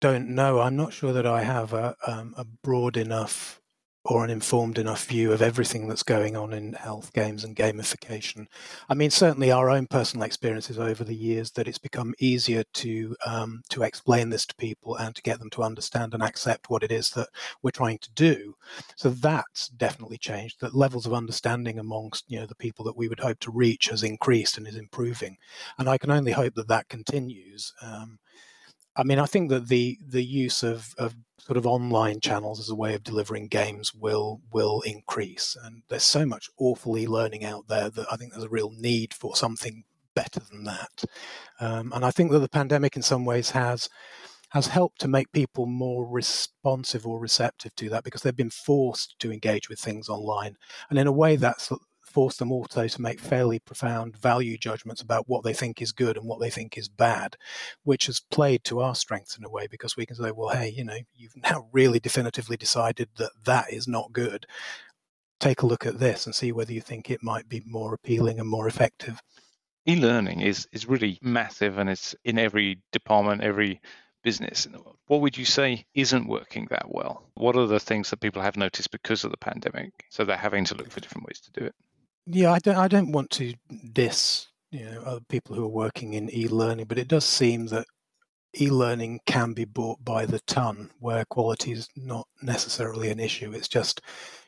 don't 0.00 0.28
know. 0.28 0.60
I'm 0.60 0.76
not 0.76 0.92
sure 0.92 1.12
that 1.12 1.26
I 1.26 1.42
have 1.42 1.72
a, 1.72 1.96
um, 2.06 2.32
a 2.36 2.44
broad 2.44 2.96
enough 2.96 3.60
or 4.04 4.22
an 4.22 4.30
informed 4.30 4.78
enough 4.78 5.06
view 5.06 5.32
of 5.32 5.40
everything 5.40 5.88
that's 5.88 6.02
going 6.02 6.36
on 6.36 6.52
in 6.52 6.74
health 6.74 7.12
games 7.14 7.42
and 7.42 7.56
gamification. 7.56 8.46
I 8.88 8.94
mean, 8.94 9.10
certainly 9.10 9.50
our 9.50 9.70
own 9.70 9.86
personal 9.86 10.26
experiences 10.26 10.78
over 10.78 11.04
the 11.04 11.14
years 11.14 11.52
that 11.52 11.66
it's 11.66 11.78
become 11.78 12.14
easier 12.18 12.64
to 12.74 13.16
um, 13.24 13.62
to 13.70 13.82
explain 13.82 14.28
this 14.28 14.44
to 14.46 14.54
people 14.56 14.96
and 14.96 15.14
to 15.16 15.22
get 15.22 15.38
them 15.38 15.48
to 15.50 15.62
understand 15.62 16.12
and 16.12 16.22
accept 16.22 16.68
what 16.68 16.82
it 16.82 16.92
is 16.92 17.10
that 17.10 17.28
we're 17.62 17.70
trying 17.70 17.98
to 17.98 18.12
do. 18.12 18.56
So 18.96 19.08
that's 19.08 19.68
definitely 19.68 20.18
changed. 20.18 20.60
That 20.60 20.74
levels 20.74 21.06
of 21.06 21.14
understanding 21.14 21.78
amongst 21.78 22.24
you 22.28 22.38
know 22.38 22.46
the 22.46 22.54
people 22.54 22.84
that 22.84 22.96
we 22.96 23.08
would 23.08 23.20
hope 23.20 23.40
to 23.40 23.50
reach 23.50 23.86
has 23.86 24.02
increased 24.02 24.58
and 24.58 24.68
is 24.68 24.76
improving, 24.76 25.38
and 25.78 25.88
I 25.88 25.96
can 25.96 26.10
only 26.10 26.32
hope 26.32 26.54
that 26.56 26.68
that 26.68 26.88
continues. 26.90 27.72
Um, 27.80 28.18
I 28.96 29.02
mean, 29.02 29.18
I 29.18 29.26
think 29.26 29.50
that 29.50 29.68
the 29.68 29.98
the 30.06 30.24
use 30.24 30.62
of, 30.62 30.94
of 30.98 31.14
sort 31.38 31.56
of 31.56 31.66
online 31.66 32.20
channels 32.20 32.60
as 32.60 32.70
a 32.70 32.74
way 32.74 32.94
of 32.94 33.02
delivering 33.02 33.48
games 33.48 33.94
will 33.94 34.40
will 34.52 34.80
increase, 34.82 35.56
and 35.62 35.82
there's 35.88 36.04
so 36.04 36.24
much 36.24 36.48
awful 36.58 36.96
e-learning 36.96 37.44
out 37.44 37.68
there 37.68 37.90
that 37.90 38.06
I 38.10 38.16
think 38.16 38.32
there's 38.32 38.44
a 38.44 38.48
real 38.48 38.70
need 38.70 39.12
for 39.12 39.36
something 39.36 39.84
better 40.14 40.40
than 40.50 40.64
that. 40.64 41.04
Um, 41.60 41.92
and 41.94 42.04
I 42.04 42.10
think 42.10 42.30
that 42.30 42.38
the 42.38 42.48
pandemic, 42.48 42.96
in 42.96 43.02
some 43.02 43.24
ways, 43.24 43.50
has 43.50 43.88
has 44.50 44.68
helped 44.68 45.00
to 45.00 45.08
make 45.08 45.32
people 45.32 45.66
more 45.66 46.06
responsive 46.06 47.06
or 47.06 47.18
receptive 47.18 47.74
to 47.74 47.88
that 47.88 48.04
because 48.04 48.22
they've 48.22 48.36
been 48.36 48.50
forced 48.50 49.18
to 49.18 49.32
engage 49.32 49.68
with 49.68 49.80
things 49.80 50.08
online. 50.08 50.56
And 50.90 50.98
in 50.98 51.08
a 51.08 51.12
way, 51.12 51.34
that's 51.34 51.72
forced 52.14 52.38
them 52.38 52.52
also 52.52 52.86
to 52.86 53.02
make 53.02 53.18
fairly 53.18 53.58
profound 53.58 54.16
value 54.16 54.56
judgments 54.56 55.02
about 55.02 55.28
what 55.28 55.42
they 55.42 55.52
think 55.52 55.82
is 55.82 55.90
good 55.90 56.16
and 56.16 56.26
what 56.26 56.38
they 56.38 56.48
think 56.48 56.78
is 56.78 56.88
bad, 56.88 57.36
which 57.82 58.06
has 58.06 58.20
played 58.20 58.62
to 58.62 58.78
our 58.78 58.94
strengths 58.94 59.36
in 59.36 59.44
a 59.44 59.50
way 59.50 59.66
because 59.68 59.96
we 59.96 60.06
can 60.06 60.14
say, 60.14 60.30
well, 60.30 60.50
hey, 60.50 60.68
you 60.68 60.84
know, 60.84 60.98
you've 61.16 61.36
now 61.36 61.66
really 61.72 61.98
definitively 61.98 62.56
decided 62.56 63.08
that 63.16 63.32
that 63.44 63.72
is 63.72 63.88
not 63.88 64.12
good. 64.12 64.46
Take 65.40 65.62
a 65.62 65.66
look 65.66 65.84
at 65.84 65.98
this 65.98 66.24
and 66.24 66.34
see 66.34 66.52
whether 66.52 66.72
you 66.72 66.80
think 66.80 67.10
it 67.10 67.20
might 67.20 67.48
be 67.48 67.62
more 67.66 67.92
appealing 67.92 68.38
and 68.38 68.48
more 68.48 68.68
effective. 68.68 69.20
E-learning 69.86 70.40
is 70.40 70.68
is 70.72 70.86
really 70.86 71.18
massive 71.20 71.76
and 71.78 71.90
it's 71.90 72.14
in 72.24 72.38
every 72.38 72.78
department, 72.92 73.42
every 73.42 73.80
business 74.22 74.66
in 74.66 74.72
the 74.72 74.80
world. 74.80 74.96
What 75.08 75.20
would 75.20 75.36
you 75.36 75.44
say 75.44 75.84
isn't 75.94 76.28
working 76.28 76.68
that 76.70 76.86
well? 76.88 77.24
What 77.34 77.56
are 77.56 77.66
the 77.66 77.80
things 77.80 78.08
that 78.10 78.20
people 78.20 78.40
have 78.40 78.56
noticed 78.56 78.92
because 78.92 79.24
of 79.24 79.32
the 79.32 79.36
pandemic? 79.36 79.92
So 80.10 80.24
they're 80.24 80.36
having 80.36 80.64
to 80.66 80.76
look 80.76 80.90
for 80.90 81.00
different 81.00 81.26
ways 81.26 81.40
to 81.40 81.60
do 81.60 81.66
it. 81.66 81.74
Yeah, 82.26 82.52
I 82.52 82.58
don't. 82.58 82.76
I 82.76 82.88
don't 82.88 83.12
want 83.12 83.30
to 83.32 83.54
diss 83.92 84.48
you 84.70 84.84
know 84.84 85.02
other 85.02 85.20
people 85.28 85.54
who 85.56 85.64
are 85.64 85.68
working 85.68 86.14
in 86.14 86.34
e-learning, 86.34 86.86
but 86.86 86.98
it 86.98 87.08
does 87.08 87.24
seem 87.24 87.66
that 87.66 87.86
e-learning 88.60 89.20
can 89.26 89.52
be 89.52 89.64
bought 89.64 90.02
by 90.04 90.24
the 90.26 90.40
ton, 90.46 90.90
where 91.00 91.24
quality 91.26 91.72
is 91.72 91.88
not 91.96 92.26
necessarily 92.42 93.10
an 93.10 93.20
issue. 93.20 93.52
It's 93.52 93.68
just 93.68 94.00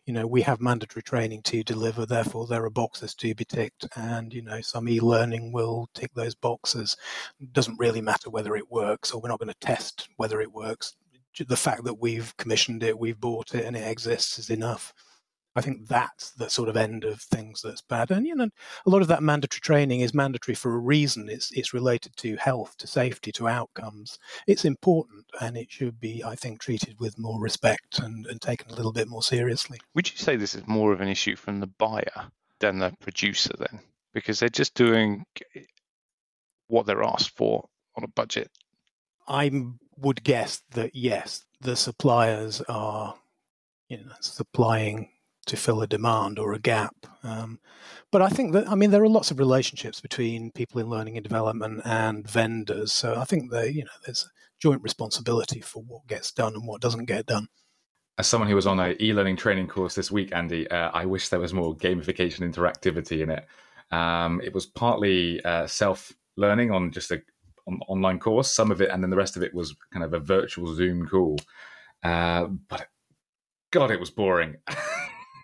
you 0.06 0.14
know 0.14 0.26
we 0.26 0.40
have 0.42 0.60
mandatory 0.60 1.02
training 1.02 1.42
to 1.44 1.62
deliver, 1.62 2.06
therefore 2.06 2.46
there 2.46 2.64
are 2.64 2.70
boxes 2.70 3.14
to 3.16 3.34
be 3.34 3.44
ticked, 3.44 3.86
and 3.96 4.32
you 4.32 4.42
know 4.42 4.60
some 4.62 4.88
e-learning 4.88 5.52
will 5.52 5.88
tick 5.94 6.12
those 6.14 6.34
boxes. 6.34 6.96
It 7.40 7.52
doesn't 7.52 7.78
really 7.78 8.00
matter 8.00 8.30
whether 8.30 8.56
it 8.56 8.70
works, 8.70 9.12
or 9.12 9.20
we're 9.20 9.28
not 9.28 9.40
going 9.40 9.52
to 9.52 9.60
test 9.66 10.08
whether 10.16 10.40
it 10.40 10.52
works. 10.52 10.96
The 11.46 11.56
fact 11.56 11.84
that 11.84 12.00
we've 12.00 12.34
commissioned 12.38 12.82
it, 12.82 12.98
we've 12.98 13.20
bought 13.20 13.54
it, 13.54 13.66
and 13.66 13.76
it 13.76 13.86
exists 13.86 14.38
is 14.38 14.48
enough. 14.50 14.94
I 15.56 15.62
think 15.62 15.88
that's 15.88 16.30
the 16.32 16.50
sort 16.50 16.68
of 16.68 16.76
end 16.76 17.04
of 17.04 17.20
things 17.20 17.62
that's 17.62 17.80
bad. 17.80 18.10
And 18.10 18.26
you 18.26 18.34
know, 18.34 18.48
a 18.84 18.90
lot 18.90 19.02
of 19.02 19.08
that 19.08 19.22
mandatory 19.22 19.60
training 19.60 20.00
is 20.00 20.12
mandatory 20.12 20.54
for 20.54 20.74
a 20.74 20.78
reason. 20.78 21.28
It's 21.28 21.50
it's 21.52 21.72
related 21.72 22.16
to 22.18 22.36
health, 22.36 22.76
to 22.78 22.86
safety, 22.86 23.32
to 23.32 23.48
outcomes. 23.48 24.18
It's 24.46 24.64
important, 24.64 25.24
and 25.40 25.56
it 25.56 25.70
should 25.70 25.98
be, 25.98 26.22
I 26.22 26.34
think, 26.34 26.60
treated 26.60 27.00
with 27.00 27.18
more 27.18 27.40
respect 27.40 27.98
and, 27.98 28.26
and 28.26 28.40
taken 28.40 28.70
a 28.70 28.74
little 28.74 28.92
bit 28.92 29.08
more 29.08 29.22
seriously. 29.22 29.80
Would 29.94 30.10
you 30.10 30.18
say 30.18 30.36
this 30.36 30.54
is 30.54 30.66
more 30.66 30.92
of 30.92 31.00
an 31.00 31.08
issue 31.08 31.36
from 31.36 31.60
the 31.60 31.66
buyer 31.66 32.30
than 32.60 32.78
the 32.78 32.94
producer, 33.00 33.54
then, 33.58 33.80
because 34.12 34.38
they're 34.38 34.48
just 34.48 34.74
doing 34.74 35.24
what 36.68 36.86
they're 36.86 37.02
asked 37.02 37.36
for 37.36 37.66
on 37.96 38.04
a 38.04 38.08
budget? 38.08 38.50
I 39.26 39.50
would 39.96 40.22
guess 40.22 40.62
that 40.72 40.94
yes, 40.94 41.44
the 41.60 41.76
suppliers 41.76 42.60
are 42.68 43.14
you 43.88 43.98
know, 43.98 44.12
supplying 44.20 45.10
to 45.46 45.56
fill 45.56 45.80
a 45.80 45.86
demand 45.86 46.38
or 46.38 46.52
a 46.52 46.58
gap. 46.58 46.94
Um, 47.22 47.60
but 48.12 48.22
I 48.22 48.28
think 48.28 48.52
that 48.52 48.68
I 48.68 48.74
mean 48.74 48.90
there 48.90 49.02
are 49.02 49.08
lots 49.08 49.30
of 49.30 49.38
relationships 49.38 50.00
between 50.00 50.52
people 50.52 50.80
in 50.80 50.88
learning 50.88 51.16
and 51.16 51.24
development 51.24 51.82
and 51.84 52.28
vendors. 52.28 52.92
So 52.92 53.16
I 53.16 53.24
think 53.24 53.50
that 53.50 53.74
you 53.74 53.84
know 53.84 53.90
there's 54.04 54.28
joint 54.58 54.82
responsibility 54.82 55.60
for 55.60 55.82
what 55.82 56.06
gets 56.06 56.32
done 56.32 56.54
and 56.54 56.66
what 56.66 56.80
doesn't 56.80 57.06
get 57.06 57.26
done. 57.26 57.48
As 58.18 58.26
someone 58.26 58.48
who 58.48 58.56
was 58.56 58.66
on 58.66 58.80
a 58.80 58.96
e-learning 58.98 59.36
training 59.36 59.66
course 59.66 59.94
this 59.94 60.10
week, 60.10 60.34
Andy, 60.34 60.66
uh, 60.70 60.90
I 60.94 61.04
wish 61.04 61.28
there 61.28 61.40
was 61.40 61.52
more 61.52 61.76
gamification 61.76 62.50
interactivity 62.50 63.20
in 63.20 63.30
it. 63.30 63.46
Um, 63.90 64.40
it 64.42 64.54
was 64.54 64.64
partly 64.64 65.44
uh, 65.44 65.66
self-learning 65.66 66.70
on 66.70 66.90
just 66.92 67.10
a 67.10 67.20
on, 67.66 67.80
online 67.88 68.18
course, 68.18 68.52
some 68.52 68.70
of 68.70 68.80
it, 68.80 68.90
and 68.90 69.02
then 69.02 69.10
the 69.10 69.16
rest 69.16 69.36
of 69.36 69.42
it 69.42 69.52
was 69.52 69.76
kind 69.92 70.04
of 70.04 70.14
a 70.14 70.18
virtual 70.18 70.72
Zoom 70.74 71.06
call. 71.06 71.36
Uh, 72.02 72.46
but 72.46 72.88
God, 73.70 73.90
it 73.90 74.00
was 74.00 74.10
boring. 74.10 74.56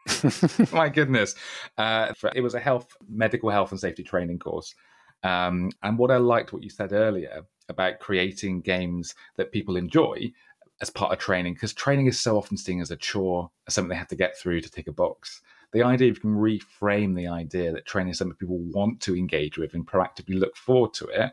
My 0.72 0.88
goodness. 0.88 1.34
Uh, 1.78 2.12
it 2.34 2.40
was 2.40 2.54
a 2.54 2.60
health, 2.60 2.94
medical 3.08 3.50
health 3.50 3.70
and 3.70 3.80
safety 3.80 4.02
training 4.02 4.38
course. 4.38 4.74
Um, 5.22 5.70
and 5.82 5.98
what 5.98 6.10
I 6.10 6.16
liked 6.16 6.52
what 6.52 6.62
you 6.62 6.70
said 6.70 6.92
earlier 6.92 7.42
about 7.68 8.00
creating 8.00 8.60
games 8.60 9.14
that 9.36 9.52
people 9.52 9.76
enjoy 9.76 10.32
as 10.80 10.90
part 10.90 11.12
of 11.12 11.18
training, 11.18 11.54
because 11.54 11.72
training 11.72 12.06
is 12.06 12.20
so 12.20 12.36
often 12.36 12.56
seen 12.56 12.80
as 12.80 12.90
a 12.90 12.96
chore, 12.96 13.50
as 13.68 13.74
something 13.74 13.88
they 13.88 13.96
have 13.96 14.08
to 14.08 14.16
get 14.16 14.36
through 14.36 14.60
to 14.60 14.70
tick 14.70 14.88
a 14.88 14.92
box. 14.92 15.40
The 15.72 15.82
idea 15.82 16.10
if 16.10 16.16
you 16.16 16.20
can 16.20 16.34
reframe 16.34 17.14
the 17.14 17.28
idea 17.28 17.72
that 17.72 17.86
training 17.86 18.10
is 18.10 18.18
something 18.18 18.36
people 18.36 18.58
want 18.58 19.00
to 19.02 19.16
engage 19.16 19.56
with 19.56 19.74
and 19.74 19.86
proactively 19.86 20.38
look 20.38 20.56
forward 20.56 20.92
to 20.94 21.06
it, 21.06 21.32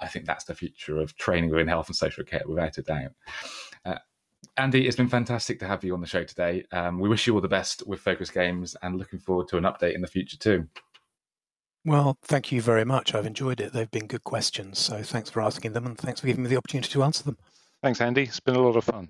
I 0.00 0.08
think 0.08 0.26
that's 0.26 0.44
the 0.44 0.54
future 0.54 0.98
of 0.98 1.16
training 1.16 1.50
within 1.50 1.68
health 1.68 1.88
and 1.88 1.96
social 1.96 2.24
care, 2.24 2.42
without 2.46 2.78
a 2.78 2.82
doubt. 2.82 3.12
Andy, 4.58 4.88
it's 4.88 4.96
been 4.96 5.08
fantastic 5.08 5.60
to 5.60 5.68
have 5.68 5.84
you 5.84 5.94
on 5.94 6.00
the 6.00 6.06
show 6.06 6.24
today. 6.24 6.64
Um, 6.72 6.98
we 6.98 7.08
wish 7.08 7.28
you 7.28 7.34
all 7.34 7.40
the 7.40 7.46
best 7.46 7.86
with 7.86 8.00
Focus 8.00 8.28
Games 8.28 8.76
and 8.82 8.98
looking 8.98 9.20
forward 9.20 9.46
to 9.48 9.56
an 9.56 9.62
update 9.62 9.94
in 9.94 10.00
the 10.00 10.08
future 10.08 10.36
too. 10.36 10.66
Well, 11.84 12.18
thank 12.22 12.50
you 12.50 12.60
very 12.60 12.84
much. 12.84 13.14
I've 13.14 13.24
enjoyed 13.24 13.60
it. 13.60 13.72
They've 13.72 13.90
been 13.90 14.08
good 14.08 14.24
questions. 14.24 14.80
So 14.80 15.00
thanks 15.02 15.30
for 15.30 15.42
asking 15.42 15.74
them 15.74 15.86
and 15.86 15.96
thanks 15.96 16.20
for 16.20 16.26
giving 16.26 16.42
me 16.42 16.50
the 16.50 16.56
opportunity 16.56 16.90
to 16.90 17.04
answer 17.04 17.22
them. 17.22 17.38
Thanks, 17.82 18.00
Andy. 18.00 18.24
It's 18.24 18.40
been 18.40 18.56
a 18.56 18.60
lot 18.60 18.74
of 18.74 18.84
fun. 18.84 19.08